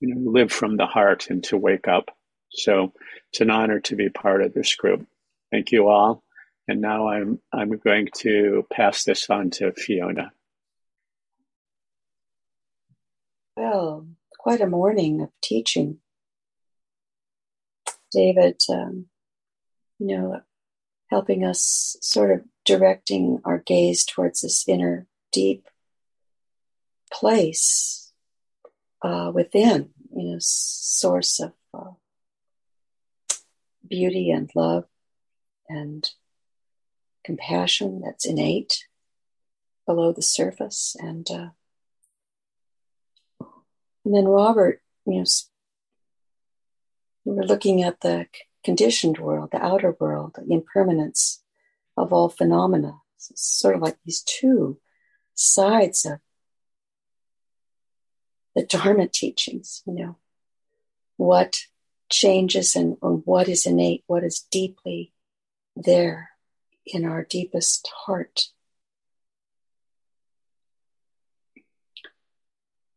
you 0.00 0.14
know, 0.14 0.30
live 0.30 0.52
from 0.52 0.76
the 0.76 0.86
heart 0.86 1.28
and 1.30 1.42
to 1.44 1.56
wake 1.56 1.88
up. 1.88 2.10
So 2.50 2.92
it's 3.30 3.40
an 3.40 3.50
honor 3.50 3.80
to 3.80 3.96
be 3.96 4.08
part 4.08 4.42
of 4.42 4.52
this 4.52 4.74
group. 4.74 5.06
Thank 5.50 5.72
you 5.72 5.88
all. 5.88 6.22
And 6.68 6.80
now 6.80 7.08
I'm 7.08 7.40
I'm 7.52 7.76
going 7.78 8.08
to 8.18 8.66
pass 8.72 9.04
this 9.04 9.28
on 9.30 9.50
to 9.50 9.72
Fiona. 9.72 10.32
Well, 13.56 14.06
quite 14.38 14.60
a 14.60 14.66
morning 14.66 15.20
of 15.20 15.30
teaching. 15.42 15.98
David, 18.12 18.60
um, 18.68 19.06
you 19.98 20.16
know, 20.16 20.40
helping 21.10 21.44
us 21.44 21.96
sort 22.00 22.30
of 22.30 22.44
directing 22.64 23.40
our 23.44 23.58
gaze 23.58 24.04
towards 24.04 24.40
this 24.40 24.66
inner 24.68 25.06
deep 25.32 25.66
place 27.12 27.99
uh, 29.02 29.30
within, 29.34 29.90
you 30.14 30.32
know, 30.32 30.36
source 30.40 31.40
of 31.40 31.52
uh, 31.72 31.92
beauty 33.88 34.30
and 34.30 34.50
love 34.54 34.84
and 35.68 36.10
compassion 37.24 38.02
that's 38.04 38.26
innate 38.26 38.86
below 39.86 40.12
the 40.12 40.22
surface. 40.22 40.96
And 40.98 41.26
uh, 41.30 41.50
and 44.04 44.14
then 44.14 44.24
Robert, 44.26 44.82
you 45.06 45.18
know, 45.18 45.24
we 47.24 47.34
were 47.34 47.46
looking 47.46 47.82
at 47.82 48.00
the 48.00 48.26
conditioned 48.64 49.18
world, 49.18 49.50
the 49.52 49.64
outer 49.64 49.96
world, 49.98 50.36
the 50.36 50.52
impermanence 50.52 51.42
of 51.96 52.12
all 52.12 52.28
phenomena. 52.28 53.00
So 53.18 53.32
it's 53.32 53.44
sort 53.44 53.74
of 53.74 53.82
like 53.82 53.98
these 54.04 54.22
two 54.22 54.78
sides 55.34 56.04
of 56.04 56.20
the 58.54 58.64
Dharma 58.64 59.08
teachings, 59.08 59.82
you 59.86 59.94
know, 59.94 60.16
what 61.16 61.58
changes 62.08 62.74
and, 62.74 62.96
and 63.02 63.22
what 63.24 63.48
is 63.48 63.66
innate, 63.66 64.04
what 64.06 64.24
is 64.24 64.46
deeply 64.50 65.12
there 65.76 66.30
in 66.86 67.04
our 67.04 67.24
deepest 67.24 67.88
heart. 68.06 68.48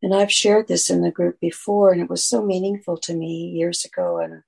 And 0.01 0.13
I've 0.13 0.31
shared 0.31 0.67
this 0.67 0.89
in 0.89 1.01
the 1.01 1.11
group 1.11 1.39
before, 1.39 1.93
and 1.93 2.01
it 2.01 2.09
was 2.09 2.25
so 2.25 2.43
meaningful 2.43 2.97
to 2.97 3.13
me 3.13 3.51
years 3.55 3.85
ago. 3.85 4.17
And 4.17 4.43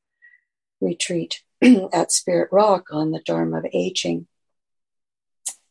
retreat 0.81 1.41
at 1.93 2.11
Spirit 2.11 2.49
Rock 2.51 2.87
on 2.91 3.11
the 3.11 3.19
Dharma 3.19 3.59
of 3.59 3.65
Aging. 3.73 4.27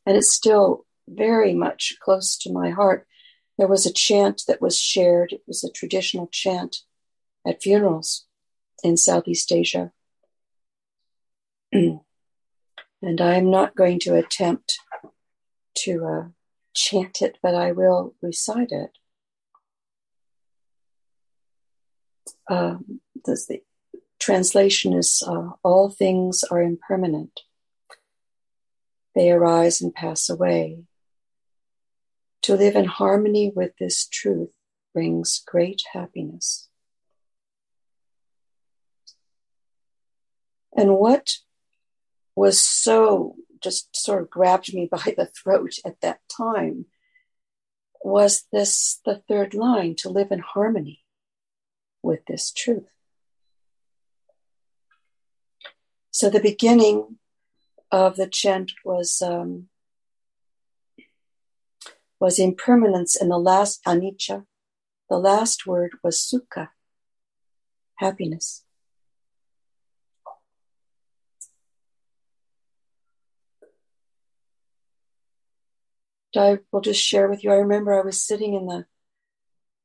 And 0.07 0.17
it's 0.17 0.33
still 0.33 0.85
very 1.09 1.55
much 1.55 1.97
close 2.01 2.37
to 2.39 2.53
my 2.53 2.71
heart. 2.71 3.07
There 3.57 3.69
was 3.69 3.87
a 3.87 3.93
chant 3.93 4.43
that 4.49 4.61
was 4.61 4.79
shared, 4.79 5.33
it 5.33 5.43
was 5.47 5.63
a 5.63 5.71
traditional 5.71 6.27
chant 6.27 6.79
at 7.47 7.63
funerals 7.63 8.27
in 8.83 8.97
Southeast 8.97 9.53
Asia. 9.53 9.93
and 11.73 12.01
I'm 13.03 13.51
not 13.51 13.77
going 13.77 14.01
to 14.01 14.17
attempt 14.17 14.79
to 15.79 16.05
uh, 16.05 16.29
chant 16.75 17.23
it, 17.23 17.39
but 17.43 17.55
I 17.55 17.73
will 17.73 18.15
recite 18.23 18.73
it. 18.73 18.91
Um, 22.51 23.01
the 23.25 23.61
translation 24.21 24.93
is 24.93 25.23
uh, 25.27 25.51
All 25.63 25.91
things 25.91 26.45
are 26.51 26.61
impermanent, 26.61 27.41
they 29.15 29.31
arise 29.31 29.81
and 29.81 29.95
pass 29.95 30.29
away. 30.29 30.85
To 32.45 32.57
live 32.57 32.77
in 32.77 32.85
harmony 32.85 33.51
with 33.57 33.73
this 33.79 34.07
truth 34.07 34.51
brings 34.93 35.43
great 35.47 35.81
happiness. 35.95 36.69
And 40.77 40.97
what 40.97 41.37
was 42.37 42.61
so 42.61 43.37
just 43.63 43.97
sort 43.97 44.21
of 44.21 44.29
grabbed 44.29 44.75
me 44.75 44.87
by 44.93 45.15
the 45.17 45.25
throat 45.25 45.77
at 45.87 46.03
that 46.03 46.21
time 46.29 46.85
was 48.03 48.45
this 48.53 49.01
the 49.07 49.23
third 49.27 49.55
line 49.55 49.95
to 50.01 50.11
live 50.11 50.31
in 50.31 50.41
harmony 50.41 51.03
with 52.03 52.27
this 52.27 52.53
truth. 52.53 52.91
So 56.11 56.29
the 56.29 56.41
beginning 56.41 57.17
of 57.91 58.17
the 58.17 58.27
chant 58.27 58.73
was 58.85 59.23
um, 59.23 59.71
was 62.21 62.39
impermanence, 62.39 63.17
and 63.17 63.31
the 63.31 63.39
last 63.39 63.83
anicca, 63.85 64.47
the 65.11 65.19
last 65.19 65.67
word 65.67 65.93
was 66.03 66.19
sukha, 66.19 66.69
happiness. 67.97 68.65
I 76.37 76.59
will 76.73 76.81
just 76.81 77.01
share 77.01 77.29
with 77.29 77.45
you. 77.45 77.53
I 77.53 77.57
remember 77.57 77.95
I 77.95 78.05
was 78.05 78.21
sitting 78.21 78.55
in 78.55 78.67
the 78.67 78.87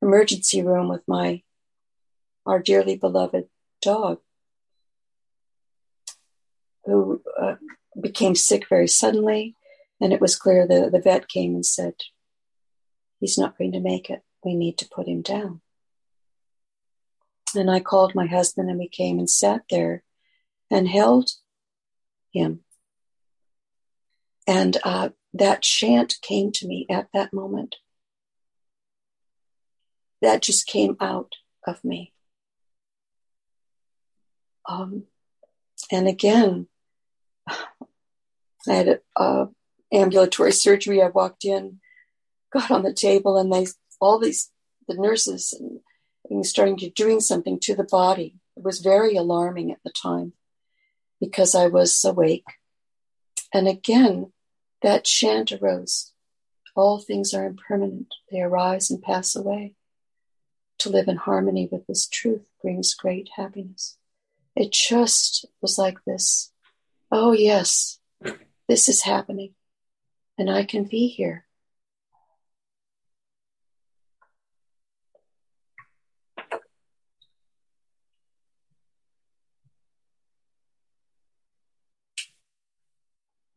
emergency 0.01 0.61
room 0.61 0.89
with 0.89 1.03
my 1.07 1.43
our 2.45 2.59
dearly 2.59 2.95
beloved 2.95 3.45
dog, 3.82 4.19
who 6.86 7.21
uh, 7.39 7.55
became 8.01 8.34
sick 8.34 8.67
very 8.67 8.88
suddenly, 8.88 9.55
and 10.01 10.11
it 10.11 10.21
was 10.21 10.36
clear 10.36 10.65
the 10.65 10.89
the 10.89 11.01
vet 11.01 11.27
came 11.27 11.53
and 11.53 11.65
said, 11.65 11.93
"He's 13.20 13.38
not 13.38 13.57
going 13.57 13.72
to 13.74 13.80
make 13.80 14.09
it. 14.09 14.24
We 14.43 14.55
need 14.55 14.78
to 14.80 14.89
put 14.89 15.07
him 15.07 15.22
down." 15.22 15.61
And 17.55 17.70
I 17.70 17.80
called 17.80 18.15
my 18.15 18.28
husband, 18.28 18.70
and 18.70 18.80
we 18.80 18.88
came 18.88 19.20
and 19.20 19.30
sat 19.30 19.63
there 19.70 20.03
and 20.70 20.88
held 20.88 21.32
him. 22.32 22.61
And 24.47 24.78
uh, 24.84 25.09
that 25.34 25.61
chant 25.61 26.15
came 26.22 26.51
to 26.53 26.67
me 26.67 26.86
at 26.89 27.09
that 27.13 27.34
moment. 27.34 27.78
That 30.22 30.41
just 30.41 30.67
came 30.67 30.97
out 30.99 31.36
of 31.65 31.84
me. 31.84 32.13
Um, 34.67 35.03
and 35.91 36.07
again, 36.07 36.67
I 37.47 37.57
had 38.67 38.88
a, 38.88 38.99
uh, 39.15 39.45
ambulatory 39.91 40.51
surgery. 40.51 41.01
I 41.01 41.07
walked 41.07 41.45
in, 41.45 41.80
got 42.51 42.71
on 42.71 42.83
the 42.83 42.93
table, 42.93 43.37
and 43.37 43.51
they 43.51 43.67
all 43.99 44.19
these 44.19 44.51
the 44.87 44.95
nurses 44.95 45.53
and, 45.57 45.79
and 46.29 46.45
starting 46.45 46.77
to 46.77 46.89
doing 46.89 47.19
something 47.19 47.59
to 47.61 47.75
the 47.75 47.83
body. 47.83 48.35
It 48.57 48.63
was 48.63 48.79
very 48.79 49.15
alarming 49.15 49.71
at 49.71 49.79
the 49.83 49.91
time 49.91 50.33
because 51.21 51.55
I 51.55 51.67
was 51.67 52.03
awake. 52.03 52.45
And 53.53 53.67
again, 53.67 54.31
that 54.81 55.05
chant 55.05 55.51
arose. 55.51 56.13
All 56.75 56.99
things 56.99 57.33
are 57.33 57.45
impermanent, 57.45 58.13
they 58.31 58.41
arise 58.41 58.89
and 58.89 59.01
pass 59.01 59.35
away. 59.35 59.75
To 60.79 60.89
live 60.89 61.09
in 61.09 61.17
harmony 61.17 61.67
with 61.69 61.87
this 61.87 62.07
truth 62.07 62.47
brings 62.61 62.93
great 62.93 63.29
happiness. 63.35 63.97
It 64.55 64.71
just 64.71 65.45
was 65.61 65.77
like 65.77 65.97
this. 66.05 66.53
Oh, 67.11 67.33
yes, 67.33 67.99
this 68.67 68.87
is 68.87 69.01
happening, 69.01 69.55
and 70.37 70.49
I 70.49 70.63
can 70.63 70.85
be 70.85 71.07
here. 71.07 71.45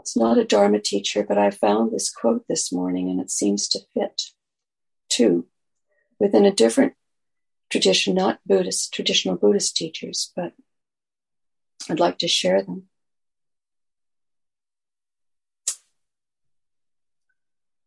It's 0.03 0.17
not 0.17 0.37
a 0.37 0.45
Dharma 0.45 0.81
teacher, 0.81 1.23
but 1.23 1.39
I 1.39 1.53
found 1.53 1.93
this 1.93 2.11
quote 2.11 2.45
this 2.49 2.73
morning 2.73 3.09
and 3.09 3.21
it 3.21 3.31
seems 3.31 3.69
to 3.69 3.79
fit 3.95 4.23
too 5.09 5.47
within 6.19 6.45
a 6.45 6.51
different 6.51 6.95
tradition, 7.71 8.17
not 8.17 8.41
Buddhist, 8.45 8.93
traditional 8.93 9.37
Buddhist 9.37 9.77
teachers, 9.77 10.33
but 10.35 10.55
I'd 11.89 12.01
like 12.01 12.19
to 12.19 12.27
share 12.27 12.61
them. 12.61 12.89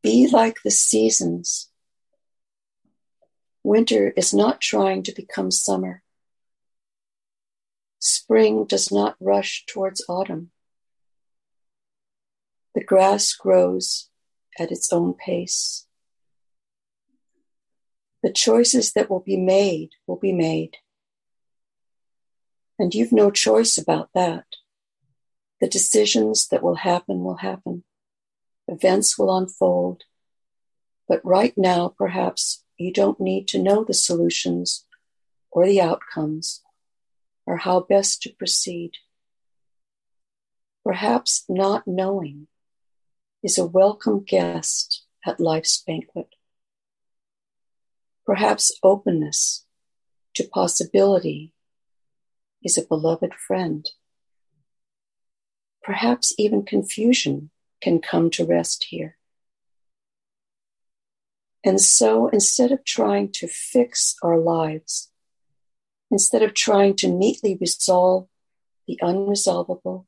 Be 0.02 0.30
like 0.32 0.60
the 0.64 0.72
seasons. 0.72 1.70
Winter 3.62 4.14
is 4.16 4.34
not 4.34 4.62
trying 4.62 5.04
to 5.04 5.12
become 5.12 5.52
summer. 5.52 6.02
Spring 8.00 8.64
does 8.64 8.90
not 8.90 9.18
rush 9.20 9.66
towards 9.68 10.06
autumn. 10.08 10.52
The 12.76 12.84
grass 12.84 13.32
grows 13.32 14.10
at 14.60 14.70
its 14.70 14.92
own 14.92 15.14
pace. 15.14 15.88
The 18.22 18.34
choices 18.34 18.92
that 18.94 19.10
will 19.10 19.22
be 19.22 19.38
made 19.38 19.92
will 20.06 20.18
be 20.18 20.34
made. 20.34 20.78
And 22.78 22.94
you've 22.94 23.14
no 23.14 23.32
choice 23.32 23.78
about 23.78 24.10
that. 24.14 24.44
The 25.62 25.70
decisions 25.70 26.50
that 26.50 26.62
will 26.62 26.76
happen 26.76 27.24
will 27.24 27.38
happen. 27.38 27.86
Events 28.68 29.18
will 29.18 29.36
unfold. 29.38 30.04
But 31.08 31.24
right 31.24 31.54
now, 31.56 31.94
perhaps 31.98 32.66
you 32.78 32.92
don't 32.92 33.22
need 33.22 33.48
to 33.50 33.64
know 33.64 33.86
the 33.86 33.94
solutions 33.94 34.86
or 35.50 35.66
the 35.66 35.80
outcomes 35.80 36.62
or 37.46 37.56
how 37.58 37.80
best 37.80 38.22
to 38.24 38.34
proceed. 38.34 38.96
Perhaps 40.84 41.46
not 41.48 41.88
knowing 41.88 42.48
is 43.46 43.60
a 43.60 43.66
welcome 43.66 44.24
guest 44.24 45.04
at 45.24 45.40
life's 45.40 45.84
banquet. 45.86 46.30
Perhaps 48.26 48.72
openness 48.82 49.68
to 50.34 50.48
possibility 50.48 51.54
is 52.64 52.76
a 52.76 52.82
beloved 52.82 53.36
friend. 53.36 53.88
Perhaps 55.84 56.34
even 56.40 56.64
confusion 56.64 57.52
can 57.82 58.02
come 58.02 58.32
to 58.32 58.44
rest 58.44 58.88
here. 58.90 59.16
And 61.64 61.80
so 61.80 62.30
instead 62.30 62.72
of 62.72 62.84
trying 62.84 63.32
to 63.34 63.48
fix 63.48 64.16
our 64.24 64.40
lives, 64.40 65.12
instead 66.10 66.42
of 66.42 66.56
trying 66.56 66.96
to 66.96 67.08
neatly 67.08 67.56
resolve 67.62 68.28
the 68.88 69.00
unresolvable, 69.04 70.08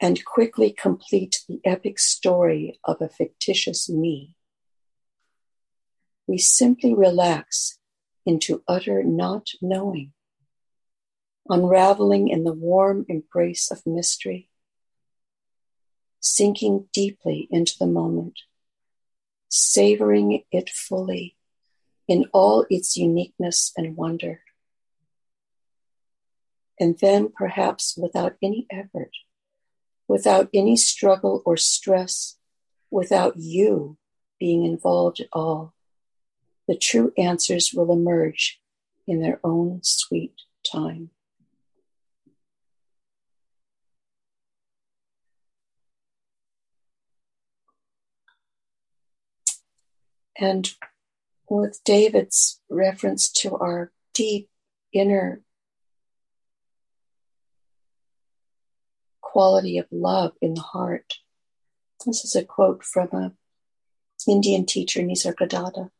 and 0.00 0.24
quickly 0.24 0.70
complete 0.70 1.44
the 1.48 1.60
epic 1.64 1.98
story 1.98 2.78
of 2.84 3.00
a 3.00 3.08
fictitious 3.08 3.88
me. 3.88 4.34
We 6.26 6.38
simply 6.38 6.94
relax 6.94 7.78
into 8.24 8.62
utter 8.68 9.02
not 9.02 9.48
knowing, 9.60 10.12
unraveling 11.48 12.28
in 12.28 12.44
the 12.44 12.52
warm 12.52 13.06
embrace 13.08 13.70
of 13.70 13.86
mystery, 13.86 14.50
sinking 16.20 16.88
deeply 16.92 17.48
into 17.50 17.74
the 17.78 17.86
moment, 17.86 18.40
savoring 19.48 20.42
it 20.52 20.68
fully 20.68 21.36
in 22.06 22.26
all 22.32 22.66
its 22.70 22.96
uniqueness 22.96 23.72
and 23.76 23.96
wonder. 23.96 24.42
And 26.78 26.98
then, 26.98 27.30
perhaps 27.34 27.96
without 28.00 28.36
any 28.42 28.66
effort, 28.70 29.10
without 30.08 30.48
any 30.54 30.74
struggle 30.74 31.42
or 31.44 31.56
stress, 31.56 32.38
without 32.90 33.36
you 33.36 33.98
being 34.40 34.64
involved 34.64 35.20
at 35.20 35.28
all. 35.32 35.74
The 36.66 36.76
true 36.76 37.12
answers 37.16 37.72
will 37.72 37.92
emerge 37.92 38.60
in 39.06 39.20
their 39.20 39.38
own 39.44 39.80
sweet 39.82 40.34
time. 40.70 41.10
And 50.40 50.70
with 51.50 51.80
David's 51.84 52.60
reference 52.70 53.28
to 53.32 53.56
our 53.56 53.92
deep 54.14 54.48
inner 54.92 55.42
quality 59.38 59.78
of 59.78 59.86
love 59.92 60.32
in 60.42 60.54
the 60.54 60.60
heart. 60.60 61.18
This 62.04 62.24
is 62.24 62.34
a 62.34 62.44
quote 62.44 62.82
from 62.82 63.08
a 63.12 63.32
Indian 64.26 64.66
teacher, 64.66 65.00
Nisargadatta. 65.00 65.90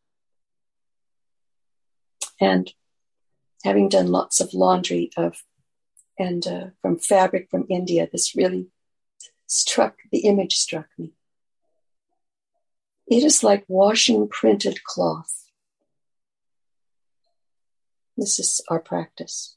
And 2.40 2.72
having 3.62 3.88
done 3.88 4.08
lots 4.08 4.40
of 4.40 4.54
laundry 4.54 5.12
of 5.16 5.44
and 6.18 6.44
uh, 6.48 6.66
from 6.82 6.98
fabric 6.98 7.46
from 7.48 7.64
India, 7.70 8.08
this 8.10 8.34
really 8.34 8.70
struck 9.46 9.98
the 10.10 10.26
image 10.26 10.56
struck 10.56 10.88
me. 10.98 11.12
It 13.06 13.22
is 13.22 13.44
like 13.44 13.64
washing 13.68 14.26
printed 14.26 14.82
cloth. 14.82 15.44
This 18.16 18.40
is 18.40 18.60
our 18.68 18.80
practice. 18.80 19.54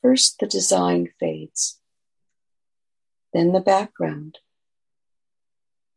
First, 0.00 0.38
the 0.40 0.46
design 0.46 1.10
fades, 1.20 1.78
then 3.32 3.52
the 3.52 3.60
background, 3.60 4.38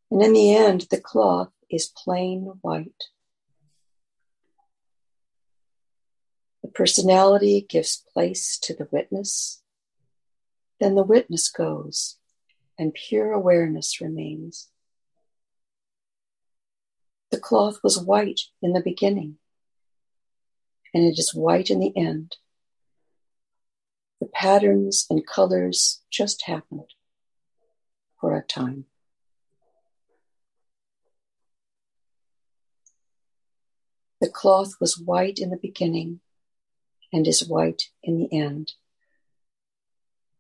and 0.09 0.21
in 0.21 0.33
the 0.33 0.55
end, 0.55 0.87
the 0.89 1.01
cloth 1.01 1.51
is 1.69 1.91
plain 2.03 2.53
white. 2.61 3.05
The 6.63 6.69
personality 6.69 7.65
gives 7.67 8.03
place 8.13 8.57
to 8.59 8.73
the 8.73 8.87
witness, 8.91 9.61
then 10.79 10.95
the 10.95 11.03
witness 11.03 11.49
goes, 11.49 12.17
and 12.77 12.93
pure 12.93 13.31
awareness 13.31 13.99
remains. 13.99 14.69
The 17.31 17.39
cloth 17.39 17.79
was 17.83 17.99
white 17.99 18.41
in 18.61 18.73
the 18.73 18.81
beginning, 18.81 19.37
and 20.93 21.03
it 21.03 21.19
is 21.19 21.35
white 21.35 21.69
in 21.69 21.79
the 21.79 21.95
end. 21.97 22.37
The 24.21 24.27
patterns 24.27 25.05
and 25.09 25.27
colors 25.27 26.01
just 26.09 26.43
happened 26.45 26.94
for 28.26 28.35
a 28.35 28.41
time. 28.41 28.85
The 34.19 34.31
cloth 34.31 34.72
was 34.81 34.97
white 34.97 35.38
in 35.38 35.52
the 35.52 35.60
beginning 35.61 36.22
and 37.14 37.27
is 37.27 37.47
white 37.47 37.84
in 38.02 38.18
the 38.18 38.35
end. 38.35 38.73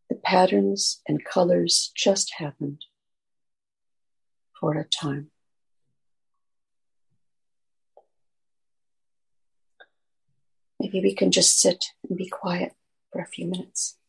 The 0.09 0.15
patterns 0.15 1.03
and 1.07 1.23
colors 1.23 1.91
just 1.95 2.33
happened 2.39 2.85
for 4.59 4.73
a 4.73 4.83
time. 4.83 5.29
Maybe 10.79 11.01
we 11.01 11.13
can 11.13 11.29
just 11.29 11.59
sit 11.61 11.85
and 12.09 12.17
be 12.17 12.27
quiet 12.27 12.73
for 13.11 13.21
a 13.21 13.27
few 13.27 13.45
minutes. 13.45 13.99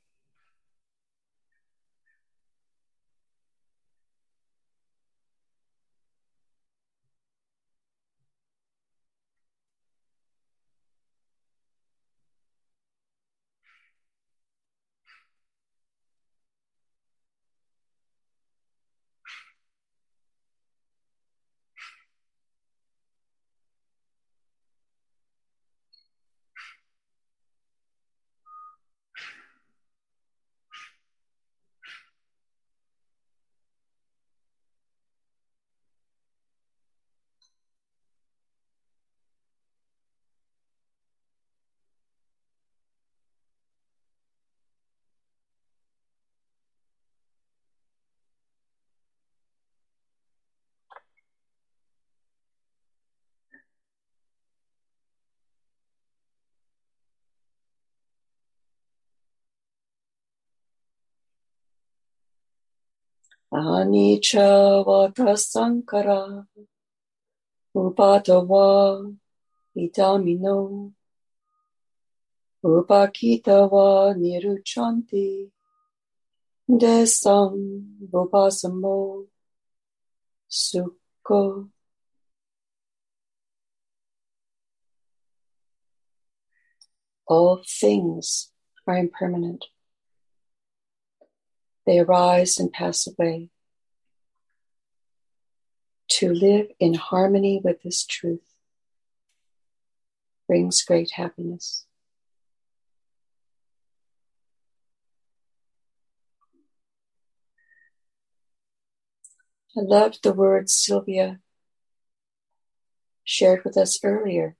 Anicca 63.52 64.82
vata 64.84 65.36
sankara 65.36 66.46
upatava 67.74 68.66
idamino 69.76 70.92
upakitava 72.64 74.14
niruchanti 74.18 75.50
desam 76.80 77.54
vupasamo 78.10 79.26
sukho 80.48 81.70
All 87.28 87.60
things 87.64 88.52
are 88.86 88.98
impermanent. 88.98 89.64
They 91.86 92.00
arise 92.00 92.58
and 92.58 92.72
pass 92.72 93.06
away. 93.06 93.50
To 96.08 96.32
live 96.32 96.68
in 96.80 96.94
harmony 96.94 97.60
with 97.62 97.82
this 97.82 98.04
truth 98.04 98.54
brings 100.48 100.82
great 100.82 101.12
happiness. 101.12 101.84
I 109.76 109.82
loved 109.82 110.22
the 110.22 110.32
words 110.32 110.72
Sylvia 110.72 111.40
shared 113.24 113.62
with 113.64 113.76
us 113.76 114.00
earlier. 114.02 114.56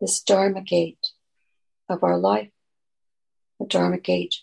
This 0.00 0.22
Dharma 0.22 0.62
gate 0.62 1.08
of 1.88 2.02
our 2.02 2.16
life, 2.16 2.50
the 3.60 3.66
Dharma 3.66 3.98
gate 3.98 4.36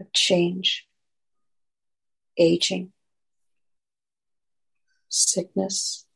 of 0.00 0.12
change, 0.12 0.86
aging, 2.38 2.92
sickness, 5.08 6.06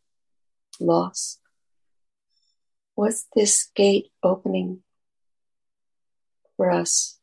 loss. 0.79 1.39
Was 2.97 3.27
this 3.35 3.71
gate 3.75 4.11
opening 4.23 4.81
for 6.57 6.71
us? 6.71 7.19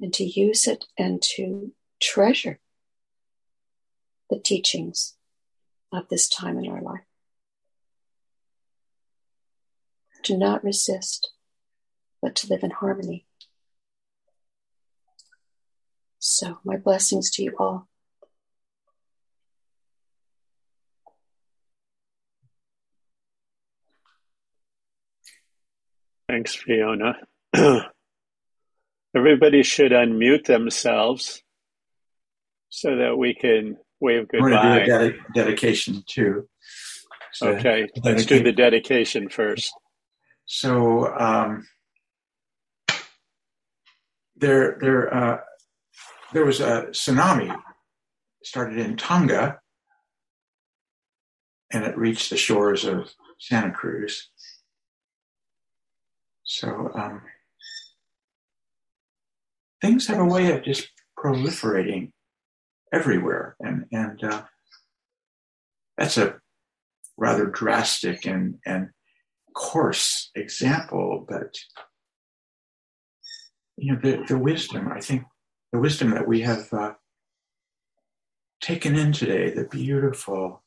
And 0.00 0.12
to 0.14 0.24
use 0.24 0.66
it 0.66 0.84
and 0.98 1.22
to 1.36 1.72
treasure 2.00 2.60
the 4.28 4.38
teachings 4.38 5.14
of 5.92 6.08
this 6.08 6.28
time 6.28 6.58
in 6.58 6.70
our 6.70 6.82
life. 6.82 7.04
To 10.24 10.36
not 10.36 10.62
resist, 10.64 11.30
but 12.20 12.34
to 12.36 12.48
live 12.48 12.62
in 12.62 12.72
harmony 12.72 13.25
So, 16.18 16.58
my 16.64 16.76
blessings 16.76 17.30
to 17.32 17.42
you 17.42 17.54
all. 17.58 17.88
Thanks, 26.28 26.54
Fiona. 26.54 27.14
Everybody 29.16 29.62
should 29.62 29.92
unmute 29.92 30.46
themselves 30.46 31.42
so 32.68 32.96
that 32.96 33.16
we 33.16 33.34
can 33.34 33.76
wave 34.00 34.28
goodbye. 34.28 34.40
We're 34.40 34.50
going 34.50 34.80
to 34.80 34.86
do 34.86 34.92
a 34.92 35.10
ded- 35.10 35.20
dedication 35.34 36.02
too. 36.06 36.48
So 37.32 37.48
okay, 37.48 37.86
let's 38.02 38.26
do 38.26 38.42
the 38.42 38.52
dedication 38.52 39.28
first. 39.28 39.72
So 40.46 41.06
um, 41.14 41.66
there, 44.36 44.78
there, 44.80 45.14
uh, 45.14 45.38
there 46.36 46.44
was 46.44 46.60
a 46.60 46.88
tsunami 46.90 47.50
started 48.44 48.76
in 48.76 48.94
Tonga 48.94 49.58
and 51.72 51.82
it 51.82 51.96
reached 51.96 52.28
the 52.28 52.36
shores 52.36 52.84
of 52.84 53.10
Santa 53.38 53.70
Cruz. 53.70 54.28
So 56.44 56.90
um, 56.94 57.22
things 59.80 60.08
have 60.08 60.18
a 60.18 60.26
way 60.26 60.52
of 60.52 60.62
just 60.62 60.90
proliferating 61.18 62.12
everywhere, 62.92 63.56
and 63.58 63.86
and 63.90 64.22
uh, 64.22 64.42
that's 65.96 66.18
a 66.18 66.38
rather 67.16 67.46
drastic 67.46 68.26
and, 68.26 68.58
and 68.66 68.90
coarse 69.54 70.30
example, 70.34 71.24
but 71.26 71.54
you 73.78 73.94
know, 73.94 74.00
the, 74.02 74.22
the 74.28 74.38
wisdom, 74.38 74.92
I 74.92 75.00
think 75.00 75.22
the 75.72 75.78
wisdom 75.78 76.10
that 76.10 76.26
we 76.26 76.40
have 76.40 76.72
uh, 76.72 76.94
taken 78.60 78.96
in 78.96 79.12
today, 79.12 79.50
the 79.50 79.64
beautiful 79.64 80.62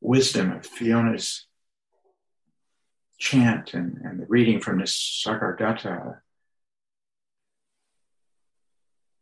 wisdom 0.00 0.52
of 0.52 0.66
Fiona's 0.66 1.46
chant 3.18 3.74
and, 3.74 3.98
and 4.04 4.20
the 4.20 4.26
reading 4.26 4.60
from 4.60 4.78
this 4.78 5.24
Nisargadatta 5.26 6.20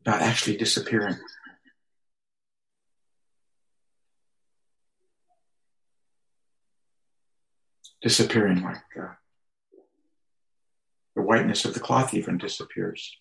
about 0.02 0.22
actually 0.22 0.56
disappearing. 0.56 1.16
Disappearing 8.02 8.62
like 8.62 8.76
uh, 9.00 9.14
the 11.16 11.22
whiteness 11.22 11.64
of 11.64 11.74
the 11.74 11.80
cloth 11.80 12.14
even 12.14 12.38
disappears. 12.38 13.16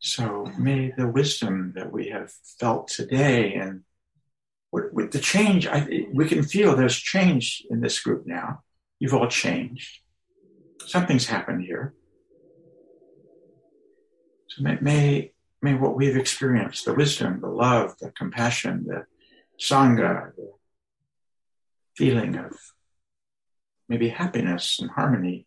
So 0.00 0.22
mm-hmm. 0.22 0.62
may 0.62 0.92
the 0.96 1.08
wisdom 1.08 1.72
that 1.76 1.92
we 1.92 2.08
have 2.08 2.32
felt 2.58 2.88
today 2.88 3.54
and 3.54 3.82
with, 4.70 4.92
with 4.92 5.12
the 5.12 5.18
change, 5.18 5.66
I, 5.66 6.06
we 6.12 6.28
can 6.28 6.42
feel 6.42 6.76
there's 6.76 6.96
change 6.96 7.64
in 7.70 7.80
this 7.80 8.00
group 8.00 8.26
now. 8.26 8.62
You've 8.98 9.14
all 9.14 9.28
changed. 9.28 10.00
Something's 10.86 11.26
happened 11.26 11.64
here. 11.64 11.94
So 14.48 14.62
may, 14.62 14.78
may, 14.80 15.32
may 15.62 15.74
what 15.74 15.96
we've 15.96 16.16
experienced, 16.16 16.84
the 16.84 16.94
wisdom, 16.94 17.40
the 17.40 17.48
love, 17.48 17.98
the 17.98 18.10
compassion, 18.10 18.84
the 18.86 19.06
sangha, 19.58 20.34
the 20.36 20.52
feeling 21.96 22.36
of 22.36 22.52
maybe 23.88 24.08
happiness 24.08 24.78
and 24.80 24.90
harmony, 24.90 25.46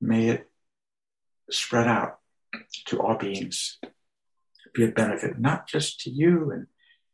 may 0.00 0.28
it 0.28 0.50
spread 1.50 1.86
out 1.86 2.17
to 2.86 3.00
all 3.00 3.16
beings, 3.16 3.78
be 4.74 4.84
a 4.84 4.88
benefit, 4.88 5.38
not 5.38 5.68
just 5.68 6.00
to 6.00 6.10
you 6.10 6.50
and 6.50 6.66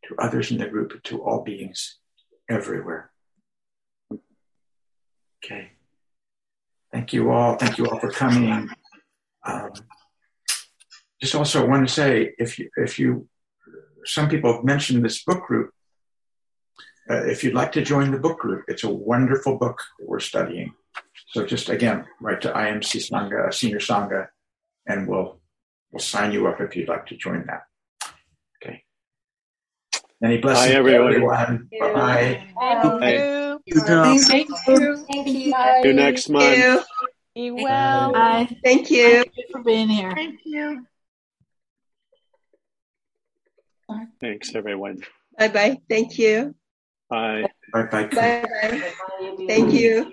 to 0.08 0.14
others 0.18 0.50
in 0.50 0.58
the 0.58 0.68
group, 0.68 0.90
but 0.90 1.04
to 1.04 1.22
all 1.22 1.42
beings 1.42 1.98
everywhere. 2.48 3.10
Okay. 5.44 5.72
Thank 6.92 7.12
you 7.12 7.30
all. 7.30 7.56
Thank 7.56 7.78
you 7.78 7.86
all 7.86 7.98
for 7.98 8.10
coming. 8.10 8.68
Um, 9.44 9.72
just 11.20 11.34
also 11.34 11.66
want 11.66 11.86
to 11.86 11.92
say, 11.92 12.34
if 12.38 12.58
you, 12.58 12.70
if 12.76 12.98
you, 12.98 13.28
some 14.04 14.28
people 14.28 14.52
have 14.52 14.64
mentioned 14.64 15.04
this 15.04 15.24
book 15.24 15.46
group. 15.46 15.70
Uh, 17.10 17.24
if 17.26 17.44
you'd 17.44 17.54
like 17.54 17.72
to 17.72 17.82
join 17.82 18.10
the 18.10 18.18
book 18.18 18.38
group, 18.38 18.64
it's 18.68 18.84
a 18.84 18.88
wonderful 18.88 19.58
book 19.58 19.78
that 19.98 20.08
we're 20.08 20.20
studying. 20.20 20.72
So 21.28 21.44
just 21.44 21.68
again, 21.68 22.06
write 22.20 22.40
to 22.42 22.52
IMC 22.52 23.10
Sangha, 23.10 23.52
Senior 23.52 23.78
Sangha, 23.78 24.28
and 24.86 25.08
we'll 25.08 25.40
we'll 25.90 26.00
sign 26.00 26.32
you 26.32 26.46
up 26.46 26.60
if 26.60 26.76
you'd 26.76 26.88
like 26.88 27.06
to 27.06 27.16
join 27.16 27.44
that. 27.46 27.62
Okay. 28.62 28.82
Any 30.22 30.38
blessings, 30.38 30.72
Bye, 30.72 30.78
everyone. 30.78 31.14
everyone. 31.14 31.68
Bye 31.78 32.46
Thank 32.58 33.00
Bye. 33.00 33.12
you. 33.14 33.60
Good 33.70 33.86
job. 33.86 34.18
Thank 34.26 34.48
you. 34.66 35.06
Thank 35.06 35.28
you. 35.28 35.52
See 35.52 35.80
you 35.84 35.92
next 35.94 36.28
month. 36.28 36.84
Be 37.34 37.50
well. 37.50 38.12
Bye. 38.12 38.46
Thank 38.64 38.88
Thank 38.88 38.90
you 38.90 39.24
for 39.50 39.62
being 39.62 39.88
here. 39.88 40.12
Thank 40.14 40.40
you. 40.44 40.86
Thanks, 44.20 44.54
everyone. 44.54 45.02
Bye 45.38 45.48
bye. 45.48 45.78
Thank 45.88 46.18
you. 46.18 46.54
Bye. 47.10 47.44
Bye 47.72 47.82
bye. 47.84 48.06
Bye 48.06 48.44
bye. 48.62 49.46
Thank 49.48 49.72
you. 49.72 50.12